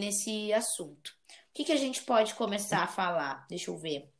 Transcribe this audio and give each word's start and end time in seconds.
nesse 0.00 0.52
assunto. 0.52 1.08
O 1.08 1.52
que, 1.54 1.64
que 1.64 1.72
a 1.72 1.76
gente 1.76 2.02
pode 2.02 2.34
começar 2.34 2.82
a 2.82 2.88
falar? 2.88 3.46
Deixa 3.48 3.70
eu 3.70 3.78
ver. 3.78 4.10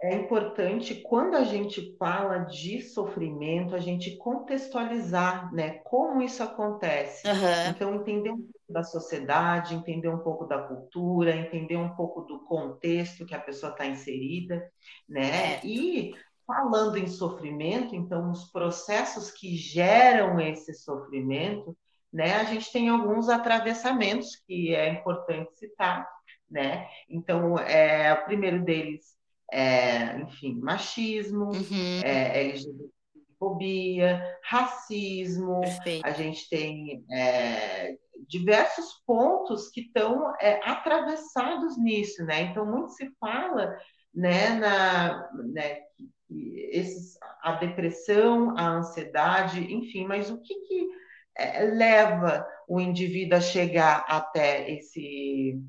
É 0.00 0.14
importante, 0.14 0.94
quando 0.96 1.36
a 1.36 1.44
gente 1.44 1.96
fala 1.96 2.40
de 2.40 2.82
sofrimento, 2.82 3.74
a 3.74 3.78
gente 3.78 4.16
contextualizar, 4.18 5.52
né, 5.54 5.78
como 5.84 6.20
isso 6.20 6.42
acontece. 6.42 7.26
Uhum. 7.26 7.70
Então, 7.70 7.94
entender 7.94 8.30
um 8.30 8.36
pouco 8.36 8.72
da 8.72 8.84
sociedade, 8.84 9.74
entender 9.74 10.08
um 10.08 10.18
pouco 10.18 10.44
da 10.44 10.58
cultura, 10.58 11.34
entender 11.34 11.76
um 11.76 11.94
pouco 11.96 12.20
do 12.22 12.40
contexto 12.40 13.24
que 13.24 13.34
a 13.34 13.40
pessoa 13.40 13.72
está 13.72 13.86
inserida, 13.86 14.70
né? 15.08 15.60
E 15.64 16.14
falando 16.46 16.98
em 16.98 17.06
sofrimento, 17.06 17.96
então, 17.96 18.30
os 18.30 18.44
processos 18.52 19.30
que 19.30 19.56
geram 19.56 20.38
esse 20.38 20.74
sofrimento, 20.74 21.76
né, 22.16 22.36
a 22.36 22.44
gente 22.44 22.72
tem 22.72 22.88
alguns 22.88 23.28
atravessamentos 23.28 24.36
que 24.46 24.74
é 24.74 24.88
importante 24.88 25.54
citar, 25.58 26.08
né? 26.50 26.88
Então, 27.10 27.58
é, 27.58 28.14
o 28.14 28.24
primeiro 28.24 28.64
deles 28.64 29.14
é, 29.52 30.18
enfim, 30.20 30.54
machismo, 30.54 31.50
Uhum. 31.50 32.00
é, 32.02 32.40
LGBTfobia, 32.40 34.38
racismo, 34.42 35.60
Perfeito. 35.60 36.06
a 36.06 36.10
gente 36.10 36.48
tem 36.48 37.04
é, 37.12 37.96
diversos 38.26 39.02
pontos 39.06 39.68
que 39.68 39.82
estão 39.82 40.34
é, 40.40 40.58
atravessados 40.64 41.78
nisso, 41.78 42.24
né? 42.24 42.42
Então, 42.42 42.64
muito 42.64 42.92
se 42.92 43.10
fala 43.20 43.76
né, 44.14 44.54
na, 44.54 45.30
né, 45.52 45.80
esses, 46.30 47.18
a 47.42 47.52
depressão, 47.52 48.56
a 48.56 48.68
ansiedade, 48.68 49.60
enfim, 49.72 50.06
mas 50.06 50.30
o 50.30 50.40
que, 50.40 50.54
que 50.62 50.88
leva 51.74 52.46
o 52.68 52.80
indivíduo 52.80 53.38
a 53.38 53.40
chegar 53.40 54.04
até 54.08 54.70
esse 54.70 55.60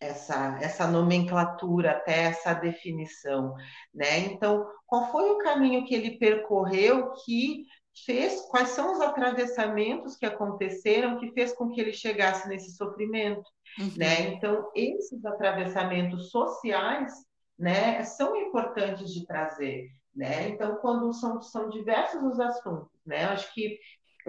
essa, 0.00 0.58
essa 0.62 0.86
nomenclatura, 0.86 1.90
até 1.90 2.24
essa 2.24 2.54
definição, 2.54 3.54
né? 3.92 4.18
Então, 4.18 4.64
qual 4.86 5.10
foi 5.10 5.28
o 5.30 5.38
caminho 5.38 5.84
que 5.84 5.94
ele 5.94 6.18
percorreu 6.18 7.12
que 7.24 7.64
fez, 8.06 8.42
quais 8.42 8.68
são 8.70 8.92
os 8.92 9.00
atravessamentos 9.00 10.16
que 10.16 10.26
aconteceram 10.26 11.18
que 11.18 11.32
fez 11.32 11.52
com 11.52 11.70
que 11.70 11.80
ele 11.80 11.92
chegasse 11.92 12.48
nesse 12.48 12.76
sofrimento, 12.76 13.42
uhum. 13.78 13.92
né? 13.96 14.28
Então, 14.28 14.70
esses 14.74 15.24
atravessamentos 15.24 16.30
sociais, 16.30 17.12
né, 17.58 18.04
são 18.04 18.36
importantes 18.36 19.12
de 19.12 19.26
trazer, 19.26 19.88
né? 20.14 20.48
Então, 20.48 20.76
quando 20.76 21.12
são, 21.12 21.42
são 21.42 21.68
diversos 21.68 22.22
os 22.22 22.38
assuntos, 22.38 23.00
né? 23.04 23.24
Acho 23.24 23.52
que 23.52 23.78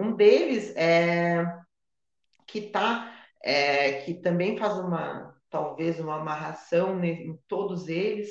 um 0.00 0.14
deles 0.14 0.74
é 0.76 1.44
que 2.46 2.62
tá 2.62 3.14
é, 3.42 4.02
que 4.02 4.14
também 4.14 4.56
faz 4.58 4.78
uma 4.78 5.34
talvez 5.48 5.98
uma 5.98 6.16
amarração 6.16 7.02
em 7.04 7.36
todos 7.48 7.88
eles, 7.88 8.30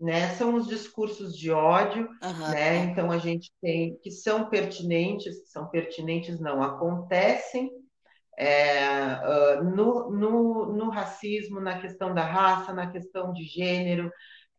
né? 0.00 0.28
São 0.36 0.54
os 0.54 0.68
discursos 0.68 1.36
de 1.36 1.50
ódio, 1.50 2.08
uhum. 2.22 2.50
né? 2.50 2.76
Então 2.84 3.10
a 3.10 3.18
gente 3.18 3.52
tem 3.60 3.98
que 4.02 4.10
são 4.10 4.48
pertinentes, 4.48 5.50
são 5.50 5.68
pertinentes 5.68 6.40
não 6.40 6.62
acontecem 6.62 7.70
é, 8.38 9.20
uh, 9.58 9.64
no, 9.64 10.10
no, 10.10 10.72
no, 10.72 10.88
racismo, 10.88 11.60
na 11.60 11.78
questão 11.78 12.14
da 12.14 12.24
raça, 12.24 12.72
na 12.72 12.90
questão 12.90 13.34
de 13.34 13.44
gênero, 13.44 14.10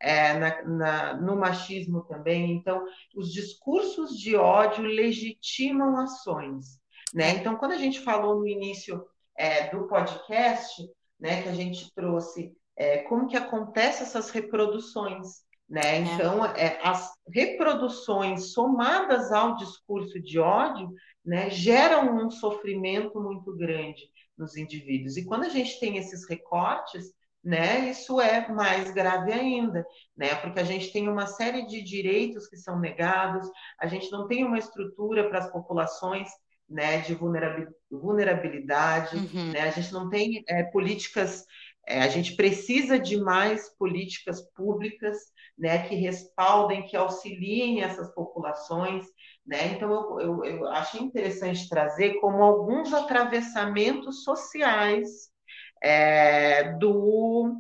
é, 0.02 0.34
na, 0.34 0.64
na, 0.64 1.14
no 1.14 1.36
machismo 1.36 2.04
também. 2.04 2.52
Então, 2.52 2.84
os 3.16 3.32
discursos 3.32 4.18
de 4.18 4.36
ódio 4.36 4.84
legitimam 4.84 5.98
ações. 5.98 6.80
Né? 7.14 7.32
Então, 7.32 7.56
quando 7.56 7.74
a 7.74 7.78
gente 7.78 8.00
falou 8.00 8.40
no 8.40 8.48
início 8.48 9.06
é, 9.38 9.70
do 9.70 9.88
podcast, 9.88 10.82
né, 11.20 11.44
que 11.44 11.50
a 11.50 11.54
gente 11.54 11.94
trouxe, 11.94 12.52
é, 12.76 13.00
como 13.00 13.28
que 13.28 13.38
acontece 13.38 14.04
essas 14.04 14.30
reproduções, 14.30 15.28
né? 15.70 15.82
É. 15.84 15.98
Então, 16.00 16.46
é, 16.46 16.80
as 16.84 17.12
reproduções 17.34 18.52
somadas 18.52 19.32
ao 19.32 19.56
discurso 19.56 20.20
de 20.20 20.38
ódio, 20.38 20.94
né, 21.24 21.50
geram 21.50 22.26
um 22.26 22.30
sofrimento 22.30 23.22
muito 23.22 23.56
grande 23.56 24.02
nos 24.38 24.58
indivíduos. 24.58 25.16
E 25.16 25.26
quando 25.26 25.46
a 25.46 25.50
gente 25.50 25.80
tem 25.80 25.98
esses 25.98 26.28
recortes, 26.28 27.14
né, 27.44 27.90
isso 27.90 28.22
é 28.22 28.48
mais 28.50 28.92
grave 28.92 29.34
ainda, 29.34 29.86
né, 30.16 30.36
porque 30.36 30.60
a 30.60 30.64
gente 30.64 30.92
tem 30.92 31.10
uma 31.10 31.26
série 31.26 31.66
de 31.66 31.82
direitos 31.82 32.48
que 32.48 32.58
são 32.58 32.80
negados, 32.80 33.50
a 33.80 33.88
gente 33.88 34.12
não 34.12 34.28
tem 34.28 34.44
uma 34.44 34.60
estrutura 34.60 35.28
para 35.28 35.40
as 35.40 35.52
populações 35.52 36.30
né, 36.72 37.02
de 37.02 37.14
vulnerabilidade, 37.92 39.18
uhum. 39.18 39.52
né? 39.52 39.62
a 39.62 39.72
gente 39.72 39.92
não 39.92 40.10
tem 40.10 40.44
é, 40.48 40.64
políticas, 40.64 41.46
é, 41.86 42.02
a 42.02 42.08
gente 42.08 42.36
precisa 42.36 42.98
de 42.98 43.18
mais 43.18 43.70
políticas 43.78 44.42
públicas 44.54 45.18
né, 45.58 45.86
que 45.88 45.96
respaldem, 45.96 46.86
que 46.86 46.96
auxiliem 46.96 47.82
essas 47.82 48.14
populações. 48.14 49.06
Né? 49.46 49.74
Então, 49.74 49.92
eu, 50.20 50.46
eu, 50.46 50.46
eu 50.46 50.68
achei 50.70 51.02
interessante 51.02 51.68
trazer 51.68 52.20
como 52.22 52.42
alguns 52.42 52.94
atravessamentos 52.94 54.24
sociais 54.24 55.31
é, 55.82 56.74
do, 56.74 57.56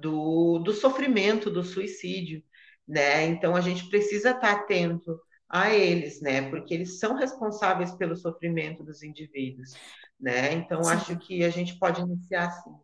do, 0.00 0.58
do 0.60 0.72
sofrimento, 0.72 1.50
do 1.50 1.62
suicídio. 1.62 2.42
Né? 2.86 3.24
Então, 3.24 3.56
a 3.56 3.60
gente 3.60 3.88
precisa 3.88 4.30
estar 4.30 4.52
atento 4.52 5.18
a 5.48 5.72
eles, 5.72 6.20
né? 6.20 6.48
Porque 6.50 6.74
eles 6.74 6.98
são 6.98 7.14
responsáveis 7.14 7.92
pelo 7.92 8.16
sofrimento 8.16 8.82
dos 8.82 9.02
indivíduos, 9.02 9.72
né? 10.18 10.52
Então 10.52 10.82
Sim. 10.82 10.92
acho 10.92 11.18
que 11.18 11.44
a 11.44 11.50
gente 11.50 11.78
pode 11.78 12.00
iniciar 12.00 12.46
assim. 12.46 12.74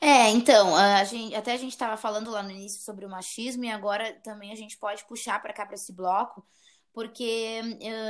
É, 0.00 0.28
então, 0.30 0.74
a 0.74 1.04
gente, 1.04 1.34
até 1.34 1.52
a 1.52 1.56
gente 1.56 1.72
estava 1.72 1.96
falando 1.96 2.30
lá 2.30 2.42
no 2.42 2.50
início 2.50 2.80
sobre 2.82 3.06
o 3.06 3.10
machismo 3.10 3.64
e 3.64 3.70
agora 3.70 4.12
também 4.24 4.50
a 4.50 4.56
gente 4.56 4.76
pode 4.76 5.06
puxar 5.06 5.40
para 5.40 5.52
cá 5.52 5.64
para 5.64 5.76
esse 5.76 5.92
bloco, 5.92 6.44
porque 6.92 7.60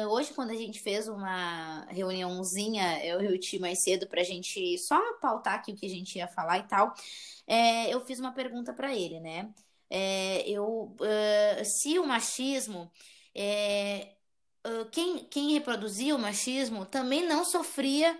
uh, 0.04 0.08
hoje 0.08 0.32
quando 0.32 0.50
a 0.50 0.54
gente 0.54 0.80
fez 0.80 1.08
uma 1.08 1.84
reuniãozinha, 1.88 3.04
eu 3.04 3.20
e 3.20 3.58
mais 3.58 3.82
cedo 3.82 4.06
para 4.06 4.20
a 4.20 4.24
gente 4.24 4.78
só 4.78 4.98
pautar 5.20 5.54
aqui 5.54 5.72
o 5.72 5.76
que 5.76 5.86
a 5.86 5.90
gente 5.90 6.16
ia 6.16 6.28
falar 6.28 6.58
e 6.58 6.62
tal, 6.68 6.94
é, 7.46 7.92
eu 7.92 8.00
fiz 8.04 8.18
uma 8.18 8.32
pergunta 8.32 8.72
para 8.72 8.94
ele, 8.94 9.20
né? 9.20 9.52
É, 9.90 10.48
eu, 10.48 10.94
uh, 11.00 11.64
se 11.64 11.98
o 11.98 12.06
machismo 12.06 12.90
é, 13.34 14.14
quem, 14.92 15.24
quem 15.24 15.52
reproduzia 15.52 16.14
o 16.14 16.18
machismo 16.18 16.84
também 16.84 17.26
não 17.26 17.44
sofria 17.44 18.18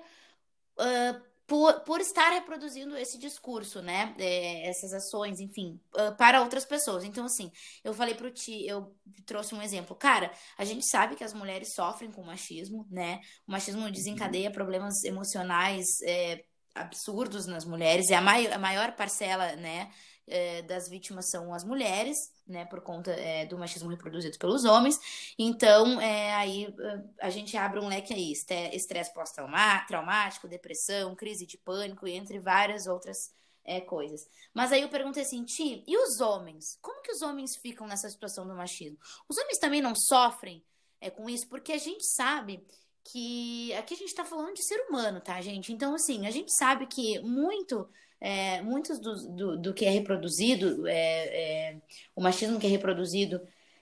uh, 0.79 1.30
por, 1.51 1.81
por 1.81 2.01
estar 2.01 2.31
reproduzindo 2.31 2.97
esse 2.97 3.19
discurso, 3.19 3.83
né? 3.83 4.15
É, 4.21 4.69
essas 4.69 4.93
ações, 4.93 5.41
enfim, 5.41 5.81
uh, 5.97 6.17
para 6.17 6.43
outras 6.43 6.65
pessoas. 6.65 7.03
Então, 7.03 7.25
assim, 7.25 7.51
eu 7.83 7.93
falei 7.93 8.15
pro 8.15 8.31
Ti, 8.31 8.65
eu 8.65 8.95
trouxe 9.27 9.53
um 9.53 9.61
exemplo. 9.61 9.97
Cara, 9.97 10.31
a 10.57 10.65
gente 10.65 10.87
sabe 10.87 11.17
que 11.17 11.25
as 11.25 11.35
mulheres 11.35 11.75
sofrem 11.75 12.13
com 12.13 12.23
machismo, 12.23 12.87
né? 12.89 13.21
O 13.49 13.51
machismo 13.51 13.91
desencadeia 13.91 14.49
problemas 14.49 15.03
emocionais 15.03 15.87
é, 16.05 16.45
absurdos 16.73 17.47
nas 17.47 17.65
mulheres, 17.65 18.11
é 18.11 18.15
a, 18.15 18.21
mai 18.21 18.47
a 18.47 18.59
maior 18.59 18.93
parcela, 18.93 19.57
né? 19.57 19.91
É, 20.31 20.63
das 20.63 20.89
vítimas 20.89 21.31
são 21.31 21.53
as 21.53 21.65
mulheres, 21.65 22.33
né, 22.47 22.65
por 22.65 22.81
conta 22.81 23.11
é, 23.13 23.45
do 23.47 23.59
machismo 23.59 23.91
reproduzido 23.91 24.39
pelos 24.39 24.65
homens. 24.65 24.99
Então, 25.39 26.01
é, 26.01 26.35
aí 26.35 26.75
a 27.21 27.31
gente 27.31 27.57
abre 27.57 27.81
um 27.81 27.89
leque 27.89 28.15
aí, 28.15 28.33
estresse 28.33 29.13
pós-traumático, 29.13 30.49
depressão, 30.49 31.15
crise 31.15 31.47
de 31.47 31.59
pânico, 31.59 32.07
entre 32.07 32.39
várias 32.39 32.87
outras 32.87 33.33
é, 33.65 33.81
coisas. 33.81 34.27
Mas 34.55 34.73
aí 34.73 34.83
eu 34.83 34.89
perguntei 34.89 35.23
assim, 35.23 35.45
Ti, 35.45 35.85
e 35.87 35.97
os 35.97 36.21
homens? 36.21 36.79
Como 36.81 37.03
que 37.03 37.13
os 37.13 37.23
homens 37.23 37.57
ficam 37.57 37.87
nessa 37.87 38.09
situação 38.09 38.47
do 38.47 38.55
machismo? 38.55 38.99
Os 39.29 39.37
homens 39.37 39.59
também 39.59 39.81
não 39.81 39.95
sofrem 39.95 40.65
é, 41.01 41.11
com 41.11 41.29
isso? 41.29 41.49
Porque 41.49 41.73
a 41.73 41.79
gente 41.79 42.05
sabe 42.05 42.65
que 43.05 43.73
aqui 43.75 43.95
a 43.95 43.97
gente 43.97 44.09
está 44.09 44.25
falando 44.25 44.55
de 44.55 44.65
ser 44.65 44.81
humano, 44.89 45.21
tá, 45.21 45.41
gente? 45.41 45.73
Então, 45.73 45.95
assim, 45.95 46.27
a 46.27 46.31
gente 46.31 46.53
sabe 46.55 46.87
que 46.87 47.19
muito 47.21 47.89
é, 48.21 48.61
muitos 48.61 48.99
do, 48.99 49.15
do, 49.29 49.59
do, 49.59 49.75
que 49.75 49.85
é 49.85 49.91
reproduzido, 49.91 50.87
é, 50.87 51.73
é, 51.73 51.83
o 52.15 52.21
machismo 52.21 52.61
que 52.61 52.67
é 52.67 52.71
reproduzido 52.71 53.41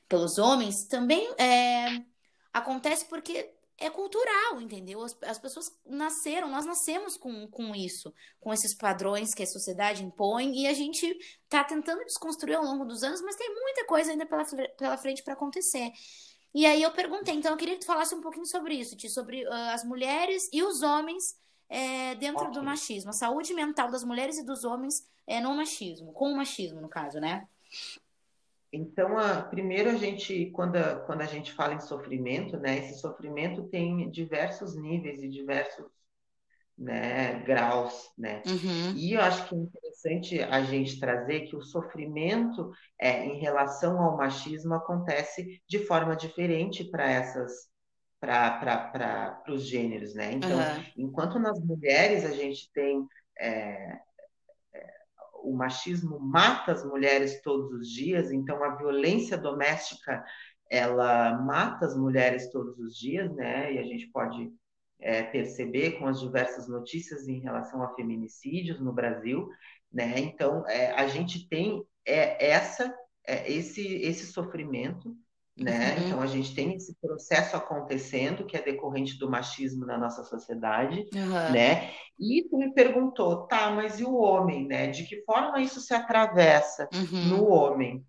pelos 0.08 0.38
homens, 0.38 0.86
também 0.86 1.28
é, 1.38 2.02
acontece 2.52 3.04
porque 3.06 3.50
é 3.76 3.90
cultural, 3.90 4.60
entendeu? 4.60 5.02
As, 5.02 5.16
as, 5.22 5.38
pessoas 5.38 5.72
nasceram, 5.86 6.48
nós 6.50 6.66
nascemos 6.66 7.16
com, 7.16 7.46
com 7.48 7.74
isso, 7.74 8.12
com 8.40 8.52
esses 8.52 8.74
padrões 8.74 9.34
que 9.34 9.42
a 9.42 9.46
sociedade 9.46 10.04
impõe, 10.04 10.52
e 10.52 10.66
a 10.66 10.72
gente 10.72 11.06
está 11.44 11.62
tentando 11.62 12.04
desconstruir 12.04 12.56
ao 12.56 12.64
longo 12.64 12.84
dos 12.84 13.02
anos, 13.02 13.20
mas 13.22 13.36
tem 13.36 13.52
muita 13.54 13.86
coisa 13.86 14.10
ainda 14.10 14.26
pela, 14.26 14.44
pela 14.76 14.96
frente 14.96 15.22
para 15.22 15.34
acontecer. 15.34 15.92
E 16.54 16.66
aí 16.66 16.82
eu 16.82 16.90
perguntei, 16.92 17.34
então 17.34 17.52
eu 17.52 17.56
queria 17.56 17.74
que 17.74 17.80
tu 17.80 17.86
falasse 17.86 18.14
um 18.14 18.20
pouquinho 18.20 18.46
sobre 18.46 18.74
isso, 18.74 18.96
sobre 19.10 19.44
uh, 19.44 19.52
as 19.72 19.84
mulheres 19.84 20.48
e 20.52 20.62
os 20.62 20.82
homens 20.82 21.36
é, 21.68 22.14
dentro 22.14 22.42
okay. 22.42 22.54
do 22.54 22.62
machismo, 22.62 23.10
a 23.10 23.14
saúde 23.14 23.52
mental 23.54 23.90
das 23.90 24.04
mulheres 24.04 24.38
e 24.38 24.44
dos 24.44 24.64
homens 24.64 25.06
é 25.26 25.40
no 25.40 25.54
machismo, 25.54 26.12
com 26.12 26.32
o 26.32 26.36
machismo, 26.36 26.80
no 26.80 26.88
caso, 26.88 27.20
né? 27.20 27.46
Então, 28.72 29.18
a, 29.18 29.42
primeiro 29.42 29.90
a 29.90 29.94
gente, 29.94 30.50
quando 30.50 30.76
a, 30.76 30.96
quando 31.00 31.22
a 31.22 31.26
gente 31.26 31.52
fala 31.52 31.74
em 31.74 31.80
sofrimento, 31.80 32.58
né, 32.58 32.78
esse 32.78 33.00
sofrimento 33.00 33.64
tem 33.64 34.10
diversos 34.10 34.76
níveis 34.76 35.22
e 35.22 35.28
diversos 35.28 35.86
né, 36.76 37.40
graus, 37.40 38.10
né? 38.16 38.42
Uhum. 38.46 38.94
E 38.94 39.14
eu 39.14 39.20
acho 39.20 39.48
que 39.48 39.54
é 39.54 39.58
interessante 39.58 40.42
a 40.42 40.62
gente 40.62 41.00
trazer 41.00 41.40
que 41.40 41.56
o 41.56 41.62
sofrimento 41.62 42.70
é, 42.98 43.24
em 43.24 43.40
relação 43.40 44.00
ao 44.00 44.16
machismo 44.16 44.74
acontece 44.74 45.60
de 45.66 45.78
forma 45.80 46.14
diferente 46.14 46.84
para 46.84 47.10
essas 47.10 47.68
para 48.20 49.42
os 49.48 49.66
gêneros, 49.66 50.14
né? 50.14 50.32
Então, 50.32 50.58
Uhum. 50.58 50.84
enquanto 50.96 51.38
nas 51.38 51.60
mulheres 51.60 52.24
a 52.24 52.32
gente 52.32 52.70
tem 52.72 53.06
é, 53.38 53.98
é, 54.74 54.92
o 55.42 55.54
machismo 55.56 56.18
mata 56.18 56.72
as 56.72 56.84
mulheres 56.84 57.40
todos 57.42 57.72
os 57.72 57.88
dias, 57.88 58.32
então 58.32 58.62
a 58.64 58.74
violência 58.76 59.38
doméstica 59.38 60.24
ela 60.70 61.38
mata 61.38 61.86
as 61.86 61.96
mulheres 61.96 62.50
todos 62.50 62.78
os 62.78 62.96
dias, 62.96 63.34
né? 63.34 63.72
E 63.72 63.78
a 63.78 63.82
gente 63.84 64.08
pode 64.08 64.52
é, 65.00 65.22
perceber 65.22 65.92
com 65.92 66.06
as 66.06 66.20
diversas 66.20 66.68
notícias 66.68 67.26
em 67.28 67.40
relação 67.40 67.82
a 67.82 67.94
feminicídios 67.94 68.80
no 68.80 68.92
Brasil, 68.92 69.48
né? 69.92 70.18
Então 70.18 70.66
é, 70.68 70.90
a 70.92 71.06
gente 71.06 71.48
tem 71.48 71.82
é, 72.04 72.50
essa 72.50 72.94
é, 73.26 73.50
esse 73.50 73.86
esse 74.02 74.26
sofrimento 74.26 75.16
né? 75.58 75.96
Uhum. 75.98 76.06
Então 76.06 76.20
a 76.20 76.26
gente 76.26 76.54
tem 76.54 76.74
esse 76.74 76.94
processo 77.00 77.56
acontecendo 77.56 78.44
que 78.44 78.56
é 78.56 78.62
decorrente 78.62 79.18
do 79.18 79.30
machismo 79.30 79.84
na 79.84 79.98
nossa 79.98 80.22
sociedade, 80.24 81.08
Uhum. 81.14 81.52
né? 81.52 81.90
E 82.18 82.46
tu 82.48 82.56
me 82.58 82.72
perguntou, 82.72 83.46
tá, 83.46 83.70
mas 83.70 84.00
e 84.00 84.04
o 84.04 84.14
homem, 84.14 84.66
né? 84.66 84.86
De 84.88 85.04
que 85.04 85.22
forma 85.24 85.60
isso 85.60 85.80
se 85.80 85.94
atravessa 85.94 86.88
Uhum. 86.92 87.24
no 87.28 87.48
homem? 87.48 88.04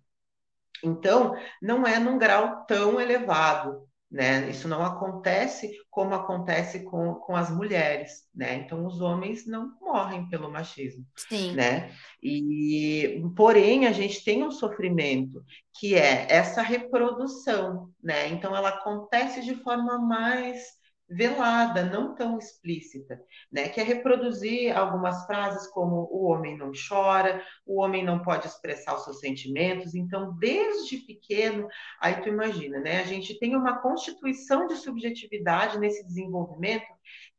Então, 0.82 1.34
não 1.60 1.86
é 1.86 1.98
num 1.98 2.16
grau 2.18 2.64
tão 2.66 3.00
elevado, 3.00 3.86
né? 4.10 4.50
Isso 4.50 4.66
não 4.66 4.84
acontece 4.84 5.70
como 5.88 6.14
acontece 6.14 6.82
com, 6.82 7.14
com 7.14 7.36
as 7.36 7.48
mulheres, 7.50 8.28
né? 8.34 8.54
Então, 8.54 8.84
os 8.84 9.00
homens 9.00 9.46
não 9.46 9.72
morrem 9.80 10.28
pelo 10.28 10.50
machismo, 10.50 11.06
Sim. 11.16 11.52
né? 11.52 11.92
E, 12.22 13.22
porém, 13.36 13.86
a 13.86 13.92
gente 13.92 14.24
tem 14.24 14.42
um 14.42 14.50
sofrimento 14.50 15.44
que 15.78 15.94
é 15.94 16.26
essa 16.28 16.60
reprodução, 16.60 17.90
né? 18.02 18.28
Então, 18.28 18.54
ela 18.56 18.70
acontece 18.70 19.42
de 19.42 19.54
forma 19.54 19.98
mais 19.98 20.79
velada, 21.10 21.84
não 21.84 22.14
tão 22.14 22.38
explícita, 22.38 23.20
né? 23.50 23.68
Que 23.68 23.80
é 23.80 23.82
reproduzir 23.82 24.76
algumas 24.76 25.26
frases 25.26 25.66
como 25.72 26.08
o 26.10 26.26
homem 26.26 26.56
não 26.56 26.70
chora, 26.88 27.44
o 27.66 27.80
homem 27.80 28.04
não 28.04 28.22
pode 28.22 28.46
expressar 28.46 28.94
os 28.94 29.04
seus 29.04 29.18
sentimentos. 29.18 29.94
Então, 29.94 30.36
desde 30.38 30.98
pequeno, 30.98 31.66
aí 32.00 32.22
tu 32.22 32.28
imagina, 32.28 32.78
né? 32.78 33.00
A 33.00 33.04
gente 33.04 33.36
tem 33.40 33.56
uma 33.56 33.78
constituição 33.78 34.68
de 34.68 34.76
subjetividade 34.76 35.78
nesse 35.80 36.06
desenvolvimento 36.06 36.86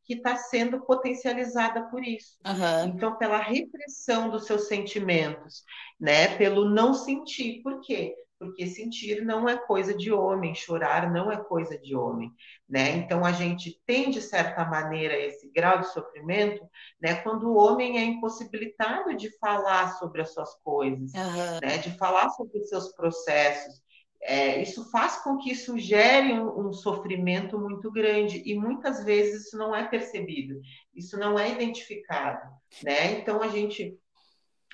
que 0.04 0.16
está 0.16 0.36
sendo 0.36 0.82
potencializada 0.82 1.84
por 1.90 2.04
isso. 2.04 2.38
Uhum. 2.46 2.90
Então, 2.90 3.18
pela 3.18 3.38
repressão 3.38 4.30
dos 4.30 4.46
seus 4.46 4.68
sentimentos, 4.68 5.64
né? 5.98 6.36
Pelo 6.38 6.70
não 6.70 6.94
sentir. 6.94 7.62
Por 7.62 7.80
quê? 7.80 8.14
Porque 8.42 8.66
sentir 8.66 9.24
não 9.24 9.48
é 9.48 9.56
coisa 9.56 9.94
de 9.94 10.12
homem, 10.12 10.56
chorar 10.56 11.14
não 11.14 11.32
é 11.32 11.38
coisa 11.38 11.78
de 11.78 11.96
homem, 11.96 12.34
né? 12.68 12.90
Então 12.98 13.24
a 13.24 13.32
gente 13.32 13.80
tem 13.86 14.10
de 14.10 14.20
certa 14.20 14.66
maneira 14.66 15.16
esse 15.16 15.48
grau 15.52 15.80
de 15.82 15.94
sofrimento, 15.94 16.68
né? 17.00 17.18
Quando 17.18 17.48
o 17.48 17.56
homem 17.56 18.00
é 18.00 18.04
impossibilitado 18.04 19.16
de 19.16 19.30
falar 19.38 19.92
sobre 20.00 20.24
as 20.24 20.34
suas 20.34 20.56
coisas, 20.64 21.14
uhum. 21.14 21.60
né? 21.62 21.78
De 21.78 21.96
falar 22.00 22.32
sobre 22.32 22.58
os 22.58 22.68
seus 22.68 22.92
processos, 22.96 23.80
é, 24.24 24.60
isso 24.60 24.90
faz 24.90 25.18
com 25.18 25.38
que 25.38 25.52
isso 25.52 25.78
gere 25.78 26.34
um, 26.34 26.70
um, 26.70 26.74
sofrimento 26.74 27.60
muito 27.60 27.92
grande 27.92 28.42
e 28.44 28.58
muitas 28.58 29.04
vezes 29.04 29.46
isso 29.46 29.58
não 29.58 29.76
é 29.76 29.88
percebido, 29.88 30.60
isso 30.96 31.16
não 31.16 31.38
é 31.38 31.52
identificado, 31.52 32.50
né? 32.84 33.20
Então 33.20 33.44
a 33.44 33.50
gente 33.50 33.96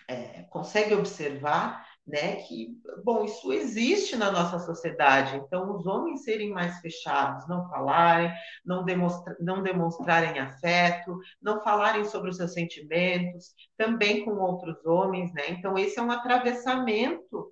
é, 0.08 0.44
consegue 0.44 0.94
observar 0.94 1.86
né, 2.08 2.38
que, 2.38 2.70
bom, 3.04 3.26
isso 3.26 3.52
existe 3.52 4.16
na 4.16 4.32
nossa 4.32 4.60
sociedade, 4.60 5.36
então 5.36 5.76
os 5.76 5.86
homens 5.86 6.24
serem 6.24 6.52
mais 6.52 6.80
fechados, 6.80 7.48
não 7.50 7.68
falarem, 7.70 8.32
não, 8.66 8.86
demonstra 8.86 9.36
não 9.40 9.62
demonstrarem 9.62 10.40
afeto, 10.40 11.20
não 11.42 11.62
falarem 11.62 12.06
sobre 12.06 12.30
os 12.30 12.38
seus 12.38 12.54
sentimentos, 12.54 13.54
também 13.78 14.24
com 14.24 14.32
outros 14.38 14.86
homens, 14.86 15.34
né, 15.34 15.50
então 15.50 15.78
esse 15.78 16.00
é 16.00 16.02
um 16.02 16.12
atravessamento, 16.12 17.52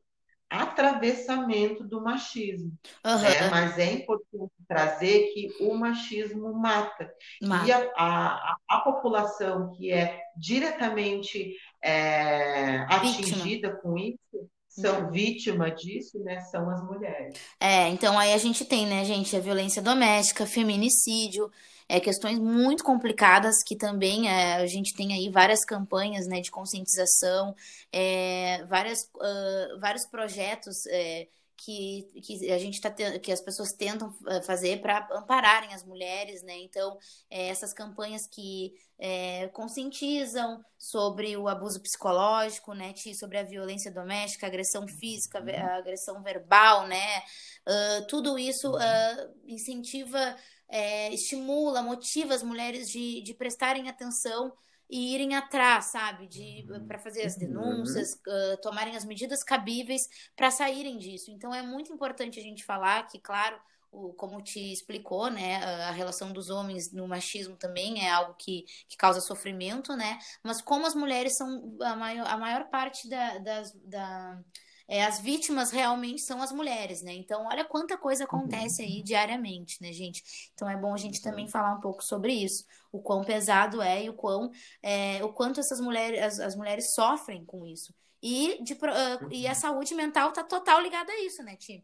atravessamento 0.50 1.84
do 1.84 2.01
machismo, 2.01 2.72
Uhum. 3.06 3.22
né, 3.22 3.50
mas 3.50 3.78
é 3.78 3.92
importante 3.94 4.54
trazer 4.68 5.31
que 5.34 5.50
o 5.60 5.74
machismo 5.75 6.54
mata, 6.54 7.12
Mata. 7.42 7.68
e 7.68 7.72
a, 7.72 7.92
a, 7.98 8.56
a 8.69 8.80
população 8.81 9.72
que 9.74 9.92
é 9.92 10.22
diretamente 10.38 11.56
é, 11.86 12.78
atingida 12.90 13.70
Vítima. 13.70 13.76
com 13.76 13.98
isso, 13.98 14.50
são 14.68 15.10
vítima 15.12 15.70
disso, 15.70 16.20
né? 16.20 16.42
São 16.42 16.70
as 16.70 16.84
mulheres. 16.84 17.40
É, 17.60 17.88
então 17.90 18.18
aí 18.18 18.34
a 18.34 18.38
gente 18.38 18.66
tem, 18.66 18.86
né, 18.88 19.06
gente, 19.06 19.36
a 19.36 19.40
violência 19.40 19.82
doméstica, 19.82 20.46
feminicídio, 20.46 21.50
é, 21.88 22.00
questões 22.00 22.40
muito 22.40 22.84
complicadas 22.84 23.56
que 23.66 23.76
também 23.76 24.28
é, 24.28 24.56
a 24.56 24.66
gente 24.66 24.96
tem 24.96 25.14
aí 25.14 25.30
várias 25.30 25.64
campanhas, 25.64 26.28
né, 26.28 26.42
de 26.42 26.50
conscientização, 26.50 27.56
é, 27.92 28.66
várias, 28.66 29.04
uh, 29.16 29.80
vários 29.80 30.06
projetos 30.08 30.86
é, 30.88 31.28
que, 31.57 32.04
que 32.22 32.52
a 32.52 32.57
gente 32.57 32.81
tá 32.81 32.92
que 32.92 33.31
as 33.31 33.42
pessoas 33.42 33.72
tentam 33.72 34.13
fazer 34.46 34.81
para 34.81 35.07
ampararem 35.13 35.74
as 35.74 35.84
mulheres, 35.84 36.42
né? 36.44 36.57
Então, 36.60 36.98
é, 37.30 37.48
essas 37.48 37.74
campanhas 37.74 38.28
que 38.28 38.74
é, 38.98 39.48
conscientizam 39.50 40.63
sobre 40.78 41.36
o 41.38 41.48
abuso 41.48 41.81
psicológico, 41.81 42.74
né? 42.74 42.94
Sobre 43.18 43.38
a 43.38 43.44
violência 43.44 43.92
doméstica, 43.92 44.48
agressão 44.48 44.88
física, 44.88 45.40
Uhum. 45.40 45.66
agressão 45.78 46.22
verbal, 46.22 46.88
né? 46.88 47.19
Uh, 47.68 48.08
tudo 48.08 48.38
isso 48.38 48.75
uh, 48.75 49.34
incentiva, 49.46 50.36
é, 50.68 51.13
estimula, 51.13 51.81
motiva 51.81 52.34
as 52.34 52.44
mulheres 52.44 52.90
de, 52.90 53.22
de 53.22 53.34
prestarem 53.34 53.90
atenção 53.90 54.54
e 54.90 55.14
irem 55.14 55.36
atrás, 55.36 55.86
sabe, 55.86 56.28
de 56.28 56.66
para 56.88 57.00
fazer 57.00 57.24
as 57.24 57.36
denúncias, 57.36 58.14
uh, 58.14 58.58
tomarem 58.62 58.96
as 58.96 59.06
medidas 59.06 59.44
cabíveis 59.44 60.08
para 60.36 60.52
saírem 60.52 60.98
disso. 60.98 61.32
Então 61.32 61.54
é 61.54 61.62
muito 61.62 61.92
importante 61.92 62.40
a 62.40 62.44
gente 62.44 62.64
falar 62.64 63.08
que, 63.08 63.20
claro, 63.20 63.60
o, 63.92 64.14
como 64.14 64.42
te 64.42 64.60
explicou, 64.74 65.30
né, 65.30 65.58
a 65.86 65.92
relação 65.92 66.32
dos 66.34 66.50
homens 66.50 66.92
no 66.92 67.08
machismo 67.08 67.56
também 67.56 68.06
é 68.06 68.12
algo 68.12 68.36
que, 68.38 68.66
que 68.88 68.98
causa 68.98 69.22
sofrimento, 69.22 69.96
né? 69.96 70.20
Mas 70.44 70.62
como 70.62 70.86
as 70.86 70.94
mulheres 70.94 71.38
são 71.38 71.77
a 71.82 71.96
maior, 71.96 72.27
a 72.27 72.38
maior 72.38 72.70
parte 72.70 73.10
da, 73.10 73.38
das, 73.38 73.72
da 73.84 74.39
é, 74.88 75.04
as 75.04 75.20
vítimas 75.20 75.72
realmente 75.72 76.22
são 76.22 76.42
as 76.42 76.51
mulheres, 76.51 77.01
né? 77.01 77.13
Então, 77.13 77.46
olha 77.48 77.65
quanta 77.65 77.98
coisa 77.98 78.24
acontece 78.25 78.82
aí 78.82 79.01
diariamente, 79.01 79.82
né, 79.82 79.92
gente? 79.92 80.24
Então, 80.54 80.70
é 80.70 80.77
bom 80.77 80.94
a 80.94 80.98
gente 80.98 81.22
também 81.22 81.48
falar 81.48 81.74
um 81.74 81.80
pouco 81.80 82.04
sobre 82.04 82.34
isso, 82.34 82.65
o 82.92 83.01
quão 83.01 83.24
pesado 83.24 83.82
é 83.82 84.04
e 84.04 84.10
o 84.10 84.13
quão, 84.13 84.51
é, 84.82 85.24
o 85.24 85.34
quanto 85.34 85.60
essas 85.60 85.80
mulheres, 85.80 86.22
as, 86.22 86.39
as, 86.39 86.56
mulheres 86.56 86.94
sofrem 86.94 87.44
com 87.46 87.65
isso. 87.65 87.94
E, 88.22 88.62
de, 88.63 88.74
uh, 88.74 89.32
e 89.32 89.48
a 89.48 89.56
saúde 89.56 89.94
mental 89.94 90.32
tá 90.32 90.44
total 90.44 90.82
ligada 90.82 91.12
a 91.12 91.24
isso, 91.24 91.44
né, 91.44 91.56
Ti? 91.56 91.84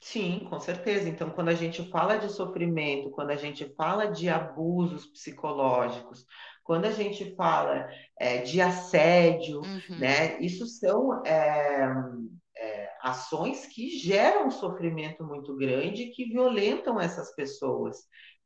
Sim, 0.00 0.46
com 0.48 0.60
certeza. 0.60 1.08
Então, 1.08 1.30
quando 1.30 1.48
a 1.48 1.54
gente 1.54 1.82
fala 1.90 2.16
de 2.18 2.30
sofrimento, 2.30 3.10
quando 3.10 3.30
a 3.30 3.36
gente 3.36 3.74
fala 3.74 4.06
de 4.06 4.28
abusos 4.28 5.06
psicológicos, 5.06 6.24
quando 6.62 6.84
a 6.84 6.92
gente 6.92 7.34
fala 7.34 7.88
é, 8.18 8.38
de 8.42 8.60
assédio, 8.60 9.60
Uhum. 9.60 9.98
né? 9.98 10.38
Isso 10.40 10.66
são 10.66 11.24
é, 11.26 11.88
é, 12.56 12.90
ações 13.02 13.66
que 13.66 13.90
geram 13.98 14.46
um 14.48 14.50
sofrimento 14.50 15.24
muito 15.24 15.56
grande, 15.56 16.10
que 16.10 16.26
violentam 16.26 17.00
essas 17.00 17.34
pessoas, 17.34 17.96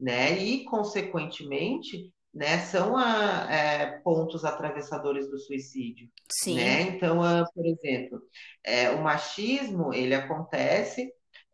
né? 0.00 0.38
E, 0.38 0.64
consequentemente, 0.64 2.10
né, 2.34 2.58
são 2.60 2.96
a, 2.96 3.46
é, 3.52 4.00
pontos 4.02 4.44
atravessadores 4.44 5.28
do 5.30 5.38
suicídio. 5.38 6.08
Sim. 6.30 6.56
Né? 6.56 6.80
Então, 6.82 7.18
uh, 7.20 7.44
por 7.54 7.66
exemplo, 7.66 8.22
é, 8.64 8.90
o 8.90 9.02
machismo 9.02 9.92
ele 9.92 10.14
acontece 10.14 11.12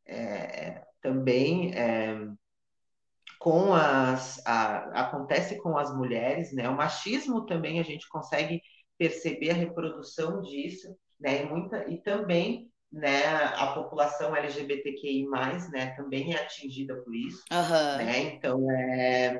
é, 0.08 0.82
também 1.00 1.74
é, 1.74 2.16
com 3.38 3.72
as 3.72 4.44
a, 4.46 5.02
acontece 5.02 5.58
com 5.58 5.76
as 5.76 5.94
mulheres, 5.94 6.52
né? 6.52 6.68
O 6.68 6.76
machismo 6.76 7.46
também 7.46 7.78
a 7.78 7.84
gente 7.84 8.08
consegue 8.08 8.60
perceber 8.96 9.50
a 9.50 9.54
reprodução 9.54 10.42
disso, 10.42 10.88
né? 11.20 11.42
E, 11.42 11.46
muita, 11.46 11.88
e 11.88 11.98
também 12.02 12.70
né, 12.90 13.26
a 13.26 13.74
população 13.74 14.34
LGBTQI+, 14.34 15.26
né, 15.70 15.94
também 15.94 16.34
é 16.34 16.40
atingida 16.40 16.96
por 16.96 17.14
isso, 17.14 17.44
uhum. 17.52 17.98
né? 17.98 18.18
Então, 18.20 18.70
é, 18.70 19.38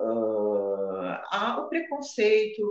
uh, 0.00 1.18
há 1.30 1.60
o 1.60 1.68
preconceito, 1.68 2.62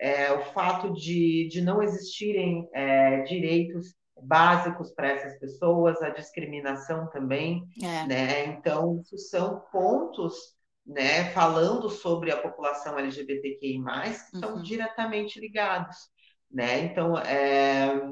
é, 0.00 0.32
o 0.32 0.40
fato 0.52 0.92
de, 0.94 1.48
de 1.48 1.60
não 1.60 1.82
existirem 1.82 2.66
é, 2.72 3.22
direitos 3.22 3.94
básicos 4.22 4.92
para 4.92 5.08
essas 5.08 5.38
pessoas, 5.38 6.00
a 6.02 6.10
discriminação 6.10 7.08
também, 7.10 7.66
é. 7.82 8.06
né? 8.06 8.44
Então, 8.46 9.00
isso 9.00 9.18
são 9.18 9.60
pontos 9.72 10.56
né, 10.86 11.30
falando 11.32 11.90
sobre 11.90 12.32
a 12.32 12.40
população 12.40 12.98
LGBTQI+, 12.98 13.82
que 13.82 14.36
estão 14.36 14.56
uhum. 14.56 14.62
diretamente 14.62 15.38
ligados, 15.38 15.96
né? 16.50 16.80
Então, 16.80 17.18
é, 17.18 18.10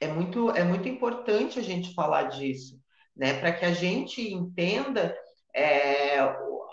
é, 0.00 0.08
muito, 0.08 0.50
é 0.50 0.64
muito 0.64 0.88
importante 0.88 1.58
a 1.58 1.62
gente 1.62 1.94
falar 1.94 2.24
disso, 2.24 2.80
né? 3.16 3.38
Para 3.38 3.52
que 3.52 3.64
a 3.64 3.72
gente 3.72 4.32
entenda 4.32 5.16
é, 5.54 6.18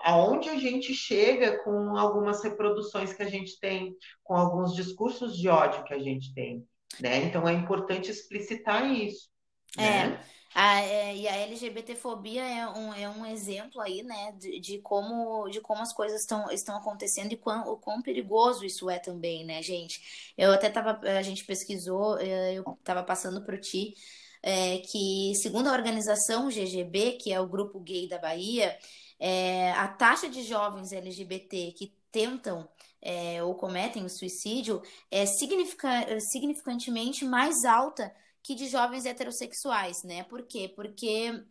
aonde 0.04 0.50
a 0.50 0.58
gente 0.58 0.94
chega 0.94 1.64
com 1.64 1.98
algumas 1.98 2.44
reproduções 2.44 3.14
que 3.14 3.24
a 3.24 3.30
gente 3.30 3.60
tem, 3.60 3.96
com 4.24 4.36
alguns 4.36 4.76
discursos 4.76 5.38
de 5.38 5.50
ódio 5.50 5.84
que 5.84 5.94
a 5.94 6.00
gente 6.00 6.34
tem, 6.34 6.64
né? 7.00 7.24
Então, 7.24 7.48
é 7.48 7.54
importante 7.54 8.10
explicitar 8.10 8.90
isso, 8.92 9.30
é. 9.78 10.08
Né? 10.08 10.26
A, 10.58 10.80
é, 10.80 11.18
e 11.18 11.28
a 11.28 11.36
LGBTfobia 11.36 12.42
é 12.42 12.66
um, 12.66 12.94
é 12.94 13.10
um 13.10 13.26
exemplo 13.26 13.82
aí, 13.82 14.02
né, 14.04 14.32
de, 14.40 14.58
de 14.62 14.80
como, 14.80 15.50
de 15.50 15.60
como 15.60 15.82
as 15.82 15.94
coisas 15.94 16.22
estão, 16.22 16.50
estão 16.50 16.78
acontecendo 16.78 17.34
e 17.34 17.36
quão, 17.36 17.68
o 17.68 17.76
quão 17.76 18.02
perigoso 18.02 18.64
isso 18.64 18.90
é 18.90 18.98
também, 18.98 19.44
né, 19.44 19.62
gente? 19.62 20.34
Eu 20.38 20.54
até 20.54 20.70
tava, 20.70 20.98
a 21.06 21.22
gente 21.22 21.44
pesquisou, 21.44 22.18
é, 22.20 22.54
eu 22.54 22.64
tava 22.86 23.04
passando 23.04 23.44
para 23.44 23.60
ti, 23.60 23.96
é, 24.42 24.78
que 24.78 25.34
segundo 25.42 25.68
a 25.68 25.74
organização 25.74 26.50
GGB, 26.50 27.18
que 27.22 27.34
é 27.34 27.40
o 27.42 27.48
Grupo 27.48 27.78
Gay 27.82 28.08
da 28.08 28.18
Bahia, 28.18 28.78
é, 29.20 29.72
a 29.72 29.90
taxa 29.90 30.30
de 30.30 30.42
jovens 30.42 30.94
LGBT 30.94 31.74
que 31.74 31.94
tentam 32.12 32.70
é, 33.06 33.44
ou 33.44 33.54
cometem 33.54 34.04
o 34.04 34.10
suicídio 34.10 34.82
é 35.12 35.28
significa, 35.28 36.20
significantemente 36.20 37.24
mais 37.24 37.64
alta 37.64 38.12
que 38.42 38.56
de 38.56 38.68
jovens 38.68 39.06
heterossexuais, 39.06 40.04
né? 40.04 40.24
Por 40.24 40.44
quê? 40.44 40.74
Porque. 40.76 41.44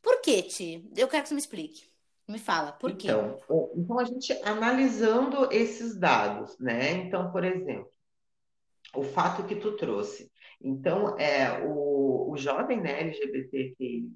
Por 0.00 0.20
quê, 0.20 0.42
Ti? 0.42 0.88
Eu 0.96 1.08
quero 1.08 1.22
que 1.22 1.28
você 1.28 1.34
me 1.34 1.40
explique. 1.40 1.92
Me 2.28 2.38
fala, 2.38 2.72
por 2.72 2.96
quê? 2.96 3.08
Então, 3.08 3.38
então 3.76 3.98
a 3.98 4.04
gente 4.04 4.32
analisando 4.44 5.52
esses 5.52 5.98
dados, 5.98 6.58
né? 6.58 6.92
Então, 6.92 7.30
por 7.30 7.44
exemplo, 7.44 7.90
o 8.94 9.02
fato 9.02 9.44
que 9.44 9.56
tu 9.56 9.76
trouxe. 9.76 10.30
Então, 10.60 11.18
é 11.18 11.62
o, 11.66 12.30
o 12.30 12.36
jovem 12.36 12.80
né, 12.80 13.00
LGBTQI+, 13.00 14.08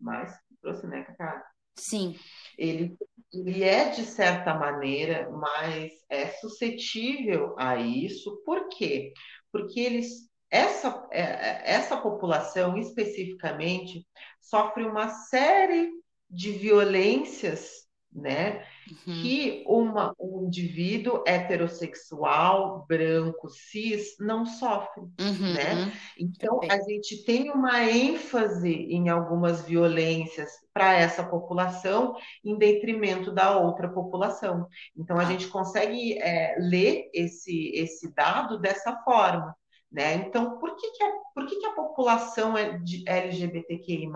trouxe, 0.63 0.87
né, 0.87 1.03
Cacá? 1.03 1.45
Sim. 1.79 2.17
Ele, 2.57 2.97
ele 3.33 3.63
é, 3.63 3.91
de 3.91 4.05
certa 4.05 4.55
maneira, 4.55 5.31
mais 5.31 5.93
é 6.09 6.29
suscetível 6.29 7.55
a 7.59 7.77
isso. 7.77 8.43
Por 8.45 8.69
quê? 8.69 9.13
Porque 9.53 9.81
eles 9.81 10.29
essa, 10.51 11.07
é, 11.13 11.21
é, 11.21 11.63
essa 11.65 11.97
população 11.99 12.77
especificamente 12.79 14.07
sofre 14.41 14.85
uma 14.85 15.09
série 15.09 15.91
de 16.31 16.53
violências, 16.53 17.87
né? 18.13 18.65
Uhum. 19.07 19.23
Que 19.23 19.65
uma, 19.67 20.15
um 20.19 20.45
indivíduo 20.47 21.23
heterossexual, 21.27 22.85
branco, 22.89 23.49
cis, 23.49 24.17
não 24.19 24.47
sofre, 24.47 25.03
uhum. 25.03 25.55
né? 25.55 25.93
Então, 26.19 26.61
a 26.69 26.81
gente 26.81 27.25
tem 27.25 27.51
uma 27.51 27.85
ênfase 27.85 28.71
em 28.71 29.09
algumas 29.09 29.63
violências 29.63 30.51
para 30.73 30.95
essa 30.95 31.23
população 31.23 32.17
em 32.45 32.57
detrimento 32.57 33.31
da 33.31 33.59
outra 33.59 33.89
população. 33.89 34.67
Então, 34.97 35.19
a 35.19 35.23
ah. 35.23 35.25
gente 35.27 35.49
consegue 35.49 36.19
é, 36.19 36.57
ler 36.59 37.11
esse, 37.13 37.71
esse 37.75 38.13
dado 38.15 38.59
dessa 38.59 38.97
forma. 39.03 39.55
Né? 39.91 40.15
Então, 40.17 40.59
por 40.59 40.77
que, 40.77 40.91
que, 40.91 41.03
a, 41.03 41.11
por 41.35 41.47
que, 41.47 41.57
que 41.57 41.67
a 41.67 41.73
população 41.73 42.55
LGBTQI 42.59 44.07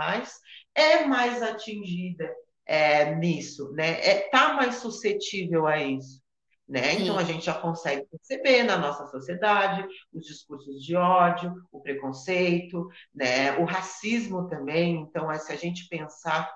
é 0.74 1.04
mais 1.06 1.42
atingida 1.42 2.30
é, 2.66 3.14
nisso? 3.14 3.72
Né? 3.72 4.00
É, 4.00 4.28
tá 4.30 4.54
mais 4.54 4.76
suscetível 4.76 5.66
a 5.66 5.82
isso? 5.82 6.22
Né? 6.68 6.94
Então, 6.94 7.18
a 7.18 7.24
gente 7.24 7.44
já 7.44 7.54
consegue 7.54 8.06
perceber 8.06 8.62
na 8.62 8.78
nossa 8.78 9.06
sociedade 9.08 9.86
os 10.12 10.24
discursos 10.24 10.82
de 10.82 10.96
ódio, 10.96 11.52
o 11.70 11.80
preconceito, 11.80 12.88
né? 13.14 13.58
o 13.58 13.64
racismo 13.64 14.48
também. 14.48 15.00
Então, 15.00 15.30
é, 15.30 15.38
se 15.38 15.52
a 15.52 15.56
gente 15.56 15.86
pensar 15.88 16.50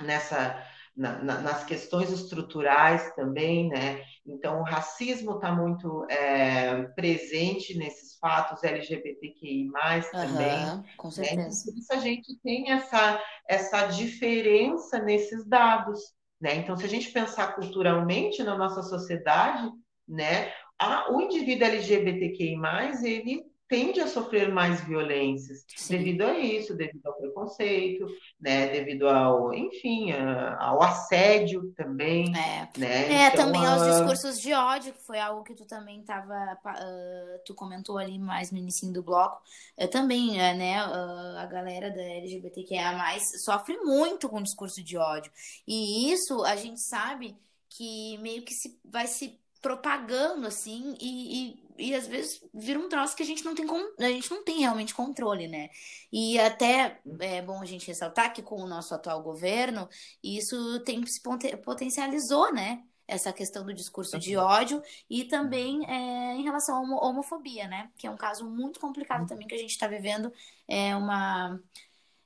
nessa 0.00 0.64
na, 0.96 1.18
na, 1.22 1.40
nas 1.40 1.64
questões 1.64 2.10
estruturais 2.10 3.14
também, 3.14 3.68
né? 3.68 4.02
Então, 4.26 4.60
o 4.60 4.64
racismo 4.64 5.32
está 5.32 5.52
muito 5.52 6.06
é, 6.08 6.82
presente 6.94 7.76
nesses 7.76 8.16
fatos 8.18 8.62
LGBTQI+, 8.62 9.70
também. 10.12 10.64
Uhum, 10.64 10.84
com 10.96 11.10
certeza. 11.10 11.36
Né? 11.36 11.48
Então, 11.48 11.78
isso 11.78 11.92
a 11.92 11.96
gente 11.96 12.40
tem 12.42 12.70
essa, 12.70 13.22
essa 13.48 13.86
diferença 13.86 14.98
nesses 15.00 15.46
dados, 15.46 16.00
né? 16.40 16.54
Então, 16.56 16.76
se 16.76 16.84
a 16.84 16.88
gente 16.88 17.10
pensar 17.10 17.54
culturalmente 17.54 18.42
na 18.42 18.56
nossa 18.56 18.82
sociedade, 18.82 19.68
né? 20.08 20.52
A, 20.78 21.12
o 21.12 21.20
indivíduo 21.20 21.66
LGBTQI+, 21.66 22.56
ele 23.04 23.44
tende 23.68 24.00
a 24.00 24.06
sofrer 24.06 24.52
mais 24.52 24.80
violências 24.84 25.64
Sim. 25.74 25.96
devido 25.96 26.22
a 26.22 26.38
isso, 26.38 26.76
devido 26.76 27.06
ao 27.06 27.14
preconceito, 27.14 28.06
né, 28.40 28.68
devido 28.68 29.08
ao, 29.08 29.54
enfim, 29.54 30.12
ao 30.58 30.82
assédio 30.82 31.72
também, 31.76 32.26
é, 32.36 32.68
né? 32.78 33.12
É, 33.12 33.26
então, 33.28 33.46
também 33.46 33.64
aos 33.64 33.82
discursos 33.82 34.40
de 34.40 34.52
ódio, 34.52 34.92
que 34.92 35.04
foi 35.04 35.18
algo 35.18 35.42
que 35.42 35.54
tu 35.54 35.66
também 35.66 36.02
tava, 36.02 36.58
uh, 36.64 37.38
tu 37.44 37.54
comentou 37.54 37.96
ali 37.96 38.18
mais 38.18 38.50
no 38.50 38.58
início 38.58 38.92
do 38.92 39.02
bloco, 39.02 39.40
eu 39.78 39.88
também, 39.88 40.32
uh, 40.32 40.56
né, 40.56 40.86
uh, 40.86 41.38
a 41.38 41.46
galera 41.46 41.90
da 41.90 42.02
LGBTQIA+, 42.02 43.18
sofre 43.44 43.76
muito 43.78 44.28
com 44.28 44.38
o 44.38 44.42
discurso 44.42 44.84
de 44.84 44.96
ódio, 44.96 45.32
e 45.66 46.12
isso 46.12 46.44
a 46.44 46.54
gente 46.54 46.80
sabe 46.80 47.36
que 47.70 48.18
meio 48.18 48.42
que 48.42 48.54
se, 48.54 48.78
vai 48.84 49.06
se 49.06 49.40
propagando 49.64 50.46
assim 50.46 50.94
e, 51.00 51.48
e 51.48 51.64
e 51.76 51.92
às 51.94 52.06
vezes 52.06 52.40
vira 52.52 52.78
um 52.78 52.88
troço 52.88 53.16
que 53.16 53.22
a 53.22 53.26
gente 53.26 53.44
não 53.44 53.54
tem 53.54 53.66
a 53.98 54.08
gente 54.08 54.30
não 54.30 54.44
tem 54.44 54.60
realmente 54.60 54.94
controle, 54.94 55.48
né? 55.48 55.70
E 56.12 56.38
até 56.38 57.00
é 57.18 57.42
bom 57.42 57.60
a 57.60 57.64
gente 57.64 57.86
ressaltar 57.88 58.32
que 58.32 58.42
com 58.42 58.62
o 58.62 58.66
nosso 58.68 58.94
atual 58.94 59.20
governo 59.22 59.88
isso 60.22 60.78
tem 60.84 61.04
se 61.04 61.20
potencializou, 61.64 62.52
né? 62.52 62.84
Essa 63.08 63.32
questão 63.32 63.64
do 63.64 63.74
discurso 63.74 64.18
de 64.20 64.36
ódio 64.36 64.80
e 65.10 65.24
também 65.24 65.84
é, 65.88 66.36
em 66.36 66.44
relação 66.44 66.76
à 66.76 67.08
homofobia, 67.08 67.66
né? 67.66 67.90
Que 67.98 68.06
é 68.06 68.10
um 68.10 68.16
caso 68.16 68.48
muito 68.48 68.78
complicado 68.78 69.22
uhum. 69.22 69.26
também 69.26 69.48
que 69.48 69.54
a 69.54 69.58
gente 69.58 69.72
está 69.72 69.88
vivendo. 69.88 70.32
É 70.68 70.94
uma, 70.94 71.60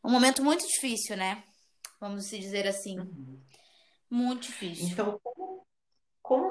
um 0.05 0.11
momento 0.11 0.45
muito 0.45 0.67
difícil, 0.67 1.17
né? 1.17 1.43
Vamos 1.99 2.27
se 2.27 2.39
dizer 2.39 2.67
assim. 2.67 2.99
Uhum. 2.99 3.41
Muito 4.11 4.43
difícil. 4.43 4.89
Então, 4.89 5.19
como 5.23 5.48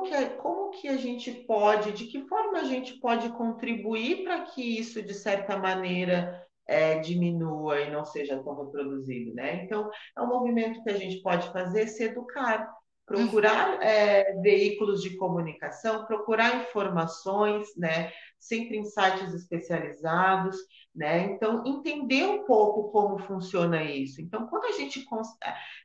que, 0.01 0.25
como 0.37 0.71
que 0.71 0.87
a 0.87 0.97
gente 0.97 1.31
pode, 1.31 1.91
de 1.91 2.05
que 2.07 2.27
forma 2.27 2.57
a 2.59 2.63
gente 2.63 2.99
pode 2.99 3.29
contribuir 3.29 4.23
para 4.23 4.41
que 4.41 4.79
isso, 4.79 5.03
de 5.03 5.13
certa 5.13 5.55
maneira, 5.55 6.43
é, 6.67 6.97
diminua 6.97 7.81
e 7.81 7.91
não 7.91 8.03
seja 8.03 8.41
tão 8.43 8.55
reproduzido, 8.55 9.35
né? 9.35 9.63
Então, 9.63 9.87
é 10.17 10.21
um 10.21 10.27
movimento 10.27 10.83
que 10.83 10.89
a 10.89 10.97
gente 10.97 11.21
pode 11.21 11.51
fazer 11.51 11.87
se 11.87 12.05
educar, 12.05 12.73
procurar 13.05 13.75
uhum. 13.75 13.81
é, 13.83 14.33
veículos 14.41 15.03
de 15.03 15.15
comunicação, 15.15 16.05
procurar 16.05 16.63
informações, 16.63 17.67
né? 17.77 18.11
Sempre 18.39 18.77
em 18.77 18.83
sites 18.83 19.31
especializados, 19.31 20.57
né? 20.93 21.21
Então, 21.25 21.63
entender 21.67 22.25
um 22.25 22.45
pouco 22.45 22.91
como 22.91 23.19
funciona 23.19 23.83
isso. 23.83 24.19
Então, 24.21 24.47
quando 24.47 24.65
a 24.65 24.71
gente 24.71 25.05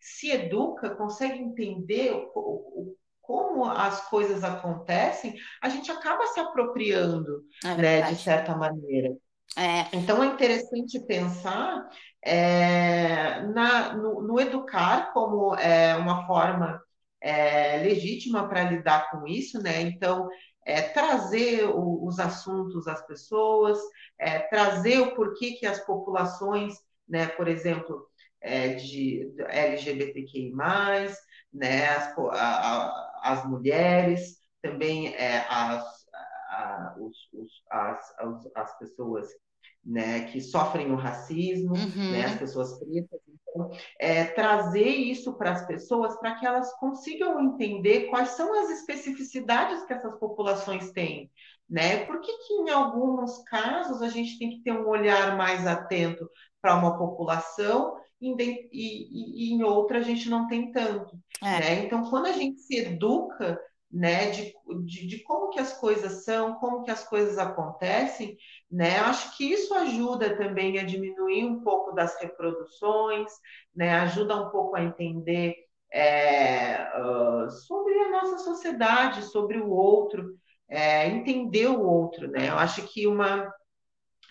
se 0.01 0.31
educa, 0.31 0.97
consegue 0.97 1.39
entender 1.39 2.13
o, 2.13 2.33
o 2.35 2.97
como 3.23 3.65
as 3.65 4.09
coisas 4.09 4.43
acontecem, 4.43 5.35
a 5.63 5.69
gente 5.69 5.91
acaba 5.91 6.27
se 6.27 6.41
apropriando, 6.41 7.45
é 7.65 7.75
né, 7.77 8.03
de 8.03 8.17
certa 8.17 8.55
maneira. 8.55 9.17
É. 9.57 9.97
Então 9.97 10.23
é 10.23 10.27
interessante 10.27 10.99
pensar 11.07 11.89
é, 12.25 13.43
na, 13.49 13.95
no, 13.95 14.23
no, 14.23 14.41
educar 14.41 15.13
como 15.13 15.55
é, 15.57 15.95
uma 15.97 16.27
forma 16.27 16.83
é, 17.21 17.79
legítima 17.79 18.49
para 18.49 18.71
lidar 18.71 19.11
com 19.11 19.27
isso, 19.27 19.63
né? 19.63 19.83
Então 19.83 20.29
é, 20.65 20.81
trazer 20.81 21.65
o, 21.65 22.05
os 22.07 22.19
assuntos 22.19 22.89
às 22.89 23.07
pessoas, 23.07 23.79
é, 24.19 24.39
trazer 24.39 25.01
o 25.01 25.15
porquê 25.15 25.53
que 25.53 25.67
as 25.67 25.81
populações, 25.81 26.75
né, 27.09 27.27
por 27.29 27.47
exemplo, 27.47 28.07
de 28.79 29.33
LGBTQI+, 29.51 30.53
né, 31.53 31.89
as, 31.91 32.13
a, 32.33 33.12
as 33.23 33.49
mulheres, 33.49 34.39
também 34.61 35.15
é, 35.15 35.47
as, 35.49 35.85
a, 36.51 36.95
os, 36.99 37.17
os, 37.33 37.51
as, 37.71 38.19
as, 38.19 38.49
as, 38.55 38.79
pessoas 38.79 39.29
né, 39.85 40.25
que 40.27 40.41
sofrem 40.41 40.93
o 40.93 40.97
racismo, 40.97 41.75
uhum. 41.75 42.13
né, 42.13 42.27
as 42.27 42.39
pessoas 42.39 42.79
pretas. 42.79 43.21
Então, 43.29 43.71
é, 43.99 44.25
trazer 44.25 44.89
isso 44.89 45.35
para 45.35 45.53
as 45.53 45.67
pessoas 45.67 46.17
para 46.19 46.37
que 46.37 46.47
elas 46.47 46.73
consigam 46.79 47.41
entender 47.41 48.09
quais 48.09 48.31
são 48.31 48.59
as 48.61 48.71
especificidades 48.71 49.85
que 49.85 49.93
essas 49.93 50.19
populações 50.19 50.91
têm. 50.93 51.31
Né? 51.69 52.05
Por 52.07 52.21
que, 52.21 52.33
que 52.33 52.55
em 52.55 52.71
alguns 52.71 53.43
casos 53.45 54.03
a 54.03 54.09
gente 54.09 54.39
tem 54.39 54.51
que 54.51 54.63
ter 54.63 54.73
um 54.73 54.87
olhar 54.87 55.37
mais 55.37 55.67
atento 55.67 56.29
para 56.61 56.77
uma 56.77 56.99
população 56.99 57.97
e, 58.23 58.69
e, 58.73 59.51
e 59.51 59.53
em 59.53 59.63
outra 59.63 59.99
a 59.99 60.03
gente 60.03 60.31
não 60.31 60.47
tem 60.47 60.71
tanto. 60.71 61.19
É. 61.43 61.61
Né? 61.61 61.85
Então, 61.85 62.09
quando 62.09 62.27
a 62.27 62.33
gente 62.33 62.61
se 62.61 62.77
educa 62.79 63.59
né, 63.93 64.31
de, 64.31 64.55
de, 64.87 65.07
de, 65.07 65.19
como 65.23 65.51
que 65.51 65.61
as 65.61 65.79
coisas 65.79 66.25
são, 66.25 66.55
como 66.55 66.83
que 66.83 66.91
as 66.91 67.07
coisas 67.07 67.37
acontecem, 67.37 68.39
né, 68.71 68.99
acho 69.01 69.37
que 69.37 69.45
isso 69.45 69.75
ajuda 69.75 70.35
também 70.37 70.79
a 70.79 70.85
diminuir 70.85 71.45
um 71.45 71.61
pouco 71.61 71.93
das 71.93 72.19
reproduções, 72.19 73.31
né, 73.77 73.93
ajuda 74.01 74.37
um 74.37 74.51
pouco 74.51 74.77
a 74.77 74.83
entender 74.83 75.55
é, 75.93 76.91
uh, 76.99 77.51
sobre 77.51 77.93
a 77.99 78.11
nossa 78.11 78.39
sociedade, 78.39 79.25
sobre 79.25 79.59
o 79.59 79.69
outro, 79.69 80.39
é, 80.67 81.07
entender 81.09 81.67
o 81.67 81.83
outro, 81.83 82.31
né, 82.31 82.49
eu 82.49 82.59
acho 82.59 82.83
que 82.89 83.07
uma, 83.07 83.53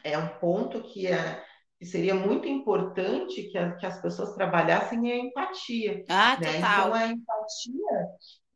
é 0.04 0.18
um 0.18 0.28
ponto 0.40 0.82
que, 0.82 1.06
é, 1.06 1.44
que 1.82 1.88
seria 1.88 2.14
muito 2.14 2.48
importante 2.48 3.42
que, 3.42 3.58
a, 3.58 3.72
que 3.72 3.88
as 3.88 4.00
pessoas 4.00 4.36
trabalhassem 4.36 5.10
é 5.10 5.16
a 5.16 5.18
empatia. 5.18 6.06
Ah, 6.08 6.38
né? 6.40 6.54
total. 6.54 6.90
Então, 6.90 6.94
a 6.94 7.08
empatia 7.08 8.08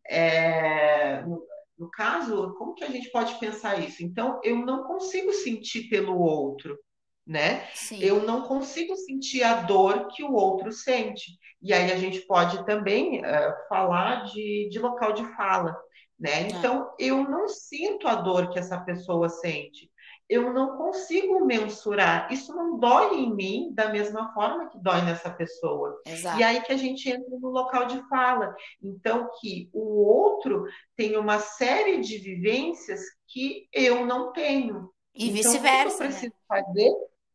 é, 0.07 1.21
no, 1.23 1.43
no, 1.75 1.89
caso, 1.89 2.53
como 2.55 2.75
que 2.75 2.83
a 2.83 2.89
gente 2.91 3.09
pode 3.09 3.33
pensar 3.39 3.79
isso? 3.79 4.03
Então, 4.03 4.39
eu 4.43 4.57
não 4.57 4.83
consigo 4.83 5.33
sentir 5.33 5.89
pelo 5.89 6.19
outro, 6.19 6.77
né? 7.25 7.65
Sim. 7.73 7.97
Eu 7.99 8.21
não 8.21 8.43
consigo 8.43 8.95
sentir 8.95 9.41
a 9.41 9.63
dor 9.63 10.05
que 10.09 10.23
o 10.23 10.31
outro 10.31 10.71
sente. 10.71 11.31
E 11.63 11.73
aí 11.73 11.91
a 11.91 11.97
gente 11.97 12.21
pode 12.27 12.63
também 12.63 13.21
uh, 13.21 13.53
falar 13.67 14.25
de, 14.25 14.69
de 14.69 14.77
local 14.77 15.13
de 15.13 15.25
fala, 15.35 15.75
né? 16.19 16.43
É. 16.43 16.47
Então, 16.49 16.91
é. 16.99 17.05
eu 17.05 17.23
não 17.27 17.47
sinto 17.47 18.07
a 18.07 18.13
dor 18.13 18.51
que 18.51 18.59
essa 18.59 18.79
pessoa 18.81 19.29
sente 19.29 19.89
eu 20.27 20.51
não 20.51 20.77
consigo 20.77 21.45
mensurar. 21.45 22.31
Isso 22.31 22.53
não 22.55 22.79
dói 22.79 23.15
em 23.15 23.33
mim 23.33 23.71
da 23.73 23.89
mesma 23.89 24.33
forma 24.33 24.69
que 24.69 24.79
dói 24.79 25.01
nessa 25.03 25.29
pessoa. 25.29 26.01
Exato. 26.05 26.39
E 26.39 26.43
aí 26.43 26.61
que 26.61 26.71
a 26.71 26.77
gente 26.77 27.07
entra 27.09 27.37
no 27.39 27.49
local 27.49 27.85
de 27.85 28.01
fala. 28.09 28.55
Então, 28.81 29.29
que 29.39 29.69
o 29.71 30.03
outro 30.03 30.65
tem 30.95 31.15
uma 31.17 31.39
série 31.39 32.01
de 32.01 32.17
vivências 32.17 33.01
que 33.27 33.67
eu 33.71 34.05
não 34.05 34.31
tenho. 34.31 34.89
E 35.13 35.29
então, 35.29 35.35
vice-versa. 35.35 35.95
O 35.95 35.97
que 35.97 36.03
eu 36.03 36.07
preciso 36.07 36.33
né? 36.33 36.39
fazer? 36.47 36.91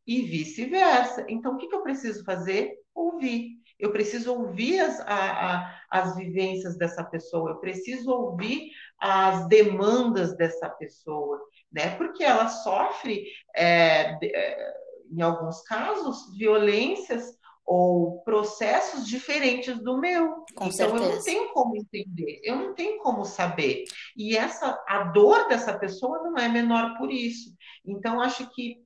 E 0.06 0.22
vice-versa. 0.22 1.26
Então, 1.28 1.54
o 1.54 1.56
que 1.56 1.72
eu 1.72 1.82
preciso 1.82 2.24
fazer? 2.24 2.74
Ouvir. 2.92 3.59
Eu 3.80 3.92
preciso 3.92 4.34
ouvir 4.34 4.80
as, 4.80 5.00
a, 5.00 5.06
a, 5.06 5.80
as 5.90 6.16
vivências 6.16 6.76
dessa 6.76 7.02
pessoa, 7.04 7.50
eu 7.50 7.56
preciso 7.56 8.10
ouvir 8.10 8.70
as 8.98 9.48
demandas 9.48 10.36
dessa 10.36 10.68
pessoa 10.68 11.40
né? 11.72 11.96
Porque 11.96 12.24
ela 12.24 12.48
sofre, 12.48 13.26
é, 13.54 14.18
é, 14.24 14.74
em 15.10 15.22
alguns 15.22 15.62
casos, 15.62 16.36
violências 16.36 17.38
ou 17.64 18.20
processos 18.22 19.06
diferentes 19.06 19.80
do 19.82 19.98
meu. 19.98 20.44
Com 20.56 20.66
então 20.66 20.72
certeza. 20.72 21.04
eu 21.04 21.14
não 21.14 21.22
tenho 21.22 21.52
como 21.52 21.76
entender, 21.76 22.40
eu 22.42 22.56
não 22.56 22.74
tenho 22.74 22.98
como 22.98 23.24
saber. 23.24 23.84
E 24.16 24.36
essa 24.36 24.82
a 24.88 25.04
dor 25.04 25.46
dessa 25.48 25.78
pessoa 25.78 26.22
não 26.22 26.36
é 26.36 26.48
menor 26.48 26.98
por 26.98 27.12
isso. 27.12 27.54
Então 27.86 28.20
acho 28.20 28.50
que 28.50 28.82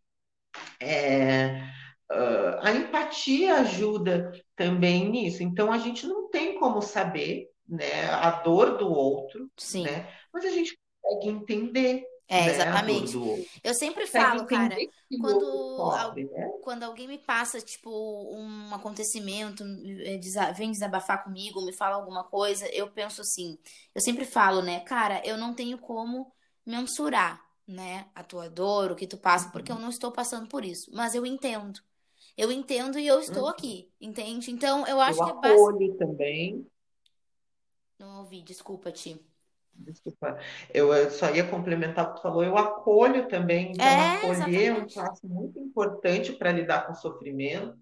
é, 0.81 1.63
uh, 2.15 2.59
a 2.61 2.73
empatia 2.73 3.57
ajuda 3.57 4.33
também 4.57 5.11
nisso. 5.11 5.43
Então 5.43 5.73
a 5.73 5.79
gente 5.79 6.07
não 6.07 6.29
tem 6.29 6.59
como 6.59 6.81
saber 6.81 7.51
né, 7.69 8.07
a 8.11 8.31
dor 8.43 8.77
do 8.77 8.91
outro, 8.91 9.51
Sim. 9.57 9.85
né? 9.85 10.09
Mas 10.33 10.45
a 10.45 10.51
gente 10.51 10.79
consegue 11.03 11.29
entender 11.29 12.05
é, 12.27 12.47
né, 12.47 12.55
exatamente. 12.55 13.13
Eu 13.63 13.75
sempre 13.75 14.07
falo, 14.07 14.47
cara, 14.47 14.77
quando, 15.21 15.77
sofre, 15.77 16.25
né? 16.25 16.51
quando 16.63 16.83
alguém 16.83 17.07
me 17.07 17.19
passa, 17.19 17.61
tipo, 17.61 17.91
um 17.91 18.75
acontecimento, 18.75 19.63
é, 20.03 20.53
vem 20.55 20.71
desabafar 20.71 21.23
comigo, 21.23 21.65
me 21.65 21.73
fala 21.73 21.97
alguma 21.97 22.25
coisa, 22.25 22.67
eu 22.69 22.91
penso 22.91 23.21
assim, 23.21 23.59
eu 23.95 24.01
sempre 24.01 24.25
falo, 24.25 24.63
né, 24.63 24.81
cara, 24.81 25.21
eu 25.25 25.37
não 25.37 25.55
tenho 25.55 25.77
como 25.77 26.33
mensurar, 26.65 27.45
né, 27.67 28.07
a 28.15 28.23
tua 28.23 28.49
dor, 28.49 28.93
o 28.93 28.97
que 28.97 29.07
tu 29.07 29.19
passa, 29.19 29.51
porque 29.51 29.71
eu 29.71 29.77
uhum. 29.77 29.83
não 29.83 29.91
estou 29.91 30.11
passando 30.11 30.49
por 30.49 30.65
isso, 30.65 30.91
mas 30.95 31.15
eu 31.15 31.27
entendo. 31.27 31.81
Eu 32.37 32.51
entendo 32.51 32.99
e 32.99 33.07
eu 33.07 33.21
estou 33.21 33.45
uhum. 33.45 33.49
aqui, 33.49 33.91
entende? 34.01 34.51
Então, 34.51 34.87
eu 34.87 35.01
acho 35.01 35.21
eu 35.21 35.25
que 35.25 35.47
é 35.47 35.51
bastante... 35.55 35.97
também. 35.97 36.67
Não 37.99 38.21
ouvi, 38.21 38.43
desculpa, 38.43 38.91
Ti. 38.91 39.21
Desculpa, 39.77 40.39
eu, 40.73 41.11
só 41.11 41.31
ia 41.35 41.49
complementar 41.49 42.05
o 42.05 42.09
que 42.11 42.17
tu 42.17 42.23
falou, 42.23 42.45
eu 42.45 42.57
acolho 42.57 43.27
também, 43.29 43.73
então 43.73 43.85
é, 43.85 44.17
acolher 44.17 44.67
é 44.69 44.73
um 44.73 44.87
passo 44.87 45.27
muito 45.27 45.59
importante 45.59 46.33
para 46.33 46.53
lidar 46.53 46.87
com 46.87 46.93
o 46.93 46.97
sofrimento. 46.97 47.77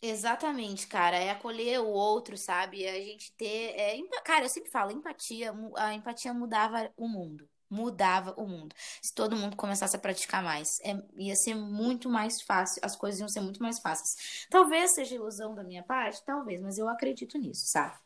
Exatamente, 0.00 0.86
cara, 0.86 1.16
é 1.16 1.30
acolher 1.30 1.78
o 1.80 1.88
outro, 1.88 2.36
sabe? 2.36 2.88
A 2.88 2.94
gente 2.94 3.32
ter, 3.36 3.78
é, 3.78 3.98
cara, 4.24 4.46
eu 4.46 4.48
sempre 4.48 4.70
falo, 4.70 4.90
empatia, 4.90 5.54
a 5.76 5.94
empatia 5.94 6.32
mudava 6.32 6.90
o 6.96 7.06
mundo, 7.06 7.48
mudava 7.72 8.34
o 8.36 8.46
mundo. 8.46 8.74
Se 9.00 9.14
todo 9.14 9.34
mundo 9.34 9.56
começasse 9.56 9.96
a 9.96 9.98
praticar 9.98 10.42
mais, 10.42 10.78
é, 10.84 10.94
ia 11.16 11.34
ser 11.34 11.54
muito 11.54 12.08
mais 12.10 12.42
fácil, 12.42 12.80
as 12.84 12.94
coisas 12.94 13.18
iam 13.18 13.28
ser 13.28 13.40
muito 13.40 13.62
mais 13.62 13.80
fáceis. 13.80 14.46
Talvez 14.50 14.94
seja 14.94 15.14
ilusão 15.14 15.54
da 15.54 15.64
minha 15.64 15.82
parte, 15.82 16.22
talvez, 16.24 16.60
mas 16.60 16.76
eu 16.76 16.88
acredito 16.88 17.38
nisso, 17.38 17.66
sabe? 17.66 17.96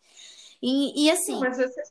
E, 0.63 1.05
e 1.05 1.11
assim. 1.11 1.41
Mas 1.41 1.59
você 1.59 1.83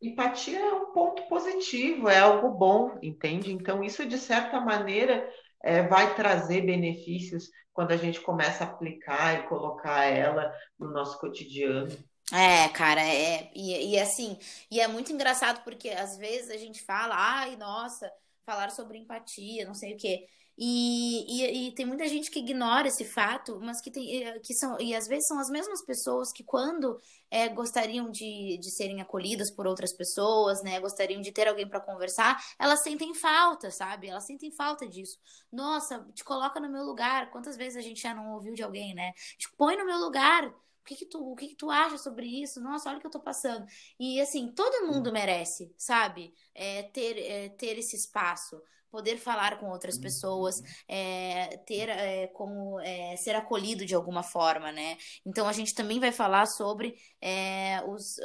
Empatia 0.00 0.60
é 0.60 0.74
um 0.74 0.92
ponto 0.92 1.22
positivo, 1.28 2.10
é 2.10 2.18
algo 2.18 2.50
bom, 2.50 2.98
entende? 3.02 3.50
Então, 3.50 3.82
isso, 3.82 4.04
de 4.04 4.18
certa 4.18 4.60
maneira, 4.60 5.26
é, 5.62 5.82
vai 5.82 6.14
trazer 6.14 6.60
benefícios 6.60 7.50
quando 7.72 7.92
a 7.92 7.96
gente 7.96 8.20
começa 8.20 8.64
a 8.64 8.66
aplicar 8.66 9.34
e 9.40 9.48
colocar 9.48 10.04
ela 10.04 10.52
no 10.78 10.90
nosso 10.90 11.18
cotidiano. 11.18 11.96
É, 12.32 12.68
cara, 12.70 13.02
é. 13.02 13.50
E, 13.54 13.92
e 13.92 13.98
assim, 14.00 14.38
e 14.70 14.80
é 14.80 14.88
muito 14.88 15.12
engraçado 15.12 15.62
porque 15.62 15.90
às 15.90 16.16
vezes 16.16 16.50
a 16.50 16.56
gente 16.56 16.82
fala, 16.82 17.14
ai, 17.16 17.56
nossa, 17.56 18.10
falar 18.46 18.70
sobre 18.70 18.98
empatia, 18.98 19.66
não 19.66 19.74
sei 19.74 19.94
o 19.94 19.96
quê. 19.96 20.26
E, 20.56 21.42
e, 21.42 21.68
e, 21.68 21.74
tem 21.74 21.84
muita 21.84 22.06
gente 22.08 22.30
que 22.30 22.38
ignora 22.38 22.86
esse 22.86 23.04
fato, 23.04 23.58
mas 23.60 23.80
que 23.80 23.90
tem 23.90 24.22
eh, 24.24 24.38
que 24.38 24.54
são 24.54 24.80
e 24.80 24.94
às 24.94 25.08
vezes 25.08 25.26
são 25.26 25.36
as 25.40 25.50
mesmas 25.50 25.84
pessoas 25.84 26.30
que 26.32 26.44
quando 26.44 26.96
é, 27.28 27.48
gostariam 27.48 28.08
de, 28.08 28.56
de 28.58 28.70
serem 28.70 29.00
acolhidas 29.00 29.50
por 29.50 29.66
outras 29.66 29.92
pessoas, 29.92 30.62
né? 30.62 30.78
Gostariam 30.78 31.20
de 31.20 31.32
ter 31.32 31.48
alguém 31.48 31.68
para 31.68 31.80
conversar, 31.80 32.40
elas 32.56 32.82
sentem 32.84 33.12
falta, 33.14 33.68
sabe? 33.72 34.06
Elas 34.08 34.26
sentem 34.26 34.52
falta 34.52 34.86
disso. 34.88 35.18
Nossa, 35.52 36.06
te 36.14 36.22
coloca 36.22 36.60
no 36.60 36.70
meu 36.70 36.84
lugar. 36.84 37.30
Quantas 37.32 37.56
vezes 37.56 37.76
a 37.76 37.82
gente 37.82 38.00
já 38.00 38.14
não 38.14 38.34
ouviu 38.34 38.54
de 38.54 38.62
alguém, 38.62 38.94
né? 38.94 39.12
Te 39.36 39.50
põe 39.56 39.76
no 39.76 39.84
meu 39.84 39.98
lugar. 39.98 40.54
O 40.84 40.86
que, 40.86 40.96
que 40.96 41.06
tu, 41.06 41.32
o 41.32 41.34
que, 41.34 41.48
que 41.48 41.54
tu 41.56 41.70
acha 41.70 41.96
sobre 41.96 42.26
isso? 42.26 42.60
Nossa, 42.60 42.90
olha 42.90 42.98
o 42.98 43.00
que 43.00 43.06
eu 43.06 43.10
tô 43.10 43.20
passando. 43.20 43.66
E 43.98 44.20
assim, 44.20 44.52
todo 44.52 44.86
mundo 44.86 45.10
merece, 45.10 45.74
sabe? 45.78 46.34
É, 46.54 46.82
ter, 46.82 47.18
é, 47.18 47.48
ter 47.48 47.78
esse 47.78 47.96
espaço 47.96 48.60
poder 48.90 49.16
falar 49.16 49.58
com 49.58 49.70
outras 49.70 49.98
pessoas, 49.98 50.62
é, 50.86 51.56
ter 51.66 51.88
é, 51.88 52.26
como 52.28 52.78
é, 52.80 53.16
ser 53.16 53.34
acolhido 53.34 53.84
de 53.84 53.94
alguma 53.94 54.22
forma, 54.22 54.70
né? 54.70 54.96
Então 55.26 55.48
a 55.48 55.52
gente 55.52 55.74
também 55.74 55.98
vai 55.98 56.12
falar 56.12 56.46
sobre 56.46 56.94
é, 57.20 57.82
os 57.88 58.20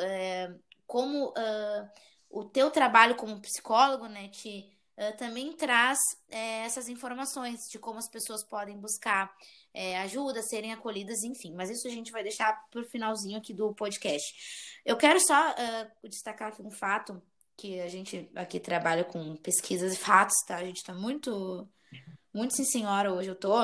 como 0.89 1.27
uh, 1.29 1.89
o 2.31 2.43
teu 2.43 2.71
trabalho 2.71 3.15
como 3.15 3.39
psicólogo, 3.39 4.07
né, 4.07 4.27
te 4.29 4.67
uh, 4.99 5.17
também 5.17 5.53
traz 5.53 5.97
é, 6.29 6.65
essas 6.65 6.89
informações 6.89 7.69
de 7.71 7.79
como 7.79 7.97
as 7.97 8.09
pessoas 8.09 8.43
podem 8.43 8.77
buscar 8.77 9.33
ajuda, 10.01 10.41
serem 10.41 10.73
acolhidas, 10.73 11.23
enfim. 11.23 11.53
Mas 11.55 11.69
isso 11.69 11.87
a 11.87 11.91
gente 11.91 12.11
vai 12.11 12.23
deixar 12.23 12.53
para 12.69 12.81
o 12.81 12.85
finalzinho 12.85 13.37
aqui 13.37 13.53
do 13.53 13.73
podcast. 13.73 14.81
Eu 14.83 14.97
quero 14.97 15.19
só 15.21 15.51
uh, 15.51 16.09
destacar 16.09 16.49
aqui 16.49 16.61
um 16.61 16.71
fato 16.71 17.21
que 17.59 17.79
a 17.81 17.89
gente 17.89 18.29
aqui 18.35 18.57
trabalha 18.57 19.03
com 19.03 19.35
pesquisas 19.35 19.93
e 19.93 19.97
fatos, 19.97 20.37
tá? 20.47 20.55
A 20.55 20.63
gente 20.63 20.81
tá 20.81 20.93
muito, 20.93 21.67
muito 22.33 22.55
sim 22.55 22.63
senhora 22.63 23.13
hoje 23.13 23.29
eu 23.29 23.35
tô, 23.35 23.55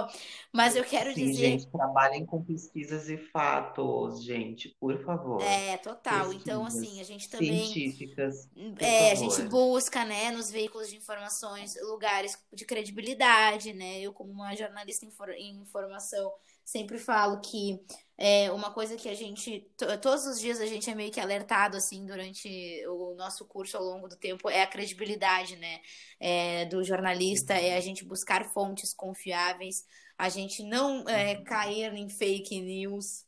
mas 0.54 0.76
eu 0.76 0.84
quero 0.84 1.14
sim, 1.14 1.26
dizer... 1.26 1.34
gente, 1.34 1.72
trabalhem 1.72 2.26
com 2.26 2.44
pesquisas 2.44 3.10
e 3.10 3.18
fatos, 3.18 4.24
gente, 4.24 4.76
por 4.80 5.04
favor. 5.04 5.42
É, 5.42 5.78
total. 5.78 6.30
Pesquisas 6.30 6.42
então, 6.42 6.66
assim, 6.66 7.00
a 7.00 7.04
gente 7.04 7.30
também... 7.30 7.66
Científicas, 7.66 8.50
É, 8.80 9.12
a 9.12 9.16
gente 9.16 9.42
busca, 9.44 10.04
né, 10.06 10.32
nos 10.32 10.50
veículos 10.50 10.90
de 10.90 10.98
informações, 10.98 11.74
lugares 11.84 12.38
de 12.54 12.66
credibilidade, 12.66 13.74
né? 13.74 14.00
Eu, 14.02 14.14
como 14.14 14.32
uma 14.32 14.56
jornalista 14.56 15.06
em 15.06 15.62
informação, 15.62 16.32
sempre 16.64 16.98
falo 16.98 17.40
que 17.42 17.80
é 18.18 18.52
uma 18.52 18.72
coisa 18.72 18.96
que 18.96 19.10
a 19.10 19.14
gente, 19.14 19.70
todos 20.02 20.26
os 20.26 20.40
dias 20.40 20.62
a 20.62 20.66
gente 20.66 20.90
é 20.90 20.96
meio 20.96 21.12
que 21.12 21.20
alertado, 21.20 21.76
assim, 21.76 22.06
durante 22.06 22.48
o 22.88 23.14
nosso 23.16 23.46
curso 23.46 23.78
ao 23.78 23.84
longo 23.84 24.08
do 24.08 24.16
tempo, 24.16 24.50
é 24.50 24.62
a 24.62 24.68
credibilidade, 24.68 25.56
né, 25.58 25.82
é, 26.20 26.66
do 26.66 26.84
jornalista, 26.84 27.54
é 27.54 27.76
a 27.76 27.82
gente 27.82 28.06
buscar 28.06 28.46
fontes 28.54 28.94
confiáveis, 28.94 29.86
a 30.18 30.30
gente 30.30 30.64
não 30.64 31.08
é, 31.10 31.36
cair 31.44 31.94
em 31.94 32.10
fake 32.10 32.62
news, 32.62 33.26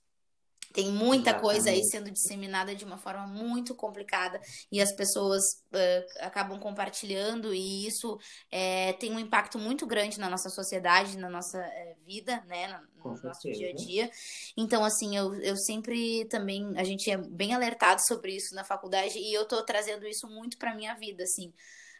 Tem 0.73 0.91
muita 0.91 1.29
Exatamente. 1.29 1.41
coisa 1.41 1.69
aí 1.69 1.83
sendo 1.83 2.11
disseminada 2.11 2.75
de 2.75 2.85
uma 2.85 2.97
forma 2.97 3.25
muito 3.25 3.73
complicada 3.75 4.39
e 4.71 4.81
as 4.81 4.93
pessoas 4.95 5.41
uh, 5.73 6.25
acabam 6.25 6.59
compartilhando 6.59 7.53
e 7.53 7.87
isso 7.87 8.17
é, 8.51 8.93
tem 8.93 9.11
um 9.11 9.19
impacto 9.19 9.57
muito 9.57 9.85
grande 9.85 10.19
na 10.19 10.29
nossa 10.29 10.49
sociedade, 10.49 11.17
na 11.17 11.29
nossa 11.29 11.59
uh, 11.59 12.05
vida, 12.05 12.43
né, 12.47 12.67
no, 13.03 13.13
no 13.13 13.21
nosso 13.23 13.51
dia 13.51 13.69
a 13.69 13.73
dia. 13.73 14.11
Então, 14.55 14.83
assim, 14.83 15.15
eu, 15.15 15.33
eu 15.41 15.55
sempre 15.57 16.25
também, 16.25 16.73
a 16.77 16.83
gente 16.83 17.09
é 17.09 17.17
bem 17.17 17.53
alertado 17.53 18.01
sobre 18.07 18.35
isso 18.35 18.53
na 18.53 18.63
faculdade 18.63 19.17
e 19.17 19.33
eu 19.33 19.45
tô 19.45 19.63
trazendo 19.63 20.07
isso 20.07 20.27
muito 20.27 20.57
para 20.57 20.75
minha 20.75 20.93
vida, 20.95 21.23
assim. 21.23 21.53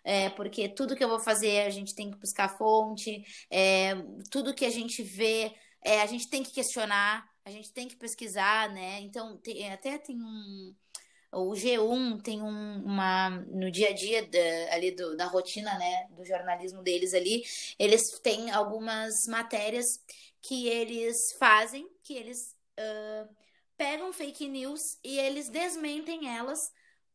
É, 0.04 0.30
porque 0.30 0.70
tudo 0.70 0.96
que 0.96 1.04
eu 1.04 1.10
vou 1.10 1.20
fazer 1.20 1.64
a 1.64 1.70
gente 1.70 1.94
tem 1.94 2.10
que 2.10 2.18
buscar 2.18 2.58
fonte, 2.58 3.26
é, 3.52 3.94
tudo 4.32 4.54
que 4.54 4.64
a 4.64 4.70
gente 4.70 5.04
vê, 5.04 5.54
é, 5.84 6.02
a 6.02 6.06
gente 6.06 6.30
tem 6.30 6.44
que 6.44 6.54
questionar, 6.54 7.28
a 7.48 7.50
gente 7.50 7.72
tem 7.72 7.88
que 7.88 7.96
pesquisar, 7.96 8.70
né? 8.70 9.00
Então, 9.00 9.38
tem, 9.38 9.72
até 9.72 9.98
tem 9.98 10.22
um. 10.22 10.76
O 11.32 11.52
G1 11.52 12.22
tem 12.22 12.42
um, 12.42 12.84
uma. 12.84 13.30
No 13.30 13.72
dia 13.72 13.90
a 13.90 13.94
dia 13.94 14.28
da, 14.28 14.74
ali 14.74 14.92
do, 14.92 15.16
da 15.16 15.28
rotina, 15.28 15.78
né? 15.78 16.08
Do 16.12 16.26
jornalismo 16.26 16.84
deles 16.84 17.14
ali, 17.14 17.44
eles 17.80 18.20
têm 18.20 18.52
algumas 18.52 19.14
matérias 19.28 19.86
que 20.42 20.68
eles 20.68 21.16
fazem, 21.40 21.90
que 22.04 22.16
eles 22.16 22.54
uh, 22.78 23.36
pegam 23.78 24.12
fake 24.12 24.48
news 24.50 24.82
e 25.02 25.18
eles 25.18 25.50
desmentem 25.50 26.30
elas 26.30 26.60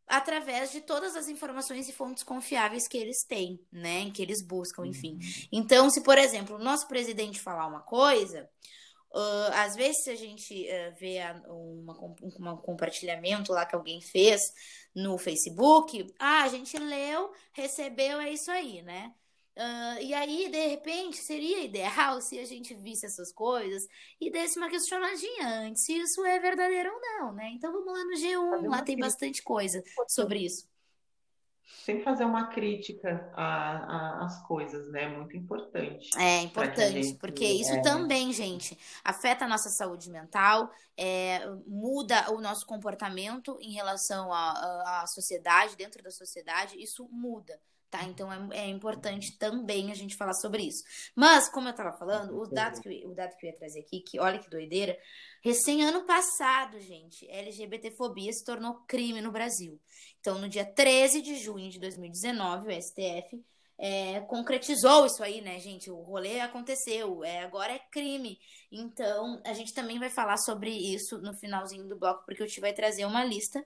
através 0.07 0.73
de 0.73 0.81
todas 0.81 1.14
as 1.14 1.29
informações 1.29 1.88
e 1.88 1.92
fontes 1.92 2.23
confiáveis 2.23 2.88
que 2.88 2.97
eles 2.97 3.23
têm, 3.29 3.61
né? 3.71 4.11
Que 4.11 4.23
eles 4.23 4.42
buscam, 4.42 4.87
enfim. 4.87 5.14
Uhum. 5.14 5.49
Então, 5.53 5.90
se, 5.90 6.03
por 6.03 6.16
exemplo, 6.16 6.57
o 6.57 6.62
nosso 6.62 6.88
presidente 6.88 7.38
falar 7.38 7.66
uma 7.66 7.81
coisa, 7.81 8.49
Uh, 9.14 9.53
às 9.53 9.77
vezes, 9.77 10.09
a 10.09 10.14
gente 10.14 10.66
uh, 10.66 10.94
vê 10.98 11.20
a, 11.20 11.35
uma, 11.46 11.92
um 12.22 12.57
compartilhamento 12.57 13.53
lá 13.53 13.66
que 13.66 13.75
alguém 13.75 14.01
fez 14.01 14.40
no 14.94 15.18
Facebook, 15.18 16.07
ah, 16.18 16.44
a 16.44 16.48
gente 16.48 16.79
leu, 16.79 17.31
recebeu, 17.53 18.20
é 18.20 18.33
isso 18.33 18.51
aí, 18.51 18.81
né? 18.83 19.12
Uh, 19.55 20.01
e 20.01 20.14
aí, 20.14 20.48
de 20.48 20.66
repente, 20.66 21.18
seria 21.18 21.62
ideal 21.62 22.20
se 22.22 22.38
a 22.38 22.44
gente 22.46 22.72
visse 22.75 23.05
essas 23.05 23.31
coisas 23.33 23.87
e 24.18 24.31
desse 24.31 24.59
uma 24.59 24.70
questionadinha 24.70 25.46
antes, 25.61 25.85
se 25.85 25.92
isso 25.92 26.25
é 26.25 26.38
verdadeiro 26.38 26.90
ou 26.90 27.01
não, 27.01 27.33
né? 27.33 27.51
Então 27.55 27.70
vamos 27.70 27.92
lá 27.92 28.05
no 28.05 28.16
G1, 28.16 28.70
lá 28.70 28.83
tem 28.83 28.96
bastante 28.96 29.42
coisa 29.42 29.83
sobre 30.09 30.46
isso 30.46 30.71
sempre 31.85 32.04
fazer 32.04 32.24
uma 32.24 32.48
crítica 32.48 33.32
às 33.35 34.40
coisas, 34.46 34.88
né? 34.90 35.08
Muito 35.08 35.37
importante. 35.37 36.11
É 36.16 36.42
importante, 36.42 37.02
gente, 37.02 37.18
porque 37.18 37.44
isso 37.44 37.72
é... 37.72 37.82
também, 37.82 38.32
gente, 38.32 38.78
afeta 39.02 39.44
a 39.44 39.48
nossa 39.48 39.70
saúde 39.70 40.11
mental, 40.11 40.70
é, 40.96 41.40
muda 41.66 42.30
o 42.32 42.40
nosso 42.40 42.66
comportamento 42.66 43.58
em 43.61 43.72
relação 43.72 44.32
à, 44.32 45.02
à 45.02 45.06
sociedade, 45.06 45.76
dentro 45.76 46.02
da 46.02 46.11
sociedade, 46.11 46.80
isso 46.80 47.08
muda. 47.11 47.58
Tá? 47.92 48.05
Então 48.05 48.33
é, 48.33 48.61
é, 48.61 48.68
importante 48.68 49.37
também 49.37 49.92
a 49.92 49.94
gente 49.94 50.16
falar 50.16 50.33
sobre 50.33 50.62
isso. 50.62 50.83
Mas, 51.14 51.46
como 51.50 51.68
eu 51.68 51.72
estava 51.72 51.92
falando, 51.92 52.40
o 52.40 52.46
dado, 52.46 52.81
que, 52.81 53.07
o 53.07 53.14
dado 53.14 53.37
que 53.37 53.44
eu 53.44 53.50
ia 53.50 53.57
trazer 53.57 53.81
aqui, 53.81 54.00
que 54.00 54.18
olha 54.18 54.38
que 54.38 54.48
doideira, 54.48 54.98
recém 55.44 55.85
ano 55.85 56.02
passado, 56.07 56.81
gente, 56.81 57.28
LGBTfobia 57.28 58.33
se 58.33 58.46
tornou 58.46 58.83
crime 58.88 59.20
no 59.20 59.31
Brasil. 59.31 59.78
Então, 60.18 60.38
no 60.38 60.48
dia 60.48 60.64
13 60.64 61.20
de 61.20 61.37
junho 61.37 61.68
de 61.68 61.78
2019, 61.78 62.68
o 62.68 62.83
STF 62.83 63.44
é, 63.78 64.20
concretizou 64.20 65.05
isso 65.05 65.22
aí, 65.22 65.42
né, 65.42 65.59
gente? 65.59 65.90
O 65.90 66.00
rolê 66.00 66.40
aconteceu, 66.40 67.22
é, 67.22 67.40
agora 67.40 67.74
é 67.74 67.78
crime. 67.90 68.38
Então, 68.70 69.38
a 69.44 69.52
gente 69.52 69.74
também 69.74 69.98
vai 69.98 70.09
falar 70.09 70.38
sobre 70.38 70.70
isso 70.70 71.18
no 71.18 71.35
finalzinho 71.35 71.87
do 71.87 71.98
bloco, 71.98 72.24
porque 72.24 72.42
o 72.42 72.46
Ti 72.46 72.59
vai 72.59 72.72
trazer 72.72 73.05
uma 73.05 73.22
lista 73.22 73.62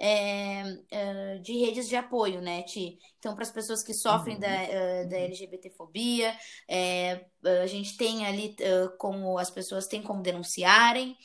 é, 0.00 1.38
de 1.42 1.58
redes 1.58 1.86
de 1.86 1.94
apoio, 1.94 2.40
né, 2.40 2.62
Ti? 2.62 2.98
Então, 3.18 3.34
para 3.34 3.42
as 3.42 3.50
pessoas 3.50 3.82
que 3.82 3.92
sofrem 3.92 4.36
uhum. 4.36 4.40
da, 4.40 4.48
uh, 4.48 5.08
da 5.10 5.18
LGBTfobia, 5.18 6.34
é, 6.66 7.26
a 7.62 7.66
gente 7.66 7.98
tem 7.98 8.24
ali 8.24 8.56
como 8.98 9.38
as 9.38 9.50
pessoas 9.50 9.86
têm 9.86 10.02
como 10.02 10.22
denunciarem, 10.22 11.16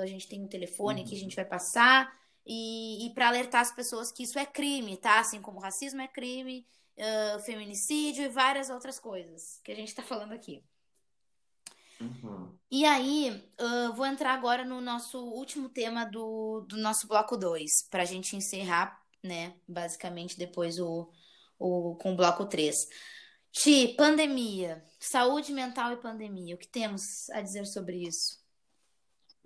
a 0.00 0.06
gente 0.06 0.28
tem 0.28 0.42
um 0.42 0.48
telefone 0.48 1.02
uhum. 1.02 1.06
que 1.06 1.14
a 1.14 1.18
gente 1.18 1.36
vai 1.36 1.44
passar, 1.44 2.10
e, 2.46 3.06
e 3.06 3.14
para 3.14 3.28
alertar 3.28 3.60
as 3.60 3.74
pessoas 3.74 4.10
que 4.10 4.22
isso 4.22 4.38
é 4.38 4.46
crime, 4.46 4.96
tá? 4.96 5.18
Assim 5.18 5.42
como 5.42 5.58
racismo 5.58 6.00
é 6.00 6.08
crime, 6.08 6.64
feminicídio 7.44 8.24
e 8.24 8.28
várias 8.28 8.70
outras 8.70 8.98
coisas 8.98 9.60
que 9.62 9.72
a 9.72 9.74
gente 9.74 9.88
está 9.88 10.02
falando 10.02 10.32
aqui. 10.32 10.64
Uhum. 12.00 12.54
E 12.70 12.84
aí, 12.84 13.30
uh, 13.60 13.94
vou 13.94 14.06
entrar 14.06 14.34
agora 14.34 14.64
no 14.64 14.80
nosso 14.80 15.18
último 15.18 15.68
tema 15.68 16.04
do, 16.04 16.64
do 16.68 16.76
nosso 16.76 17.06
bloco 17.08 17.36
2, 17.36 17.88
para 17.90 18.02
a 18.02 18.06
gente 18.06 18.36
encerrar, 18.36 19.00
né, 19.22 19.54
basicamente 19.66 20.38
depois 20.38 20.78
o, 20.78 21.08
o, 21.58 21.96
com 21.96 22.12
o 22.12 22.16
bloco 22.16 22.44
3. 22.44 22.74
Ti, 23.52 23.94
pandemia, 23.96 24.84
saúde 25.00 25.52
mental 25.52 25.92
e 25.92 25.96
pandemia, 25.96 26.54
o 26.54 26.58
que 26.58 26.68
temos 26.68 27.30
a 27.30 27.40
dizer 27.40 27.64
sobre 27.64 28.06
isso? 28.06 28.44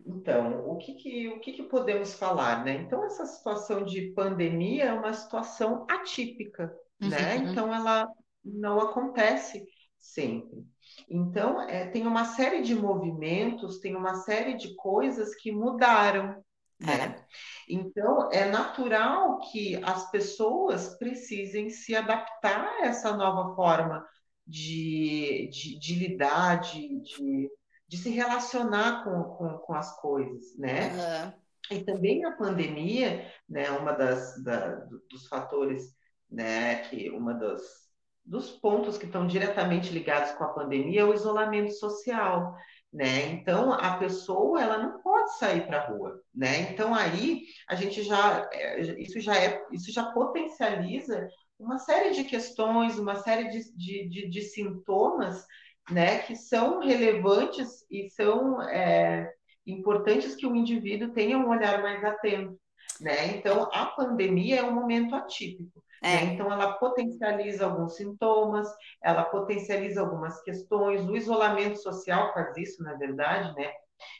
Então, 0.04 0.68
o 0.68 0.76
que, 0.78 0.94
que 0.94 1.28
o 1.28 1.40
que, 1.40 1.52
que, 1.52 1.62
podemos 1.64 2.14
falar, 2.14 2.64
né? 2.64 2.72
Então, 2.72 3.04
essa 3.04 3.26
situação 3.26 3.84
de 3.84 4.12
pandemia 4.12 4.84
é 4.86 4.92
uma 4.92 5.12
situação 5.12 5.86
atípica, 5.88 6.74
né? 6.98 7.36
Uhum. 7.36 7.50
Então, 7.50 7.74
ela 7.74 8.08
não 8.44 8.80
acontece 8.80 9.64
sempre. 10.00 10.64
Então, 11.08 11.60
é, 11.62 11.86
tem 11.86 12.06
uma 12.06 12.24
série 12.24 12.62
de 12.62 12.74
movimentos, 12.74 13.78
tem 13.78 13.94
uma 13.94 14.14
série 14.14 14.54
de 14.54 14.74
coisas 14.74 15.34
que 15.34 15.52
mudaram. 15.52 16.42
Né? 16.78 16.94
É. 16.94 17.24
Então, 17.68 18.30
é 18.32 18.46
natural 18.46 19.38
que 19.50 19.76
as 19.84 20.10
pessoas 20.10 20.96
precisem 20.96 21.68
se 21.68 21.94
adaptar 21.94 22.64
a 22.64 22.86
essa 22.86 23.16
nova 23.16 23.54
forma 23.54 24.04
de, 24.46 25.48
de, 25.52 25.78
de 25.78 25.94
lidar, 25.94 26.60
de, 26.60 27.00
de, 27.00 27.50
de, 27.86 27.96
se 27.96 28.10
relacionar 28.10 29.04
com, 29.04 29.22
com, 29.22 29.58
com 29.58 29.74
as 29.74 29.94
coisas, 30.00 30.56
né? 30.56 30.90
Uhum. 30.90 31.40
E 31.70 31.84
também 31.84 32.24
a 32.24 32.32
pandemia, 32.32 33.30
né, 33.48 33.70
uma 33.70 33.92
das 33.92 34.42
da, 34.42 34.74
dos 35.08 35.28
fatores, 35.28 35.94
né, 36.28 36.82
que 36.88 37.10
uma 37.10 37.32
das 37.32 37.89
dos 38.24 38.50
pontos 38.50 38.96
que 38.98 39.06
estão 39.06 39.26
diretamente 39.26 39.92
ligados 39.92 40.33
com 40.33 40.44
a 40.44 40.52
pandemia 40.52 41.00
é 41.00 41.04
o 41.04 41.14
isolamento 41.14 41.72
social, 41.72 42.54
né? 42.92 43.30
Então 43.33 43.72
a 43.72 43.96
pessoa 43.96 44.61
ela 44.61 44.78
não 44.78 45.00
pode 45.00 45.38
sair 45.38 45.66
para 45.66 45.78
a 45.78 45.87
rua, 45.87 46.20
né? 46.35 46.72
Então 46.72 46.94
aí 46.94 47.44
a 47.68 47.74
gente 47.74 48.02
já 48.02 48.48
é, 48.52 48.80
isso 49.00 49.20
já 49.20 49.37
é 49.37 49.64
isso 49.72 49.92
já 49.92 50.04
potencializa 50.12 51.28
uma 51.59 51.78
série 51.78 52.11
de 52.11 52.24
questões, 52.24 52.98
uma 52.98 53.16
série 53.16 53.48
de, 53.50 53.76
de, 53.76 54.09
de, 54.09 54.28
de 54.28 54.42
sintomas, 54.42 55.44
né? 55.90 56.18
Que 56.20 56.35
são 56.37 56.80
relevantes 56.80 57.85
e 57.90 58.09
são 58.11 58.62
é, 58.62 59.33
importantes 59.66 60.35
que 60.35 60.46
o 60.46 60.56
indivíduo 60.56 61.12
tenha 61.12 61.38
um 61.38 61.48
olhar 61.48 61.83
mais 61.83 62.04
atento, 62.04 62.59
né? 63.00 63.37
Então 63.37 63.68
a 63.72 63.87
pandemia 63.87 64.61
é 64.61 64.62
um 64.64 64.74
momento 64.74 65.14
atípico. 65.14 65.83
É. 66.02 66.16
Né? 66.16 66.24
Então, 66.32 66.50
ela 66.50 66.74
potencializa 66.74 67.64
alguns 67.64 67.96
sintomas, 67.96 68.68
ela 69.02 69.24
potencializa 69.24 70.00
algumas 70.00 70.40
questões. 70.42 71.06
O 71.06 71.16
isolamento 71.16 71.78
social 71.78 72.32
faz 72.32 72.56
isso, 72.56 72.82
na 72.82 72.94
verdade, 72.94 73.54
né? 73.54 73.70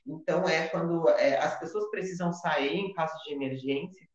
Então, 0.07 0.47
é 0.47 0.69
quando 0.69 1.09
é, 1.11 1.39
as 1.39 1.59
pessoas 1.59 1.91
precisam 1.91 2.33
sair 2.33 2.77
em 2.77 2.93
caso 2.93 3.15
de 3.25 3.33
emergência, 3.33 4.11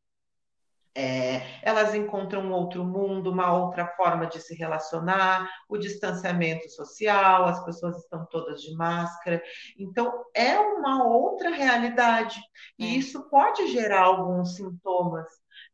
é, 0.98 1.42
elas 1.62 1.94
encontram 1.94 2.42
um 2.42 2.54
outro 2.54 2.86
mundo, 2.86 3.30
uma 3.30 3.54
outra 3.54 3.86
forma 3.98 4.28
de 4.28 4.40
se 4.40 4.56
relacionar, 4.56 5.50
o 5.68 5.78
distanciamento 5.78 6.70
social, 6.70 7.46
as 7.46 7.66
pessoas 7.66 7.98
estão 7.98 8.26
todas 8.28 8.62
de 8.62 8.74
máscara. 8.76 9.44
Então, 9.78 10.24
é 10.34 10.58
uma 10.58 11.06
outra 11.06 11.50
realidade. 11.50 12.40
E 12.80 12.86
é. 12.86 12.90
isso 12.92 13.30
pode 13.30 13.68
gerar 13.68 14.04
alguns 14.04 14.56
sintomas 14.56 15.28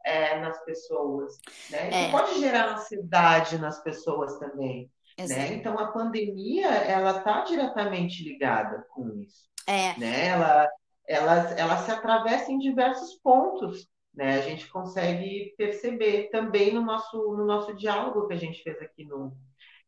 é, 0.06 0.40
nas 0.40 0.64
pessoas. 0.64 1.38
Né? 1.70 2.08
É. 2.08 2.12
pode 2.12 2.40
gerar 2.40 2.74
ansiedade 2.74 3.58
nas 3.58 3.82
pessoas 3.84 4.38
também. 4.38 4.90
Né? 5.18 5.54
Então, 5.54 5.78
a 5.78 5.92
pandemia, 5.92 6.68
ela 6.68 7.18
está 7.18 7.42
diretamente 7.42 8.24
ligada 8.24 8.86
com 8.90 9.10
isso. 9.20 9.50
É. 9.68 9.98
Né? 10.00 10.28
Ela, 10.28 10.70
ela, 11.08 11.36
ela 11.52 11.78
se 11.78 11.92
atravessa 11.92 12.52
em 12.52 12.58
diversos 12.58 13.16
pontos. 13.22 13.88
Né? 14.14 14.38
A 14.38 14.42
gente 14.42 14.68
consegue 14.70 15.54
perceber 15.58 16.30
também 16.32 16.74
no 16.74 16.82
nosso, 16.82 17.18
no 17.18 17.46
nosso 17.46 17.76
diálogo 17.76 18.28
que 18.28 18.34
a 18.34 18.38
gente 18.38 18.62
fez 18.64 18.82
aqui 18.82 19.06
no, 19.06 19.36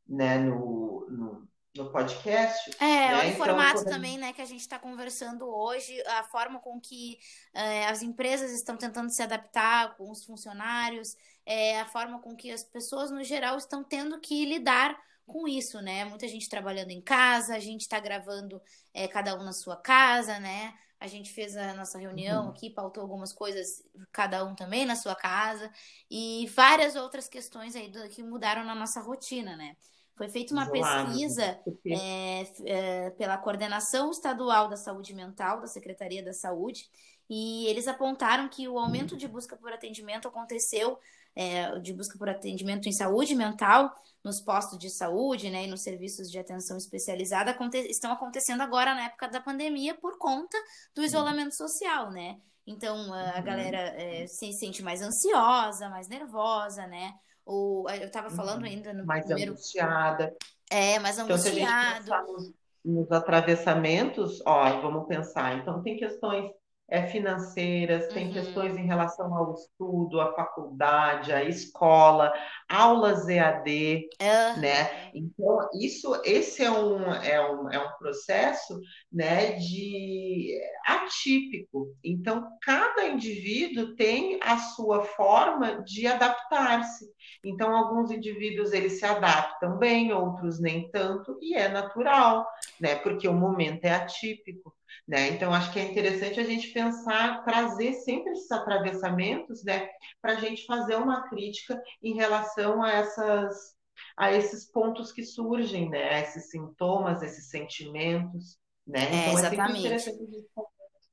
né, 0.07 0.37
no, 0.37 1.07
no 1.09 1.47
no 1.75 1.91
podcast. 1.91 2.71
É, 2.79 2.85
né? 2.85 3.19
o 3.19 3.23
então, 3.25 3.45
formato 3.45 3.83
também, 3.85 4.17
né, 4.17 4.31
que 4.31 4.41
a 4.41 4.45
gente 4.45 4.61
está 4.61 4.77
conversando 4.77 5.47
hoje, 5.47 6.01
a 6.07 6.23
forma 6.23 6.59
com 6.59 6.79
que 6.79 7.17
é, 7.53 7.87
as 7.87 8.01
empresas 8.01 8.51
estão 8.51 8.77
tentando 8.77 9.09
se 9.09 9.23
adaptar 9.23 9.95
com 9.97 10.11
os 10.11 10.23
funcionários, 10.23 11.17
é, 11.45 11.79
a 11.79 11.85
forma 11.85 12.19
com 12.19 12.35
que 12.35 12.51
as 12.51 12.63
pessoas, 12.63 13.09
no 13.09 13.23
geral, 13.23 13.57
estão 13.57 13.83
tendo 13.83 14.19
que 14.19 14.45
lidar 14.45 14.97
com 15.25 15.47
isso, 15.47 15.81
né? 15.81 16.05
Muita 16.05 16.27
gente 16.27 16.49
trabalhando 16.49 16.91
em 16.91 17.01
casa, 17.01 17.55
a 17.55 17.59
gente 17.59 17.81
está 17.81 17.99
gravando 17.99 18.61
é, 18.93 19.07
cada 19.07 19.35
um 19.35 19.43
na 19.43 19.53
sua 19.53 19.75
casa, 19.75 20.39
né? 20.39 20.73
A 20.99 21.07
gente 21.07 21.33
fez 21.33 21.57
a 21.57 21.73
nossa 21.73 21.97
reunião 21.97 22.45
uhum. 22.45 22.49
aqui, 22.51 22.69
pautou 22.69 23.01
algumas 23.01 23.33
coisas, 23.33 23.83
cada 24.11 24.45
um 24.45 24.55
também 24.55 24.85
na 24.85 24.95
sua 24.95 25.15
casa, 25.15 25.71
e 26.09 26.47
várias 26.55 26.95
outras 26.95 27.27
questões 27.27 27.75
aí 27.75 27.91
que 28.09 28.23
mudaram 28.23 28.63
na 28.63 28.75
nossa 28.75 29.01
rotina, 29.01 29.55
né? 29.57 29.75
Foi 30.15 30.29
feita 30.29 30.53
uma 30.53 30.63
Isolado. 30.63 31.07
pesquisa 31.07 31.59
é, 31.87 32.43
é, 32.65 33.09
pela 33.11 33.37
Coordenação 33.37 34.11
Estadual 34.11 34.67
da 34.67 34.77
Saúde 34.77 35.13
Mental, 35.13 35.59
da 35.59 35.67
Secretaria 35.67 36.23
da 36.23 36.33
Saúde, 36.33 36.87
e 37.29 37.65
eles 37.67 37.87
apontaram 37.87 38.47
que 38.47 38.67
o 38.67 38.77
aumento 38.77 39.17
de 39.17 39.27
busca 39.27 39.55
por 39.55 39.71
atendimento 39.73 40.27
aconteceu, 40.27 40.99
é, 41.35 41.79
de 41.79 41.93
busca 41.93 42.17
por 42.17 42.29
atendimento 42.29 42.87
em 42.87 42.91
saúde 42.91 43.33
mental, 43.33 43.91
nos 44.23 44.39
postos 44.39 44.77
de 44.77 44.89
saúde 44.89 45.49
né, 45.49 45.65
e 45.65 45.67
nos 45.67 45.81
serviços 45.81 46.29
de 46.29 46.37
atenção 46.37 46.77
especializada, 46.77 47.51
aconte 47.51 47.77
estão 47.77 48.11
acontecendo 48.11 48.61
agora 48.61 48.93
na 48.93 49.05
época 49.05 49.27
da 49.27 49.41
pandemia 49.41 49.95
por 49.95 50.17
conta 50.19 50.57
do 50.93 50.99
uhum. 50.99 51.05
isolamento 51.05 51.55
social, 51.55 52.11
né? 52.11 52.39
Então 52.65 53.11
a 53.13 53.37
uhum. 53.37 53.43
galera 53.43 54.27
se 54.27 54.53
sente 54.53 54.81
mais 54.81 55.01
ansiosa, 55.01 55.89
mais 55.89 56.07
nervosa, 56.07 56.87
né? 56.87 57.13
Ou 57.45 57.89
eu 57.89 58.05
estava 58.07 58.29
falando 58.29 58.61
uhum. 58.61 58.69
ainda 58.69 58.93
no 58.93 59.05
mais 59.05 59.25
primeiro. 59.25 59.51
Angustiada. 59.51 60.35
É, 60.69 60.99
mais 60.99 61.19
angustiado. 61.19 61.57
Então, 61.57 62.03
se 62.03 62.11
a 62.11 62.17
gente 62.17 62.31
nos, 62.31 62.53
nos 62.83 63.11
atravessamentos, 63.11 64.41
ó, 64.45 64.81
vamos 64.81 65.07
pensar. 65.07 65.57
Então, 65.57 65.81
tem 65.83 65.97
questões 65.97 66.51
é, 66.89 67.07
financeiras, 67.07 68.07
tem 68.13 68.27
uhum. 68.27 68.33
questões 68.33 68.77
em 68.77 68.85
relação 68.85 69.33
ao 69.33 69.53
estudo, 69.53 70.19
à 70.19 70.33
faculdade, 70.33 71.31
à 71.31 71.43
escola, 71.43 72.31
aulas 72.69 73.27
EAD, 73.27 74.09
uhum. 74.21 74.61
né? 74.61 75.11
Então, 75.13 75.69
isso, 75.73 76.21
esse 76.23 76.63
é 76.63 76.69
um, 76.69 77.01
é 77.13 77.51
um, 77.51 77.71
é 77.71 77.79
um 77.79 77.91
processo 77.97 78.79
né, 79.11 79.53
de 79.53 80.59
atípico. 80.85 81.87
Então, 82.03 82.47
cada 82.61 83.07
indivíduo 83.07 83.95
tem 83.95 84.39
a 84.41 84.57
sua 84.57 85.03
forma 85.03 85.81
de 85.83 86.05
adaptar-se. 86.05 87.05
Então, 87.43 87.75
alguns 87.75 88.11
indivíduos 88.11 88.73
eles 88.73 88.99
se 88.99 89.05
adaptam 89.05 89.77
bem, 89.77 90.11
outros 90.11 90.59
nem 90.59 90.89
tanto, 90.91 91.37
e 91.41 91.55
é 91.55 91.69
natural, 91.69 92.45
né? 92.79 92.95
Porque 92.95 93.27
o 93.27 93.33
momento 93.33 93.85
é 93.85 93.91
atípico. 93.91 94.73
Né? 95.07 95.29
Então, 95.29 95.53
acho 95.53 95.71
que 95.71 95.79
é 95.79 95.83
interessante 95.83 96.39
a 96.39 96.43
gente 96.43 96.69
pensar, 96.69 97.43
trazer 97.43 97.93
sempre 97.93 98.31
esses 98.31 98.51
atravessamentos 98.51 99.63
né, 99.63 99.89
para 100.21 100.33
a 100.33 100.39
gente 100.39 100.65
fazer 100.65 100.95
uma 100.95 101.27
crítica 101.29 101.81
em 102.01 102.15
relação 102.15 102.81
a, 102.81 102.91
essas, 102.91 103.75
a 104.15 104.31
esses 104.31 104.65
pontos 104.71 105.11
que 105.11 105.23
surgem, 105.23 105.89
né, 105.89 106.21
esses 106.21 106.49
sintomas, 106.49 107.21
esses 107.21 107.49
sentimentos. 107.49 108.57
Né? 108.87 109.01
É, 109.01 109.05
então, 109.05 109.37
é, 109.37 109.47
exatamente. 109.47 109.75
é 109.75 109.79
interessante 109.79 110.23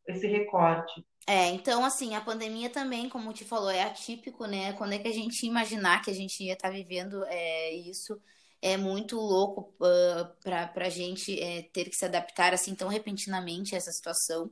esse 0.08 0.26
recorte. 0.26 1.04
É, 1.26 1.48
então, 1.48 1.84
assim, 1.84 2.14
a 2.14 2.20
pandemia 2.20 2.70
também, 2.70 3.08
como 3.08 3.32
te 3.32 3.44
falou, 3.44 3.70
é 3.70 3.82
atípico, 3.82 4.46
né? 4.46 4.72
Quando 4.72 4.94
é 4.94 4.98
que 4.98 5.06
a 5.06 5.12
gente 5.12 5.46
imaginar 5.46 6.02
que 6.02 6.10
a 6.10 6.14
gente 6.14 6.42
ia 6.42 6.54
estar 6.54 6.68
tá 6.68 6.74
vivendo 6.74 7.24
é, 7.26 7.72
isso? 7.72 8.20
É 8.62 8.76
muito 8.76 9.16
louco 9.16 9.74
uh, 9.80 10.42
para 10.42 10.86
a 10.86 10.90
gente 10.90 11.40
é, 11.40 11.62
ter 11.62 11.88
que 11.88 11.96
se 11.96 12.04
adaptar 12.04 12.52
assim 12.52 12.74
tão 12.74 12.88
repentinamente 12.88 13.74
a 13.74 13.78
essa 13.78 13.92
situação. 13.92 14.50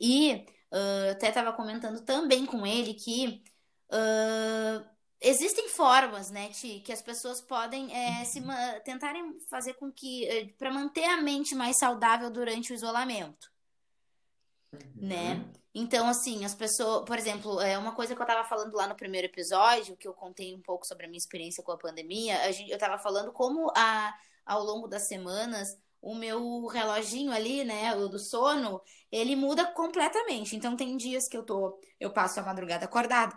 E 0.00 0.46
uh, 0.72 1.12
até 1.12 1.28
estava 1.28 1.52
comentando 1.52 2.00
também 2.04 2.46
com 2.46 2.66
ele 2.66 2.94
que 2.94 3.42
uh, 3.90 4.84
existem 5.20 5.68
formas, 5.68 6.30
né, 6.30 6.48
Ti, 6.50 6.80
que 6.84 6.92
as 6.92 7.02
pessoas 7.02 7.40
podem 7.40 7.92
é, 7.94 8.24
se 8.24 8.40
tentarem 8.84 9.38
fazer 9.50 9.74
com 9.74 9.90
que 9.90 10.26
é, 10.26 10.46
para 10.56 10.72
manter 10.72 11.04
a 11.04 11.20
mente 11.20 11.54
mais 11.54 11.76
saudável 11.78 12.30
durante 12.30 12.72
o 12.72 12.74
isolamento, 12.74 13.50
né? 14.94 15.34
Uhum. 15.34 15.52
Então, 15.74 16.08
assim, 16.08 16.44
as 16.44 16.54
pessoas, 16.54 17.04
por 17.04 17.16
exemplo, 17.16 17.60
é 17.60 17.78
uma 17.78 17.92
coisa 17.94 18.14
que 18.14 18.20
eu 18.20 18.26
tava 18.26 18.48
falando 18.48 18.74
lá 18.74 18.86
no 18.86 18.96
primeiro 18.96 19.26
episódio, 19.26 19.96
que 19.96 20.08
eu 20.08 20.14
contei 20.14 20.54
um 20.54 20.60
pouco 20.60 20.86
sobre 20.86 21.06
a 21.06 21.08
minha 21.08 21.18
experiência 21.18 21.62
com 21.62 21.70
a 21.72 21.78
pandemia, 21.78 22.40
a 22.42 22.50
gente, 22.50 22.70
eu 22.70 22.78
tava 22.78 22.98
falando 22.98 23.32
como 23.32 23.70
a, 23.76 24.14
ao 24.44 24.64
longo 24.64 24.88
das 24.88 25.02
semanas 25.02 25.78
o 26.00 26.14
meu 26.14 26.66
reloginho 26.66 27.32
ali, 27.32 27.64
né, 27.64 27.94
o 27.96 28.08
do 28.08 28.18
sono, 28.18 28.80
ele 29.10 29.34
muda 29.36 29.66
completamente. 29.66 30.56
Então 30.56 30.76
tem 30.76 30.96
dias 30.96 31.28
que 31.28 31.36
eu 31.36 31.42
tô, 31.42 31.80
eu 31.98 32.10
passo 32.10 32.40
a 32.40 32.42
madrugada 32.42 32.84
acordada. 32.84 33.36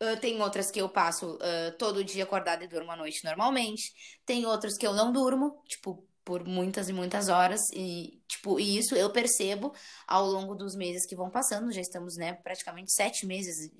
Uh, 0.00 0.18
tem 0.20 0.40
outras 0.40 0.70
que 0.70 0.80
eu 0.80 0.88
passo 0.88 1.34
uh, 1.36 1.76
todo 1.76 2.04
dia 2.04 2.22
acordada 2.22 2.62
e 2.64 2.68
durmo 2.68 2.92
à 2.92 2.96
noite 2.96 3.24
normalmente. 3.24 3.92
Tem 4.24 4.46
outros 4.46 4.76
que 4.76 4.86
eu 4.86 4.94
não 4.94 5.12
durmo, 5.12 5.60
tipo, 5.66 6.07
por 6.28 6.44
muitas 6.46 6.90
e 6.90 6.92
muitas 6.92 7.30
horas 7.30 7.58
e 7.72 8.22
tipo 8.28 8.60
e 8.60 8.76
isso 8.76 8.94
eu 8.94 9.08
percebo 9.08 9.72
ao 10.06 10.26
longo 10.26 10.54
dos 10.54 10.76
meses 10.76 11.06
que 11.06 11.16
vão 11.16 11.30
passando. 11.30 11.72
Já 11.72 11.80
estamos 11.80 12.16
né 12.18 12.34
praticamente 12.34 12.92
sete 12.92 13.24
meses 13.24 13.72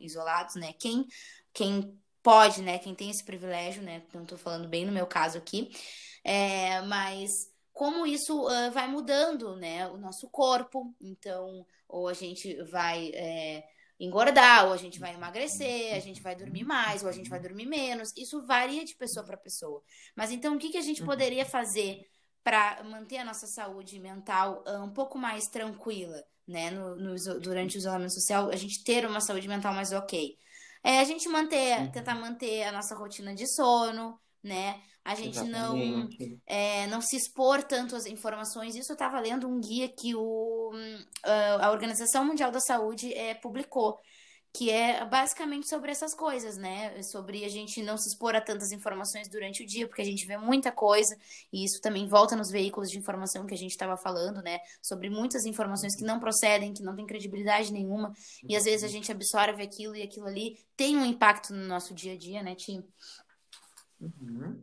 isolados 0.00 0.54
né. 0.54 0.72
Quem 0.78 1.04
quem 1.52 1.98
pode 2.22 2.62
né 2.62 2.78
quem 2.78 2.94
tem 2.94 3.10
esse 3.10 3.24
privilégio 3.24 3.82
né 3.82 4.04
não 4.14 4.22
estou 4.22 4.38
falando 4.38 4.68
bem 4.68 4.86
no 4.86 4.92
meu 4.92 5.04
caso 5.04 5.36
aqui 5.36 5.68
é, 6.22 6.80
mas 6.82 7.28
como 7.72 8.06
isso 8.06 8.46
uh, 8.46 8.70
vai 8.70 8.86
mudando 8.86 9.56
né 9.56 9.88
o 9.88 9.96
nosso 9.96 10.28
corpo. 10.30 10.94
Então 11.00 11.66
ou 11.88 12.06
a 12.06 12.12
gente 12.12 12.54
vai 12.70 13.10
é, 13.14 13.64
engordar, 13.98 14.66
ou 14.66 14.72
a 14.72 14.76
gente 14.76 14.98
vai 14.98 15.14
emagrecer, 15.14 15.94
a 15.94 16.00
gente 16.00 16.20
vai 16.20 16.34
dormir 16.34 16.64
mais, 16.64 17.02
ou 17.02 17.08
a 17.08 17.12
gente 17.12 17.30
vai 17.30 17.40
dormir 17.40 17.66
menos. 17.66 18.12
Isso 18.16 18.44
varia 18.46 18.84
de 18.84 18.94
pessoa 18.94 19.24
para 19.24 19.36
pessoa. 19.36 19.82
Mas 20.16 20.30
então, 20.30 20.56
o 20.56 20.58
que, 20.58 20.70
que 20.70 20.78
a 20.78 20.82
gente 20.82 21.00
uhum. 21.00 21.06
poderia 21.06 21.44
fazer 21.44 22.04
para 22.42 22.82
manter 22.84 23.18
a 23.18 23.24
nossa 23.24 23.46
saúde 23.46 23.98
mental 23.98 24.62
uh, 24.66 24.82
um 24.82 24.92
pouco 24.92 25.16
mais 25.16 25.46
tranquila, 25.46 26.22
né? 26.46 26.70
No, 26.70 26.96
no, 26.96 27.40
durante 27.40 27.76
o 27.76 27.78
isolamento 27.78 28.12
social, 28.12 28.50
a 28.50 28.56
gente 28.56 28.84
ter 28.84 29.06
uma 29.06 29.20
saúde 29.20 29.48
mental 29.48 29.72
mais 29.72 29.92
ok. 29.92 30.36
É 30.82 31.00
a 31.00 31.04
gente 31.04 31.26
manter, 31.28 31.80
uhum. 31.80 31.90
tentar 31.90 32.14
manter 32.14 32.64
a 32.64 32.72
nossa 32.72 32.94
rotina 32.94 33.34
de 33.34 33.46
sono, 33.46 34.20
né? 34.44 34.80
A 35.04 35.14
gente 35.14 35.42
não, 35.42 36.08
é, 36.46 36.86
não 36.86 37.00
se 37.02 37.16
expor 37.16 37.62
tanto 37.62 37.94
às 37.94 38.06
informações. 38.06 38.74
Isso 38.74 38.92
eu 38.92 38.94
estava 38.94 39.20
lendo 39.20 39.46
um 39.46 39.60
guia 39.60 39.86
que 39.88 40.14
o, 40.14 40.72
a 41.60 41.70
Organização 41.70 42.24
Mundial 42.24 42.50
da 42.50 42.60
Saúde 42.60 43.12
é, 43.12 43.34
publicou, 43.34 44.00
que 44.50 44.70
é 44.70 45.04
basicamente 45.04 45.68
sobre 45.68 45.90
essas 45.90 46.14
coisas, 46.14 46.56
né? 46.56 47.02
Sobre 47.02 47.44
a 47.44 47.48
gente 47.48 47.82
não 47.82 47.98
se 47.98 48.08
expor 48.08 48.34
a 48.34 48.40
tantas 48.40 48.72
informações 48.72 49.28
durante 49.28 49.62
o 49.62 49.66
dia, 49.66 49.86
porque 49.86 50.00
a 50.00 50.04
gente 50.04 50.24
vê 50.24 50.38
muita 50.38 50.72
coisa, 50.72 51.14
e 51.52 51.64
isso 51.64 51.82
também 51.82 52.08
volta 52.08 52.36
nos 52.36 52.50
veículos 52.50 52.88
de 52.88 52.96
informação 52.96 53.46
que 53.46 53.52
a 53.52 53.58
gente 53.58 53.72
estava 53.72 53.96
falando, 53.96 54.40
né? 54.42 54.60
Sobre 54.80 55.10
muitas 55.10 55.44
informações 55.44 55.96
que 55.96 56.04
não 56.04 56.20
procedem, 56.20 56.72
que 56.72 56.82
não 56.82 56.94
têm 56.94 57.04
credibilidade 57.04 57.72
nenhuma, 57.72 58.14
e 58.48 58.56
às 58.56 58.64
vezes 58.64 58.84
a 58.84 58.88
gente 58.88 59.10
absorve 59.12 59.62
aquilo 59.62 59.96
e 59.96 60.02
aquilo 60.02 60.28
ali 60.28 60.56
tem 60.76 60.96
um 60.96 61.04
impacto 61.04 61.52
no 61.52 61.66
nosso 61.66 61.92
dia 61.92 62.14
a 62.14 62.16
dia, 62.16 62.42
né, 62.42 62.54
Tim? 62.54 62.82
Uhum. 64.00 64.62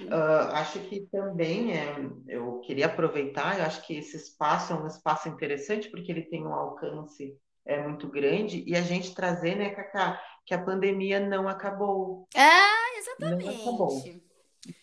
Uh, 0.00 0.52
acho 0.52 0.80
que 0.80 1.06
também 1.10 1.76
é, 1.76 1.96
eu 2.28 2.60
queria 2.60 2.86
aproveitar, 2.86 3.58
eu 3.58 3.64
acho 3.64 3.86
que 3.86 3.96
esse 3.96 4.16
espaço 4.16 4.72
é 4.72 4.76
um 4.76 4.86
espaço 4.86 5.28
interessante 5.28 5.90
porque 5.90 6.10
ele 6.10 6.22
tem 6.22 6.46
um 6.46 6.52
alcance 6.52 7.36
é, 7.64 7.80
muito 7.82 8.08
grande 8.08 8.64
e 8.66 8.76
a 8.76 8.82
gente 8.82 9.14
trazer, 9.14 9.56
né, 9.56 9.70
Cacá, 9.70 10.20
que 10.44 10.54
a 10.54 10.62
pandemia 10.62 11.20
não 11.20 11.48
acabou. 11.48 12.26
Ah, 12.36 12.98
exatamente. 12.98 13.44
Não 13.44 13.62
acabou. 13.62 14.04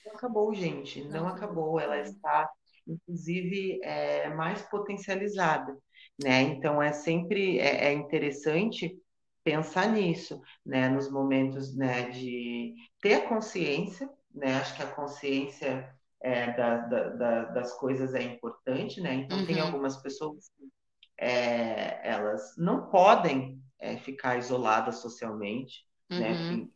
Não 0.05 0.13
acabou, 0.13 0.53
gente. 0.53 1.03
Não, 1.03 1.21
não 1.21 1.27
acabou. 1.27 1.79
Ela 1.79 1.99
está, 2.01 2.49
inclusive, 2.87 3.79
é, 3.83 4.29
mais 4.29 4.61
potencializada. 4.63 5.77
Né? 6.21 6.41
Então 6.41 6.81
é 6.81 6.91
sempre 6.91 7.59
é, 7.59 7.85
é 7.85 7.93
interessante 7.93 8.97
pensar 9.51 9.87
nisso, 9.87 10.41
né? 10.65 10.89
Nos 10.89 11.09
momentos 11.09 11.75
né, 11.75 12.09
de 12.09 12.75
ter 13.01 13.15
a 13.15 13.27
consciência 13.27 14.09
né? 14.33 14.57
Acho 14.57 14.75
que 14.75 14.83
a 14.83 14.91
consciência 14.91 15.89
é, 16.21 16.51
da, 16.53 16.77
da, 16.77 17.09
da, 17.09 17.43
das 17.45 17.73
coisas 17.73 18.13
é 18.13 18.23
importante, 18.23 19.01
né? 19.01 19.13
Então, 19.13 19.39
uhum. 19.39 19.45
tem 19.45 19.59
algumas 19.59 19.97
pessoas 19.97 20.49
que 20.49 20.69
é, 21.17 22.07
elas 22.07 22.55
não 22.57 22.89
podem 22.89 23.61
é, 23.77 23.97
ficar 23.97 24.37
isoladas 24.37 24.97
socialmente, 24.97 25.85
né? 26.09 26.31
uhum. 26.31 26.57
né? 26.57 26.67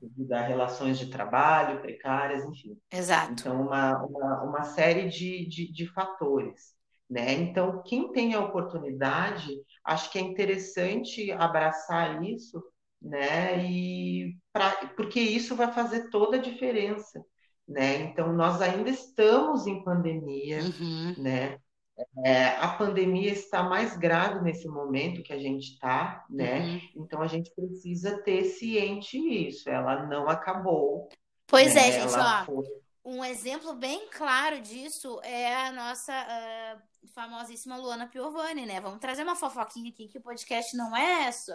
Devido 0.00 0.32
a 0.32 0.42
relações 0.42 0.96
de 0.96 1.06
trabalho 1.06 1.80
precárias, 1.80 2.44
enfim. 2.44 2.78
Exato. 2.90 3.32
Então, 3.32 3.60
uma, 3.60 4.00
uma, 4.04 4.42
uma 4.44 4.62
série 4.62 5.08
de, 5.08 5.44
de, 5.48 5.72
de 5.72 5.86
fatores. 5.88 6.72
Né? 7.08 7.32
Então, 7.32 7.82
quem 7.84 8.12
tem 8.12 8.34
a 8.34 8.40
oportunidade, 8.40 9.56
acho 9.82 10.10
que 10.10 10.18
é 10.18 10.22
interessante 10.22 11.32
abraçar 11.32 12.22
isso 12.22 12.62
né? 13.00 13.64
E 13.64 14.36
pra, 14.52 14.70
porque 14.96 15.20
isso 15.20 15.54
vai 15.54 15.72
fazer 15.72 16.10
toda 16.10 16.36
a 16.36 16.40
diferença, 16.40 17.24
né? 17.66 18.02
Então 18.02 18.32
nós 18.32 18.60
ainda 18.60 18.90
estamos 18.90 19.66
em 19.66 19.82
pandemia, 19.82 20.60
uhum. 20.62 21.14
né? 21.18 21.58
É, 22.24 22.50
a 22.58 22.68
pandemia 22.68 23.32
está 23.32 23.60
mais 23.62 23.96
grave 23.96 24.40
nesse 24.42 24.68
momento 24.68 25.22
que 25.22 25.32
a 25.32 25.38
gente 25.38 25.72
está, 25.72 26.24
né? 26.30 26.60
Uhum. 26.60 26.80
Então 27.04 27.20
a 27.20 27.26
gente 27.26 27.52
precisa 27.54 28.22
ter 28.22 28.44
ciente 28.44 29.18
isso. 29.18 29.68
Ela 29.68 30.06
não 30.06 30.28
acabou. 30.28 31.08
Pois 31.46 31.74
né? 31.74 31.88
é, 31.88 31.92
gente, 31.92 32.14
Ela 32.14 32.42
ó. 32.42 32.44
Foi... 32.44 32.64
Um 33.10 33.24
exemplo 33.24 33.72
bem 33.72 34.06
claro 34.10 34.60
disso 34.60 35.18
é 35.22 35.56
a 35.66 35.72
nossa 35.72 36.12
uh, 36.12 37.08
famosíssima 37.14 37.78
Luana 37.78 38.06
Piovani, 38.06 38.66
né? 38.66 38.82
Vamos 38.82 38.98
trazer 38.98 39.22
uma 39.22 39.34
fofoquinha 39.34 39.88
aqui, 39.88 40.08
que 40.08 40.18
o 40.18 40.20
podcast 40.20 40.76
não 40.76 40.94
é 40.94 41.32
só, 41.32 41.54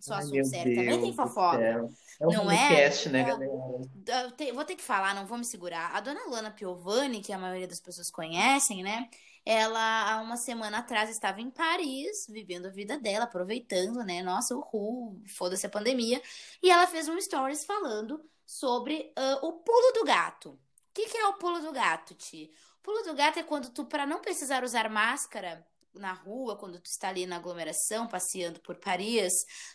só 0.00 0.14
assunto 0.14 0.46
sério, 0.46 0.74
também 0.74 0.98
tem 1.02 1.12
fofoca. 1.12 1.62
É 1.62 2.26
um 2.26 2.32
não 2.32 2.46
podcast, 2.46 3.08
é? 3.08 3.12
né, 3.12 3.22
galera? 3.22 3.52
Eu 3.52 4.30
te, 4.30 4.50
vou 4.52 4.64
ter 4.64 4.76
que 4.76 4.82
falar, 4.82 5.14
não 5.14 5.26
vou 5.26 5.36
me 5.36 5.44
segurar. 5.44 5.94
A 5.94 6.00
dona 6.00 6.24
Luana 6.24 6.50
Piovani, 6.50 7.20
que 7.20 7.34
a 7.34 7.38
maioria 7.38 7.68
das 7.68 7.80
pessoas 7.80 8.10
conhecem, 8.10 8.82
né? 8.82 9.06
Ela, 9.44 10.10
há 10.10 10.22
uma 10.22 10.38
semana 10.38 10.78
atrás, 10.78 11.10
estava 11.10 11.38
em 11.38 11.50
Paris, 11.50 12.26
vivendo 12.30 12.64
a 12.64 12.70
vida 12.70 12.98
dela, 12.98 13.26
aproveitando, 13.26 14.02
né? 14.04 14.22
Nossa, 14.22 14.56
uhul, 14.56 15.22
foda-se 15.28 15.66
a 15.66 15.70
pandemia. 15.70 16.22
E 16.62 16.70
ela 16.70 16.86
fez 16.86 17.10
um 17.10 17.20
stories 17.20 17.62
falando 17.62 18.24
sobre 18.46 19.12
uh, 19.18 19.46
o 19.46 19.52
pulo 19.52 19.92
do 19.92 20.04
gato 20.04 20.58
que, 20.94 21.08
que 21.08 21.18
é 21.18 21.26
o 21.26 21.34
pulo 21.34 21.60
do 21.60 21.72
gato, 21.72 22.14
Ti? 22.14 22.50
O 22.78 22.82
pulo 22.82 23.02
do 23.02 23.14
gato 23.14 23.38
é 23.38 23.42
quando 23.42 23.70
tu, 23.70 23.84
para 23.84 24.06
não 24.06 24.20
precisar 24.20 24.62
usar 24.62 24.88
máscara 24.88 25.66
na 25.94 26.12
rua, 26.12 26.56
quando 26.56 26.80
tu 26.80 26.86
está 26.86 27.08
ali 27.08 27.26
na 27.26 27.36
aglomeração, 27.36 28.06
passeando 28.06 28.60
por 28.60 28.76
Paris, 28.76 29.32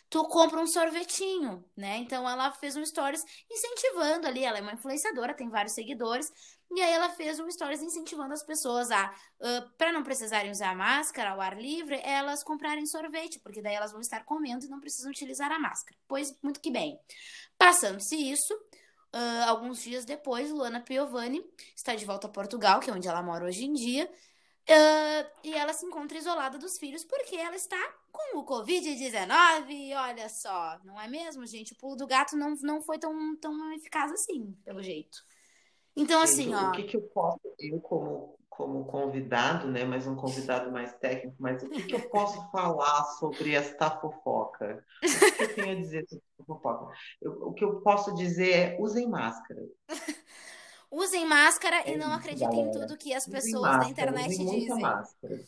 tu 0.08 0.22
compra 0.28 0.60
um 0.60 0.66
sorvetinho, 0.66 1.64
né? 1.76 1.96
Então 1.98 2.28
ela 2.28 2.52
fez 2.52 2.76
um 2.76 2.84
stories 2.84 3.22
incentivando 3.50 4.26
ali, 4.26 4.44
ela 4.44 4.58
é 4.58 4.60
uma 4.60 4.74
influenciadora, 4.74 5.34
tem 5.34 5.48
vários 5.48 5.74
seguidores, 5.74 6.30
e 6.72 6.80
aí 6.80 6.92
ela 6.92 7.10
fez 7.10 7.40
um 7.40 7.50
stories 7.50 7.82
incentivando 7.82 8.32
as 8.32 8.44
pessoas 8.44 8.90
a, 8.90 9.10
uh, 9.10 9.70
para 9.76 9.92
não 9.92 10.02
precisarem 10.02 10.50
usar 10.50 10.76
máscara 10.76 11.30
ao 11.30 11.40
ar 11.40 11.58
livre, 11.58 12.00
elas 12.04 12.44
comprarem 12.44 12.86
sorvete, 12.86 13.40
porque 13.40 13.62
daí 13.62 13.74
elas 13.74 13.92
vão 13.92 14.00
estar 14.00 14.24
comendo 14.24 14.64
e 14.64 14.68
não 14.68 14.80
precisam 14.80 15.10
utilizar 15.10 15.50
a 15.50 15.58
máscara. 15.58 15.98
Pois 16.06 16.28
muito 16.42 16.60
que 16.60 16.70
bem. 16.70 16.98
Passando-se 17.58 18.14
isso, 18.14 18.54
Uh, 19.12 19.48
alguns 19.48 19.82
dias 19.82 20.04
depois, 20.04 20.50
Luana 20.50 20.80
Piovani 20.80 21.44
está 21.74 21.94
de 21.94 22.04
volta 22.04 22.28
a 22.28 22.30
Portugal, 22.30 22.78
que 22.78 22.90
é 22.90 22.92
onde 22.92 23.08
ela 23.08 23.22
mora 23.22 23.44
hoje 23.44 23.64
em 23.64 23.72
dia, 23.72 24.04
uh, 24.06 25.30
e 25.42 25.52
ela 25.52 25.72
se 25.72 25.84
encontra 25.84 26.16
isolada 26.16 26.56
dos 26.58 26.78
filhos 26.78 27.04
porque 27.04 27.34
ela 27.34 27.56
está 27.56 27.76
com 28.12 28.38
o 28.38 28.44
Covid-19. 28.44 29.96
Olha 29.96 30.28
só, 30.28 30.78
não 30.84 31.00
é 31.00 31.08
mesmo, 31.08 31.44
gente? 31.44 31.72
O 31.72 31.76
pulo 31.76 31.96
do 31.96 32.06
gato 32.06 32.36
não, 32.36 32.54
não 32.62 32.80
foi 32.80 32.98
tão, 32.98 33.36
tão 33.36 33.72
eficaz 33.72 34.12
assim, 34.12 34.56
pelo 34.64 34.82
jeito. 34.82 35.24
Então, 35.96 36.22
assim, 36.22 36.54
ó. 36.54 36.68
O 36.68 36.72
que, 36.72 36.84
que 36.84 36.96
eu 36.96 37.02
posso, 37.02 37.40
eu 37.58 37.80
como 37.80 38.39
como 38.60 38.84
convidado, 38.84 39.68
né, 39.68 39.84
mas 39.84 40.06
um 40.06 40.14
convidado 40.14 40.70
mais 40.70 40.92
técnico, 40.98 41.34
mas 41.38 41.62
o 41.62 41.68
que, 41.70 41.82
que 41.82 41.94
eu 41.94 42.10
posso 42.10 42.46
falar 42.52 43.04
sobre 43.18 43.54
esta 43.54 43.90
fofoca? 43.90 44.84
O 45.02 45.36
que 45.36 45.42
eu 45.42 45.54
tenho 45.54 45.72
a 45.72 45.74
dizer 45.80 46.06
sobre 46.06 46.24
esta 46.30 46.44
fofoca? 46.44 46.94
Eu, 47.22 47.32
o 47.48 47.54
que 47.54 47.64
eu 47.64 47.80
posso 47.80 48.14
dizer 48.14 48.50
é 48.50 48.76
usem 48.78 49.08
máscara. 49.08 49.62
usem 50.90 51.26
máscara 51.26 51.76
é 51.88 51.94
e 51.94 51.96
não 51.96 52.12
acreditem 52.12 52.66
em 52.66 52.70
tudo 52.70 52.98
que 52.98 53.14
as 53.14 53.26
pessoas 53.26 53.62
máscara, 53.62 53.84
da 53.84 53.90
internet 53.90 54.24
usem 54.26 54.46
dizem. 54.46 54.68
Muita 54.68 54.76
máscara. 54.76 55.44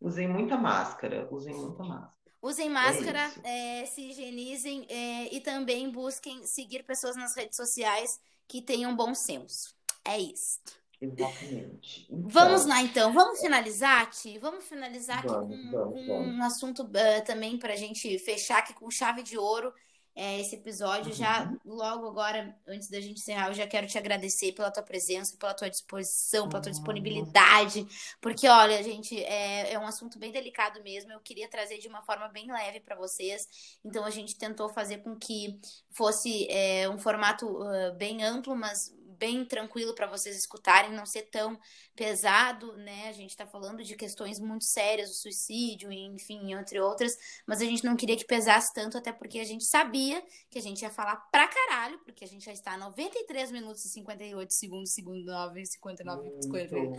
Usem 0.00 0.28
muita 0.28 0.56
máscara, 0.56 1.28
usem 1.32 1.54
muita 1.54 1.82
máscara. 1.82 2.16
Usem 2.40 2.70
máscara, 2.70 3.32
é 3.42 3.80
é, 3.82 3.86
se 3.86 4.02
higienizem 4.02 4.86
é, 4.88 5.34
e 5.34 5.40
também 5.40 5.90
busquem 5.90 6.46
seguir 6.46 6.84
pessoas 6.84 7.16
nas 7.16 7.34
redes 7.34 7.56
sociais 7.56 8.20
que 8.46 8.62
tenham 8.62 8.94
bom 8.94 9.12
senso. 9.12 9.74
É 10.04 10.16
isso. 10.20 10.60
Exatamente. 11.00 12.06
Então, 12.10 12.28
vamos 12.28 12.66
lá, 12.66 12.82
então. 12.82 13.12
Vamos 13.12 13.40
finalizar, 13.40 14.08
Ti? 14.10 14.38
Vamos 14.38 14.64
finalizar 14.64 15.18
aqui 15.18 15.28
com, 15.28 15.70
vamos, 15.70 15.70
com 15.70 16.06
vamos. 16.06 16.34
um 16.34 16.42
assunto 16.42 16.82
uh, 16.82 17.24
também 17.24 17.58
para 17.58 17.74
a 17.74 17.76
gente 17.76 18.18
fechar 18.18 18.58
aqui 18.58 18.72
com 18.72 18.90
chave 18.90 19.22
de 19.22 19.36
ouro 19.36 19.72
é, 20.16 20.40
esse 20.40 20.54
episódio. 20.54 21.10
Uhum. 21.10 21.16
Já 21.16 21.52
logo 21.64 22.08
agora, 22.08 22.56
antes 22.66 22.88
da 22.88 22.98
gente 22.98 23.20
encerrar, 23.20 23.48
eu 23.48 23.54
já 23.54 23.66
quero 23.66 23.86
te 23.86 23.98
agradecer 23.98 24.52
pela 24.52 24.70
tua 24.70 24.82
presença, 24.82 25.36
pela 25.36 25.52
tua 25.52 25.68
disposição, 25.68 26.48
pela 26.48 26.62
tua 26.62 26.70
uhum. 26.70 26.78
disponibilidade. 26.78 27.86
Porque, 28.18 28.48
olha, 28.48 28.82
gente, 28.82 29.22
é, 29.22 29.74
é 29.74 29.78
um 29.78 29.86
assunto 29.86 30.18
bem 30.18 30.32
delicado 30.32 30.82
mesmo. 30.82 31.12
Eu 31.12 31.20
queria 31.20 31.46
trazer 31.46 31.76
de 31.76 31.86
uma 31.88 32.00
forma 32.02 32.26
bem 32.28 32.50
leve 32.50 32.80
para 32.80 32.96
vocês. 32.96 33.78
Então, 33.84 34.06
a 34.06 34.10
gente 34.10 34.36
tentou 34.36 34.70
fazer 34.70 34.98
com 34.98 35.14
que 35.14 35.60
fosse 35.90 36.50
é, 36.50 36.88
um 36.88 36.98
formato 36.98 37.46
uh, 37.46 37.92
bem 37.96 38.24
amplo, 38.24 38.56
mas 38.56 38.96
bem 39.18 39.44
tranquilo 39.44 39.94
para 39.94 40.06
vocês 40.06 40.36
escutarem, 40.36 40.92
não 40.92 41.06
ser 41.06 41.22
tão 41.22 41.58
pesado, 41.94 42.76
né? 42.76 43.08
A 43.08 43.12
gente 43.12 43.30
está 43.30 43.46
falando 43.46 43.82
de 43.82 43.96
questões 43.96 44.38
muito 44.38 44.64
sérias, 44.64 45.10
o 45.10 45.14
suicídio, 45.14 45.90
enfim, 45.92 46.52
entre 46.52 46.80
outras, 46.80 47.12
mas 47.46 47.60
a 47.60 47.64
gente 47.64 47.84
não 47.84 47.96
queria 47.96 48.16
que 48.16 48.24
pesasse 48.24 48.72
tanto, 48.74 48.98
até 48.98 49.12
porque 49.12 49.38
a 49.38 49.44
gente 49.44 49.64
sabia 49.66 50.22
que 50.50 50.58
a 50.58 50.62
gente 50.62 50.82
ia 50.82 50.90
falar 50.90 51.16
pra 51.30 51.48
caralho, 51.48 51.98
porque 52.00 52.24
a 52.24 52.28
gente 52.28 52.44
já 52.44 52.52
está 52.52 52.72
a 52.72 52.78
93 52.78 53.50
minutos 53.50 53.84
e 53.84 53.88
58 53.90 54.54
segundos, 54.54 54.92
segundo 54.92 55.24
9, 55.24 55.66
59, 55.66 56.42
58. 56.42 56.96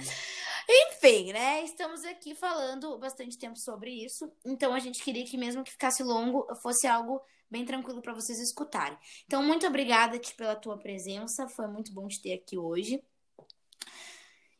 Enfim, 0.70 1.32
né? 1.32 1.64
Estamos 1.64 2.04
aqui 2.04 2.36
falando 2.36 2.98
bastante 2.98 3.38
tempo 3.38 3.58
sobre 3.58 3.92
isso, 3.92 4.32
então 4.46 4.74
a 4.74 4.80
gente 4.80 5.04
queria 5.04 5.26
que 5.26 5.38
mesmo 5.38 5.64
que 5.64 5.72
ficasse 5.72 6.04
longo, 6.04 6.46
fosse 6.62 6.88
algo 6.88 7.22
bem 7.50 7.66
tranquilo 7.66 8.02
para 8.02 8.14
vocês 8.14 8.40
escutarem. 8.40 8.98
Então, 9.26 9.44
muito 9.44 9.66
obrigada 9.68 10.20
Ti, 10.20 10.34
pela 10.36 10.56
tua 10.56 10.78
presença, 10.78 11.48
foi 11.48 11.68
muito 11.68 11.94
bom 11.94 12.08
te 12.08 12.22
ter 12.22 12.34
aqui 12.34 12.58
hoje. 12.58 13.02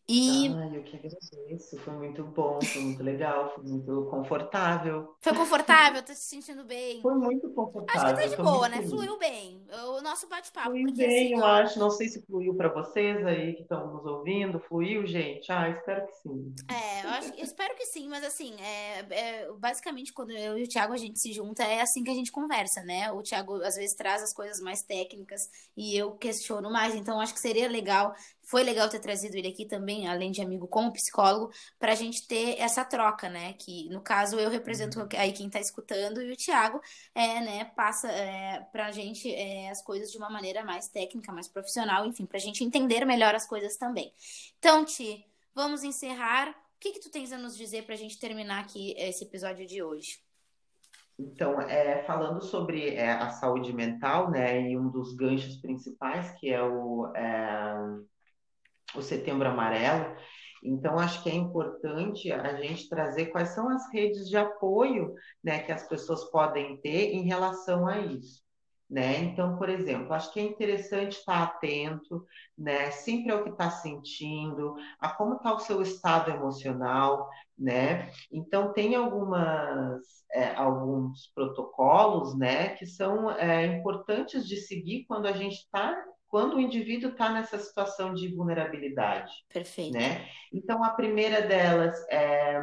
E... 0.10 0.48
Ah, 0.48 0.70
eu 0.74 0.84
que 0.84 0.96
agradeço, 0.96 1.78
foi 1.80 1.94
muito 1.94 2.24
bom, 2.24 2.60
foi 2.62 2.82
muito 2.82 3.04
legal, 3.04 3.54
foi 3.54 3.64
muito 3.66 4.06
confortável. 4.10 5.16
Foi 5.20 5.36
confortável? 5.36 6.02
Tá 6.02 6.14
se 6.14 6.30
sentindo 6.30 6.64
bem? 6.64 7.02
Foi 7.02 7.14
muito 7.14 7.50
confortável. 7.50 8.02
Acho 8.02 8.16
que 8.16 8.22
tá 8.22 8.36
de 8.36 8.42
boa, 8.42 8.70
né? 8.70 8.78
Feliz. 8.78 8.90
Fluiu 8.90 9.18
bem. 9.18 9.68
O 9.98 10.02
nosso 10.02 10.30
bate-papo. 10.30 10.70
Fluiu 10.70 10.88
porque, 10.88 11.06
bem, 11.06 11.34
assim, 11.34 11.42
eu 11.42 11.46
acho. 11.46 11.80
Não 11.80 11.90
sei 11.90 12.08
se 12.08 12.22
fluiu 12.22 12.56
para 12.56 12.70
vocês 12.70 13.26
aí 13.26 13.54
que 13.56 13.64
estão 13.64 13.86
nos 13.94 14.06
ouvindo. 14.06 14.60
Fluiu, 14.62 15.06
gente? 15.06 15.52
Ah, 15.52 15.70
espero 15.70 16.08
que 16.08 16.14
sim. 16.14 16.56
É, 16.70 17.06
eu, 17.06 17.10
acho, 17.10 17.34
eu 17.34 17.44
espero 17.44 17.76
que 17.76 17.86
sim, 17.86 18.08
mas 18.08 18.24
assim, 18.24 18.56
é, 18.62 19.00
é, 19.10 19.52
basicamente 19.54 20.14
quando 20.14 20.32
eu 20.32 20.58
e 20.58 20.64
o 20.64 20.68
Thiago 20.70 20.94
a 20.94 20.98
gente 20.98 21.20
se 21.20 21.34
junta, 21.34 21.64
é 21.64 21.82
assim 21.82 22.04
que 22.04 22.10
a 22.10 22.16
gente 22.16 22.32
conversa, 22.32 22.82
né? 22.84 23.12
O 23.12 23.22
Thiago 23.22 23.56
às 23.62 23.76
vezes 23.76 23.96
traz 23.96 24.24
as 24.24 24.34
coisas 24.34 24.62
mais 24.62 24.82
técnicas 24.82 25.50
e 25.76 25.98
eu 25.98 26.12
questiono 26.14 26.72
mais, 26.72 26.96
então 26.96 27.20
acho 27.20 27.34
que 27.34 27.40
seria 27.40 27.68
legal 27.68 28.16
foi 28.48 28.64
legal 28.64 28.88
ter 28.88 29.00
trazido 29.00 29.36
ele 29.36 29.50
aqui 29.50 29.66
também, 29.66 30.08
além 30.08 30.32
de 30.32 30.42
amigo 30.42 30.68
como 30.70 30.94
psicólogo, 30.94 31.52
para 31.78 31.92
a 31.92 31.96
gente 31.96 32.26
ter 32.26 32.58
essa 32.60 32.86
troca, 32.86 33.28
né? 33.28 33.52
Que 33.54 33.90
no 33.90 34.00
caso 34.00 34.40
eu 34.40 34.50
represento 34.50 35.02
uhum. 35.02 35.08
aí 35.18 35.34
quem 35.34 35.48
está 35.48 35.60
escutando 35.60 36.22
e 36.22 36.32
o 36.32 36.38
Thiago 36.38 36.80
é, 37.14 37.42
né, 37.42 37.66
passa 37.76 38.10
é, 38.10 38.66
para 38.72 38.88
a 38.88 38.92
gente 38.92 39.30
é, 39.30 39.70
as 39.70 39.82
coisas 39.82 40.10
de 40.10 40.18
uma 40.18 40.30
maneira 40.30 40.64
mais 40.64 40.88
técnica, 40.88 41.34
mais 41.34 41.50
profissional, 41.50 42.06
enfim, 42.06 42.26
para 42.26 42.38
a 42.38 42.42
gente 42.42 42.64
entender 42.64 43.04
melhor 43.04 43.36
as 43.36 43.46
coisas 43.46 43.76
também. 43.76 44.14
Então, 44.58 44.86
Ti, 44.86 45.26
vamos 45.54 45.84
encerrar. 45.84 46.50
O 46.50 46.80
que, 46.80 46.94
que 46.94 47.02
tu 47.02 47.12
tens 47.12 47.34
a 47.34 47.38
nos 47.38 47.58
dizer 47.58 47.84
para 47.84 47.96
a 47.96 47.98
gente 47.98 48.18
terminar 48.18 48.62
aqui 48.62 48.94
esse 48.98 49.26
episódio 49.26 49.68
de 49.68 49.84
hoje? 49.84 50.20
Então, 51.20 51.60
é, 51.60 52.02
falando 52.04 52.42
sobre 52.42 52.96
é, 52.96 53.12
a 53.12 53.30
saúde 53.32 53.74
mental, 53.74 54.32
né, 54.32 54.62
e 54.62 54.78
um 54.78 54.88
dos 54.88 55.14
ganchos 55.16 55.58
principais, 55.58 56.32
que 56.40 56.50
é 56.50 56.64
o, 56.64 57.12
é, 57.14 57.74
o 59.00 59.04
Setembro 59.04 59.48
Amarelo. 59.48 60.16
Então, 60.64 60.98
acho 60.98 61.22
que 61.24 61.30
é 61.30 61.36
importante 61.36 62.32
a 62.32 62.56
gente 62.56 62.90
trazer 62.90 63.28
quais 63.28 63.50
são 63.50 63.70
as 63.70 63.92
redes 63.94 64.28
de 64.28 64.38
apoio 64.38 65.14
né, 65.44 65.60
que 65.60 65.72
as 65.72 65.88
pessoas 65.88 66.26
podem 66.32 66.78
ter 66.78 67.14
em 67.14 67.24
relação 67.24 67.88
a 67.88 68.00
isso. 68.00 68.42
Né? 68.90 69.18
Então, 69.20 69.58
por 69.58 69.68
exemplo, 69.68 70.14
acho 70.14 70.32
que 70.32 70.40
é 70.40 70.44
interessante 70.44 71.18
estar 71.18 71.44
atento, 71.44 72.26
né? 72.58 72.90
Sempre 72.90 73.34
ao 73.34 73.44
que 73.44 73.50
está 73.50 73.70
sentindo, 73.70 74.76
a 74.98 75.10
como 75.10 75.36
está 75.36 75.54
o 75.54 75.60
seu 75.60 75.82
estado 75.82 76.32
emocional, 76.32 77.30
né? 77.58 78.10
Então, 78.32 78.72
tem 78.72 78.96
algumas, 78.96 80.02
é, 80.32 80.56
alguns 80.56 81.30
protocolos, 81.36 82.38
né, 82.38 82.70
que 82.76 82.86
são 82.86 83.30
é, 83.32 83.66
importantes 83.66 84.48
de 84.48 84.56
seguir 84.56 85.04
quando 85.06 85.26
a 85.26 85.34
gente 85.34 85.56
está 85.56 85.94
quando 86.28 86.56
o 86.56 86.60
indivíduo 86.60 87.12
está 87.12 87.32
nessa 87.32 87.58
situação 87.58 88.14
de 88.14 88.28
vulnerabilidade. 88.34 89.32
Perfeito. 89.52 89.94
Né? 89.94 90.28
Então, 90.52 90.84
a 90.84 90.90
primeira 90.90 91.42
delas 91.42 91.96
é 92.10 92.60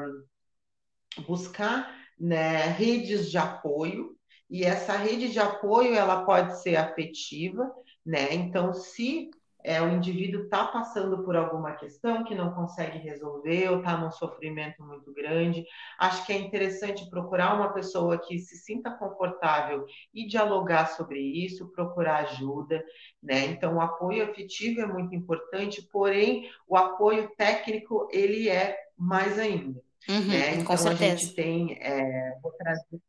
buscar 1.27 1.95
né, 2.19 2.67
redes 2.69 3.31
de 3.31 3.39
apoio, 3.39 4.17
e 4.51 4.63
essa 4.63 4.97
rede 4.97 5.31
de 5.31 5.41
apoio 5.41 5.95
ela 5.95 6.25
pode 6.25 6.61
ser 6.61 6.77
afetiva, 6.77 7.73
né? 8.05 8.33
Então, 8.35 8.73
se 8.73 9.31
é, 9.65 9.81
o 9.81 9.89
indivíduo 9.89 10.43
está 10.43 10.67
passando 10.67 11.25
por 11.25 11.35
alguma 11.35 11.73
questão 11.73 12.23
que 12.23 12.35
não 12.35 12.53
consegue 12.53 12.99
resolver 12.99 13.71
ou 13.71 13.79
está 13.79 13.97
num 13.97 14.11
sofrimento 14.11 14.85
muito 14.85 15.11
grande, 15.15 15.65
acho 15.99 16.27
que 16.27 16.35
é 16.35 16.39
interessante 16.39 17.09
procurar 17.09 17.55
uma 17.55 17.73
pessoa 17.73 18.19
que 18.19 18.39
se 18.39 18.59
sinta 18.59 18.91
confortável 18.91 19.87
e 20.13 20.27
dialogar 20.27 20.89
sobre 20.89 21.19
isso, 21.19 21.73
procurar 21.73 22.25
ajuda, 22.25 22.85
né? 23.23 23.47
Então, 23.47 23.77
o 23.77 23.81
apoio 23.81 24.31
afetivo 24.31 24.83
é 24.83 24.87
muito 24.87 25.15
importante, 25.15 25.81
porém, 25.91 26.51
o 26.69 26.77
apoio 26.77 27.31
técnico 27.35 28.07
ele 28.13 28.51
é 28.51 28.77
mais 28.99 29.39
ainda. 29.39 29.83
Uhum, 30.07 30.29
né? 30.29 30.57
Então, 30.57 30.75
a 30.75 30.95
gente 30.95 31.35
tem, 31.35 31.79
é, 31.81 32.39
vou 32.43 32.53
trazer, 32.53 33.01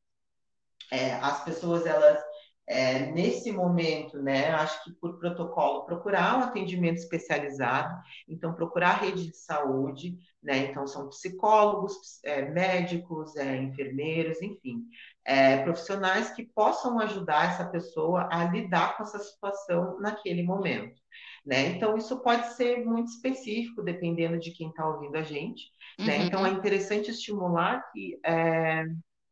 é, 0.90 1.16
as 1.16 1.44
pessoas 1.44 1.86
elas 1.86 2.24
é, 2.68 3.12
nesse 3.12 3.52
momento, 3.52 4.22
né, 4.22 4.50
acho 4.50 4.84
que 4.84 4.92
por 4.94 5.20
protocolo, 5.20 5.86
procurar 5.86 6.38
um 6.38 6.44
atendimento 6.44 6.98
especializado, 6.98 7.96
então 8.28 8.54
procurar 8.54 8.90
a 8.90 8.98
rede 8.98 9.28
de 9.28 9.38
saúde, 9.38 10.18
né, 10.42 10.58
então 10.70 10.88
são 10.88 11.10
psicólogos, 11.10 11.96
é, 12.24 12.44
médicos, 12.50 13.36
é, 13.36 13.58
enfermeiros, 13.58 14.42
enfim, 14.42 14.84
é, 15.24 15.64
profissionais 15.64 16.32
que 16.32 16.44
possam 16.44 17.00
ajudar 17.00 17.52
essa 17.52 17.66
pessoa 17.66 18.28
a 18.32 18.46
lidar 18.46 18.98
com 18.98 19.04
essa 19.04 19.20
situação 19.20 20.00
naquele 20.00 20.44
momento. 20.44 21.00
Né? 21.46 21.68
Então, 21.68 21.96
isso 21.96 22.20
pode 22.22 22.54
ser 22.54 22.84
muito 22.84 23.10
específico, 23.10 23.84
dependendo 23.84 24.40
de 24.40 24.52
quem 24.52 24.70
está 24.70 24.88
ouvindo 24.88 25.16
a 25.16 25.22
gente. 25.22 25.70
Né? 26.00 26.06
Uhum. 26.06 26.06
Né? 26.06 26.26
Então, 26.26 26.46
é 26.46 26.50
interessante 26.50 27.12
estimular 27.12 27.92
que 27.92 28.20
é, 28.26 28.86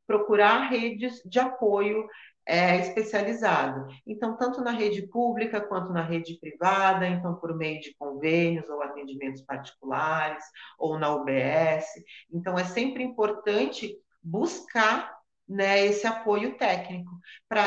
procurar 0.05 0.69
redes 0.69 1.21
de 1.25 1.39
apoio 1.39 2.07
é, 2.45 2.77
especializado. 2.79 3.87
Então, 4.05 4.35
tanto 4.35 4.61
na 4.61 4.71
rede 4.71 5.07
pública 5.07 5.61
quanto 5.61 5.91
na 5.91 6.01
rede 6.01 6.37
privada, 6.39 7.07
então 7.07 7.35
por 7.35 7.55
meio 7.55 7.79
de 7.79 7.95
convênios 7.95 8.69
ou 8.69 8.81
atendimentos 8.81 9.41
particulares, 9.41 10.43
ou 10.77 10.99
na 10.99 11.13
UBS. 11.13 11.85
Então, 12.31 12.57
é 12.57 12.65
sempre 12.65 13.03
importante 13.03 13.97
buscar 14.21 15.13
né, 15.47 15.85
esse 15.85 16.07
apoio 16.07 16.57
técnico 16.57 17.11
para 17.47 17.63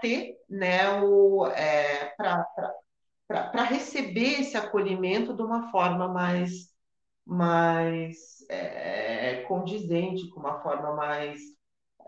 ter 0.00 0.36
né, 0.48 1.00
o 1.00 1.46
é, 1.46 2.14
para 3.26 3.62
receber 3.62 4.40
esse 4.40 4.56
acolhimento 4.56 5.34
de 5.34 5.42
uma 5.42 5.70
forma 5.70 6.08
mais 6.08 6.72
mais 7.26 8.44
é, 8.50 9.42
condizente, 9.48 10.28
com 10.28 10.40
uma 10.40 10.60
forma 10.62 10.94
mais 10.94 11.40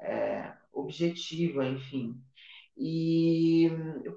é, 0.01 0.53
objetiva, 0.73 1.65
enfim. 1.65 2.21
E 2.79 3.71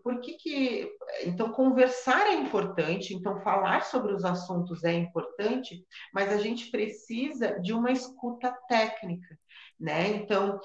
por 0.03 0.19
que 0.19 0.33
que 0.33 0.91
então 1.23 1.49
conversar 1.51 2.27
é 2.27 2.33
importante, 2.33 3.13
então 3.13 3.39
falar 3.39 3.85
sobre 3.85 4.13
os 4.13 4.25
assuntos 4.25 4.83
é 4.83 4.93
importante, 4.93 5.85
mas 6.13 6.29
a 6.29 6.37
gente 6.37 6.69
precisa 6.69 7.57
de 7.61 7.71
uma 7.71 7.89
escuta 7.89 8.53
técnica, 8.67 9.39
né? 9.79 10.09
Então 10.09 10.59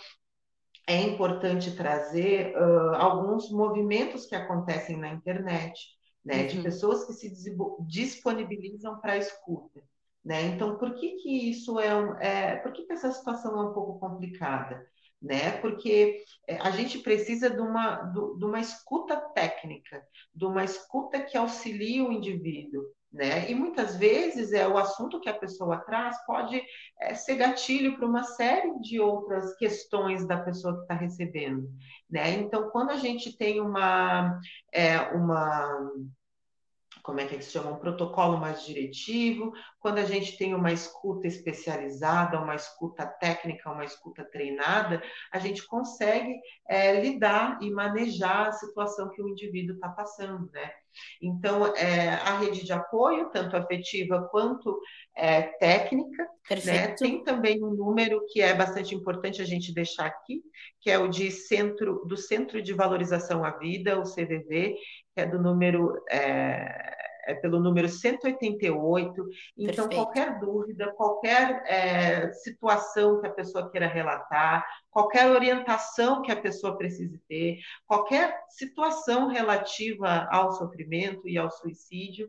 é 0.88 1.00
importante 1.02 1.74
trazer 1.76 2.54
uh, 2.56 2.96
alguns 2.96 3.50
movimentos 3.50 4.26
que 4.26 4.34
acontecem 4.34 4.96
na 4.96 5.08
internet, 5.10 5.80
né, 6.24 6.42
uhum. 6.42 6.46
de 6.48 6.62
pessoas 6.62 7.04
que 7.04 7.12
se 7.12 7.32
disponibilizam 7.86 9.00
para 9.00 9.12
a 9.12 9.18
escuta. 9.18 9.82
Né? 10.24 10.42
Então, 10.46 10.78
por 10.78 10.94
que, 10.94 11.16
que 11.16 11.50
isso 11.50 11.78
é, 11.78 11.94
um, 11.94 12.16
é, 12.16 12.56
por 12.56 12.72
que, 12.72 12.84
que 12.84 12.92
essa 12.92 13.12
situação 13.12 13.58
é 13.58 13.68
um 13.68 13.74
pouco 13.74 13.98
complicada? 13.98 14.86
Né? 15.24 15.52
Porque 15.52 16.22
é, 16.46 16.58
a 16.58 16.70
gente 16.70 16.98
precisa 16.98 17.48
de 17.48 17.60
uma, 17.60 17.94
de 18.12 18.44
uma 18.44 18.60
escuta 18.60 19.16
técnica, 19.16 20.06
de 20.34 20.44
uma 20.44 20.62
escuta 20.62 21.18
que 21.18 21.34
auxilie 21.34 22.02
o 22.02 22.12
indivíduo, 22.12 22.84
né? 23.10 23.48
E 23.48 23.54
muitas 23.54 23.96
vezes 23.96 24.52
é 24.52 24.66
o 24.66 24.76
assunto 24.76 25.20
que 25.20 25.28
a 25.28 25.38
pessoa 25.38 25.78
traz 25.78 26.16
pode 26.26 26.60
é, 27.00 27.14
ser 27.14 27.36
gatilho 27.36 27.96
para 27.96 28.06
uma 28.06 28.24
série 28.24 28.78
de 28.80 28.98
outras 28.98 29.56
questões 29.56 30.26
da 30.26 30.38
pessoa 30.42 30.74
que 30.74 30.82
está 30.82 30.94
recebendo, 30.94 31.70
né? 32.10 32.30
Então, 32.32 32.68
quando 32.70 32.90
a 32.90 32.96
gente 32.96 33.36
tem 33.36 33.60
uma, 33.60 34.38
é, 34.72 34.98
uma 35.14 35.90
como 37.04 37.20
é 37.20 37.26
que 37.26 37.40
se 37.42 37.50
chama, 37.50 37.70
um 37.70 37.78
protocolo 37.78 38.38
mais 38.38 38.64
diretivo, 38.64 39.52
quando 39.78 39.98
a 39.98 40.04
gente 40.04 40.38
tem 40.38 40.54
uma 40.54 40.72
escuta 40.72 41.26
especializada, 41.26 42.40
uma 42.40 42.54
escuta 42.54 43.06
técnica, 43.06 43.70
uma 43.70 43.84
escuta 43.84 44.24
treinada, 44.24 45.02
a 45.30 45.38
gente 45.38 45.66
consegue 45.66 46.34
é, 46.66 46.98
lidar 47.02 47.58
e 47.60 47.70
manejar 47.70 48.48
a 48.48 48.52
situação 48.52 49.10
que 49.10 49.22
o 49.22 49.28
indivíduo 49.28 49.74
está 49.74 49.90
passando, 49.90 50.50
né? 50.50 50.70
Então, 51.20 51.74
é, 51.76 52.10
a 52.10 52.38
rede 52.38 52.64
de 52.64 52.72
apoio, 52.72 53.28
tanto 53.30 53.56
afetiva 53.56 54.26
quanto 54.30 54.80
é, 55.14 55.42
técnica, 55.42 56.26
né? 56.64 56.88
tem 56.94 57.22
também 57.22 57.62
um 57.62 57.70
número 57.70 58.24
que 58.28 58.40
é 58.40 58.54
bastante 58.54 58.94
importante 58.94 59.42
a 59.42 59.44
gente 59.44 59.74
deixar 59.74 60.06
aqui, 60.06 60.42
que 60.80 60.90
é 60.90 60.98
o 60.98 61.08
de 61.08 61.30
centro, 61.30 62.04
do 62.06 62.16
Centro 62.16 62.62
de 62.62 62.72
Valorização 62.72 63.44
à 63.44 63.50
Vida, 63.50 63.98
o 63.98 64.04
CVV, 64.04 64.76
que 65.14 65.20
é 65.20 65.26
do 65.26 65.40
número 65.40 66.00
é, 66.10 66.93
é 67.26 67.34
pelo 67.34 67.60
número 67.60 67.88
188. 67.88 69.28
Então, 69.56 69.88
Perfeito. 69.88 69.94
qualquer 69.94 70.38
dúvida, 70.38 70.92
qualquer 70.92 71.62
é, 71.66 72.32
situação 72.32 73.20
que 73.20 73.26
a 73.26 73.32
pessoa 73.32 73.70
queira 73.70 73.86
relatar, 73.86 74.64
qualquer 74.90 75.30
orientação 75.30 76.22
que 76.22 76.32
a 76.32 76.36
pessoa 76.36 76.76
precise 76.76 77.18
ter, 77.28 77.58
qualquer 77.86 78.38
situação 78.48 79.28
relativa 79.28 80.28
ao 80.30 80.52
sofrimento 80.52 81.28
e 81.28 81.36
ao 81.36 81.50
suicídio, 81.50 82.28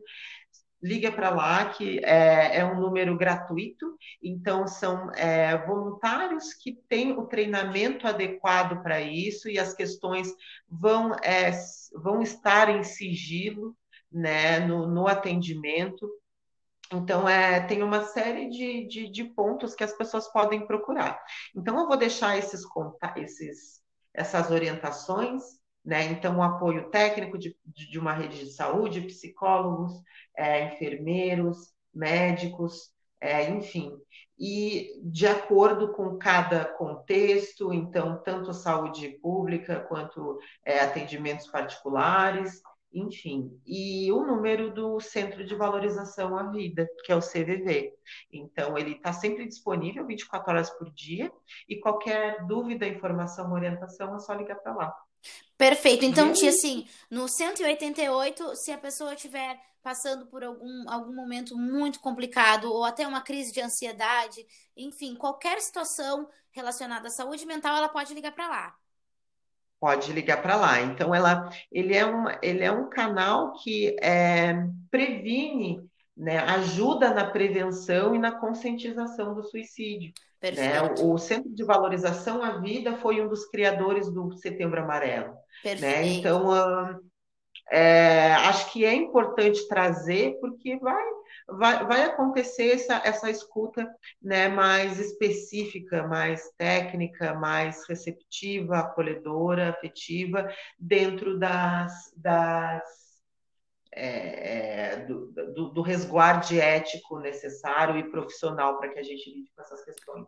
liga 0.82 1.10
para 1.10 1.30
lá, 1.30 1.70
que 1.70 1.98
é, 2.04 2.58
é, 2.58 2.64
um 2.64 2.80
número 2.80 3.16
gratuito, 3.16 3.96
então 4.22 4.66
são 4.66 5.10
é, 5.14 5.56
voluntários 5.66 6.52
que 6.52 6.78
têm 6.88 7.12
o 7.12 7.26
treinamento 7.26 8.06
adequado 8.06 8.82
para 8.82 9.00
isso 9.00 9.48
e 9.48 9.58
as 9.58 9.74
questões 9.74 10.32
vão, 10.68 11.14
é, 11.22 11.50
vão 11.94 12.22
estar 12.22 12.68
em 12.68 12.82
sigilo 12.82 13.76
né, 14.16 14.60
no, 14.60 14.86
no 14.86 15.06
atendimento. 15.06 16.08
Então, 16.92 17.28
é, 17.28 17.60
tem 17.60 17.82
uma 17.82 18.04
série 18.04 18.48
de, 18.48 18.86
de, 18.86 19.10
de, 19.10 19.24
pontos 19.24 19.74
que 19.74 19.84
as 19.84 19.92
pessoas 19.92 20.32
podem 20.32 20.66
procurar. 20.66 21.20
Então, 21.54 21.78
eu 21.78 21.86
vou 21.86 21.96
deixar 21.96 22.38
esses, 22.38 22.62
esses 23.16 23.82
essas 24.14 24.50
orientações, 24.50 25.42
né? 25.84 26.04
Então, 26.04 26.38
o 26.38 26.42
apoio 26.42 26.88
técnico 26.90 27.36
de, 27.36 27.54
de 27.66 27.98
uma 27.98 28.14
rede 28.14 28.38
de 28.38 28.52
saúde, 28.52 29.02
psicólogos, 29.02 29.92
é, 30.34 30.64
enfermeiros, 30.68 31.74
médicos, 31.92 32.90
é, 33.20 33.50
enfim. 33.50 33.92
E 34.38 35.00
de 35.04 35.26
acordo 35.26 35.92
com 35.92 36.16
cada 36.16 36.64
contexto, 36.64 37.72
então, 37.72 38.22
tanto 38.22 38.54
saúde 38.54 39.18
pública 39.20 39.80
quanto 39.80 40.38
é, 40.64 40.80
atendimentos 40.80 41.48
particulares, 41.48 42.62
enfim, 42.98 43.60
e 43.66 44.10
o 44.10 44.24
número 44.24 44.72
do 44.72 44.98
Centro 45.00 45.44
de 45.44 45.54
Valorização 45.54 46.36
à 46.36 46.44
Vida, 46.44 46.88
que 47.04 47.12
é 47.12 47.16
o 47.16 47.20
CVV. 47.20 47.94
Então, 48.32 48.78
ele 48.78 48.92
está 48.92 49.12
sempre 49.12 49.46
disponível 49.46 50.06
24 50.06 50.50
horas 50.50 50.70
por 50.70 50.90
dia 50.90 51.30
e 51.68 51.78
qualquer 51.78 52.46
dúvida, 52.46 52.86
informação, 52.86 53.52
orientação, 53.52 54.16
é 54.16 54.18
só 54.18 54.32
ligar 54.32 54.56
para 54.56 54.74
lá. 54.74 54.94
Perfeito. 55.58 56.04
Então, 56.04 56.32
tia, 56.32 56.48
assim, 56.48 56.86
no 57.10 57.28
188, 57.28 58.56
se 58.56 58.72
a 58.72 58.78
pessoa 58.78 59.14
estiver 59.14 59.60
passando 59.82 60.26
por 60.26 60.42
algum, 60.42 60.88
algum 60.88 61.14
momento 61.14 61.56
muito 61.56 62.00
complicado 62.00 62.72
ou 62.72 62.84
até 62.84 63.06
uma 63.06 63.20
crise 63.20 63.52
de 63.52 63.60
ansiedade, 63.60 64.44
enfim, 64.76 65.14
qualquer 65.14 65.60
situação 65.60 66.28
relacionada 66.50 67.08
à 67.08 67.10
saúde 67.10 67.44
mental, 67.44 67.76
ela 67.76 67.88
pode 67.88 68.14
ligar 68.14 68.32
para 68.32 68.48
lá 68.48 68.76
pode 69.80 70.12
ligar 70.12 70.42
para 70.42 70.56
lá. 70.56 70.80
Então, 70.80 71.14
ela, 71.14 71.48
ele, 71.70 71.94
é 71.94 72.06
um, 72.06 72.24
ele 72.42 72.64
é 72.64 72.72
um 72.72 72.88
canal 72.88 73.52
que 73.52 73.96
é, 74.00 74.66
previne, 74.90 75.80
né, 76.16 76.38
ajuda 76.38 77.12
na 77.12 77.24
prevenção 77.24 78.14
e 78.14 78.18
na 78.18 78.32
conscientização 78.32 79.34
do 79.34 79.42
suicídio. 79.42 80.12
Né? 80.42 80.82
O, 81.00 81.14
o, 81.14 81.18
Centro 81.18 81.52
de 81.52 81.64
Valorização 81.64 82.42
à 82.42 82.58
Vida 82.58 82.96
foi 82.96 83.20
um 83.20 83.28
dos 83.28 83.46
criadores 83.46 84.10
do 84.10 84.32
Setembro 84.34 84.80
Amarelo. 84.80 85.34
Né? 85.64 86.06
Então, 86.06 86.50
é, 87.70 88.32
acho 88.32 88.72
que 88.72 88.84
é 88.84 88.94
importante 88.94 89.66
trazer, 89.66 90.38
porque 90.40 90.76
vai 90.76 91.04
vai, 91.48 91.84
vai 91.86 92.02
acontecer 92.02 92.74
essa, 92.74 93.00
essa 93.04 93.30
escuta 93.30 93.88
né, 94.20 94.48
mais 94.48 94.98
específica, 94.98 96.06
mais 96.06 96.50
técnica, 96.56 97.34
mais 97.34 97.86
receptiva, 97.88 98.78
acolhedora, 98.78 99.70
afetiva, 99.70 100.48
dentro 100.78 101.38
das, 101.38 102.12
das 102.16 102.82
é, 103.92 104.96
do, 105.06 105.32
do, 105.32 105.68
do 105.70 105.82
resguarde 105.82 106.60
ético 106.60 107.18
necessário 107.18 107.98
e 107.98 108.10
profissional 108.10 108.78
para 108.78 108.92
que 108.92 108.98
a 108.98 109.02
gente 109.02 109.30
lide 109.30 109.50
com 109.54 109.62
essas 109.62 109.82
questões. 109.84 110.26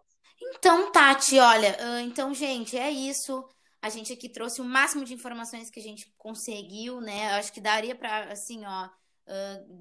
Então, 0.54 0.90
Tati, 0.90 1.38
olha, 1.38 1.76
então, 2.02 2.32
gente, 2.32 2.78
é 2.78 2.90
isso. 2.90 3.46
A 3.82 3.90
gente 3.90 4.12
aqui 4.12 4.28
trouxe 4.28 4.60
o 4.60 4.64
máximo 4.64 5.04
de 5.04 5.12
informações 5.12 5.70
que 5.70 5.78
a 5.78 5.82
gente 5.82 6.12
conseguiu, 6.16 7.00
né? 7.00 7.32
Acho 7.32 7.52
que 7.52 7.60
daria 7.60 7.94
para, 7.94 8.32
assim, 8.32 8.64
ó, 8.64 8.88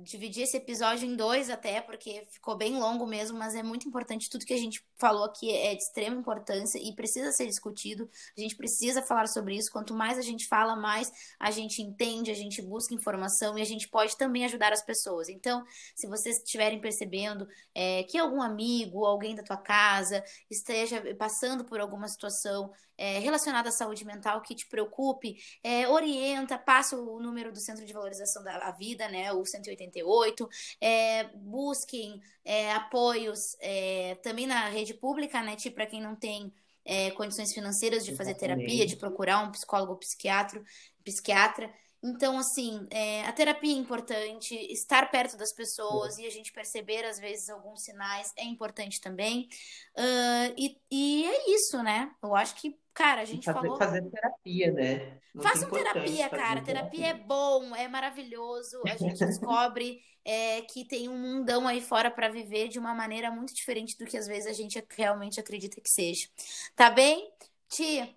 dividir 0.03 0.43
esse 0.43 0.57
episódio 0.57 1.07
em 1.07 1.15
dois 1.15 1.49
até, 1.49 1.79
porque 1.79 2.25
ficou 2.29 2.55
bem 2.57 2.77
longo 2.77 3.07
mesmo, 3.07 3.37
mas 3.37 3.55
é 3.55 3.63
muito 3.63 3.87
importante. 3.87 4.29
Tudo 4.29 4.45
que 4.45 4.53
a 4.53 4.57
gente 4.57 4.85
falou 4.97 5.23
aqui 5.23 5.51
é 5.51 5.73
de 5.73 5.81
extrema 5.81 6.17
importância 6.17 6.77
e 6.77 6.93
precisa 6.93 7.31
ser 7.31 7.45
discutido. 7.45 8.09
A 8.37 8.41
gente 8.41 8.55
precisa 8.55 9.01
falar 9.01 9.27
sobre 9.27 9.55
isso. 9.55 9.71
Quanto 9.71 9.93
mais 9.93 10.17
a 10.17 10.21
gente 10.21 10.47
fala, 10.47 10.75
mais 10.75 11.11
a 11.39 11.49
gente 11.51 11.81
entende, 11.81 12.31
a 12.31 12.35
gente 12.35 12.61
busca 12.61 12.93
informação 12.93 13.57
e 13.57 13.61
a 13.61 13.65
gente 13.65 13.87
pode 13.87 14.17
também 14.17 14.43
ajudar 14.45 14.73
as 14.73 14.83
pessoas. 14.83 15.29
Então, 15.29 15.63
se 15.95 16.07
vocês 16.07 16.37
estiverem 16.37 16.81
percebendo 16.81 17.47
é, 17.73 18.03
que 18.03 18.17
algum 18.17 18.41
amigo, 18.41 19.05
alguém 19.05 19.35
da 19.35 19.43
tua 19.43 19.57
casa 19.57 20.23
esteja 20.49 21.01
passando 21.15 21.63
por 21.63 21.79
alguma 21.79 22.07
situação 22.07 22.71
é, 22.97 23.19
relacionado 23.19 23.67
à 23.67 23.71
saúde 23.71 24.05
mental 24.05 24.41
que 24.41 24.55
te 24.55 24.67
preocupe, 24.67 25.37
é, 25.63 25.87
orienta, 25.87 26.57
passa 26.57 26.97
o 26.97 27.19
número 27.19 27.51
do 27.51 27.59
Centro 27.59 27.85
de 27.85 27.93
Valorização 27.93 28.43
da 28.43 28.71
Vida, 28.71 29.07
né, 29.07 29.31
o 29.31 29.45
188, 29.45 30.47
é, 30.81 31.25
busquem 31.35 32.19
é, 32.43 32.71
apoios 32.73 33.55
é, 33.59 34.15
também 34.23 34.47
na 34.47 34.67
rede 34.69 34.93
pública, 34.93 35.41
né, 35.41 35.55
tipo, 35.55 35.75
para 35.75 35.85
quem 35.85 36.01
não 36.01 36.15
tem 36.15 36.51
é, 36.87 37.11
condições 37.11 37.53
financeiras 37.53 38.05
de 38.05 38.15
fazer 38.15 38.33
terapia, 38.35 38.85
de 38.85 38.95
procurar 38.95 39.43
um 39.43 39.51
psicólogo 39.51 39.91
ou 39.91 39.97
psiquiatra, 39.97 40.63
psiquiatra. 41.03 41.71
Então, 42.03 42.37
assim, 42.37 42.87
é, 42.91 43.25
a 43.25 43.33
terapia 43.33 43.73
é 43.73 43.77
importante, 43.77 44.55
estar 44.71 45.09
perto 45.11 45.35
das 45.35 45.53
pessoas 45.53 46.17
é. 46.17 46.21
e 46.21 46.27
a 46.27 46.29
gente 46.29 46.53
perceber, 46.53 47.03
às 47.03 47.19
vezes, 47.19 47.49
alguns 47.49 47.83
sinais 47.83 48.31
é 48.37 48.45
importante 48.45 49.01
também. 49.01 49.49
Uh, 49.97 50.53
e, 50.57 50.77
e 50.89 51.25
é 51.25 51.51
isso, 51.55 51.81
né? 51.83 52.11
Eu 52.23 52.35
acho 52.35 52.55
que 52.55 52.77
Cara, 52.97 53.21
a 53.21 53.25
gente 53.25 53.45
fazer, 53.45 53.59
falou. 53.59 53.77
Fazer 53.77 54.01
terapia, 54.09 54.71
né? 54.71 55.19
Muito 55.31 55.47
Façam 55.47 55.69
terapia, 55.69 56.29
cara. 56.29 56.61
Terapia. 56.61 56.63
terapia 56.63 57.07
é 57.09 57.13
bom, 57.13 57.75
é 57.75 57.87
maravilhoso. 57.87 58.81
A 58.87 58.97
gente 58.97 59.23
descobre 59.23 60.01
é, 60.25 60.63
que 60.63 60.83
tem 60.83 61.07
um 61.07 61.15
mundão 61.15 61.67
aí 61.67 61.79
fora 61.79 62.09
para 62.09 62.27
viver 62.27 62.69
de 62.69 62.79
uma 62.79 62.95
maneira 62.95 63.29
muito 63.29 63.53
diferente 63.53 63.95
do 63.99 64.05
que 64.07 64.17
às 64.17 64.25
vezes 64.25 64.47
a 64.47 64.53
gente 64.53 64.83
realmente 64.89 65.39
acredita 65.39 65.79
que 65.79 65.91
seja. 65.91 66.27
Tá 66.75 66.89
bem? 66.89 67.31
Tia, 67.69 68.09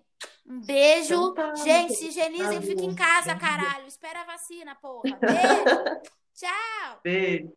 um 0.43 0.59
beijo. 0.59 1.13
Então 1.13 1.33
tá, 1.35 1.53
gente, 1.57 1.93
se 1.93 2.07
higienizem, 2.07 2.63
fiquem 2.63 2.89
em 2.89 2.95
casa, 2.95 3.35
caralho. 3.35 3.85
Espera 3.85 4.21
a 4.21 4.25
vacina, 4.25 4.73
porra. 4.73 5.15
Beijo. 5.15 6.01
Tchau. 6.33 6.99
Beijo. 7.03 7.53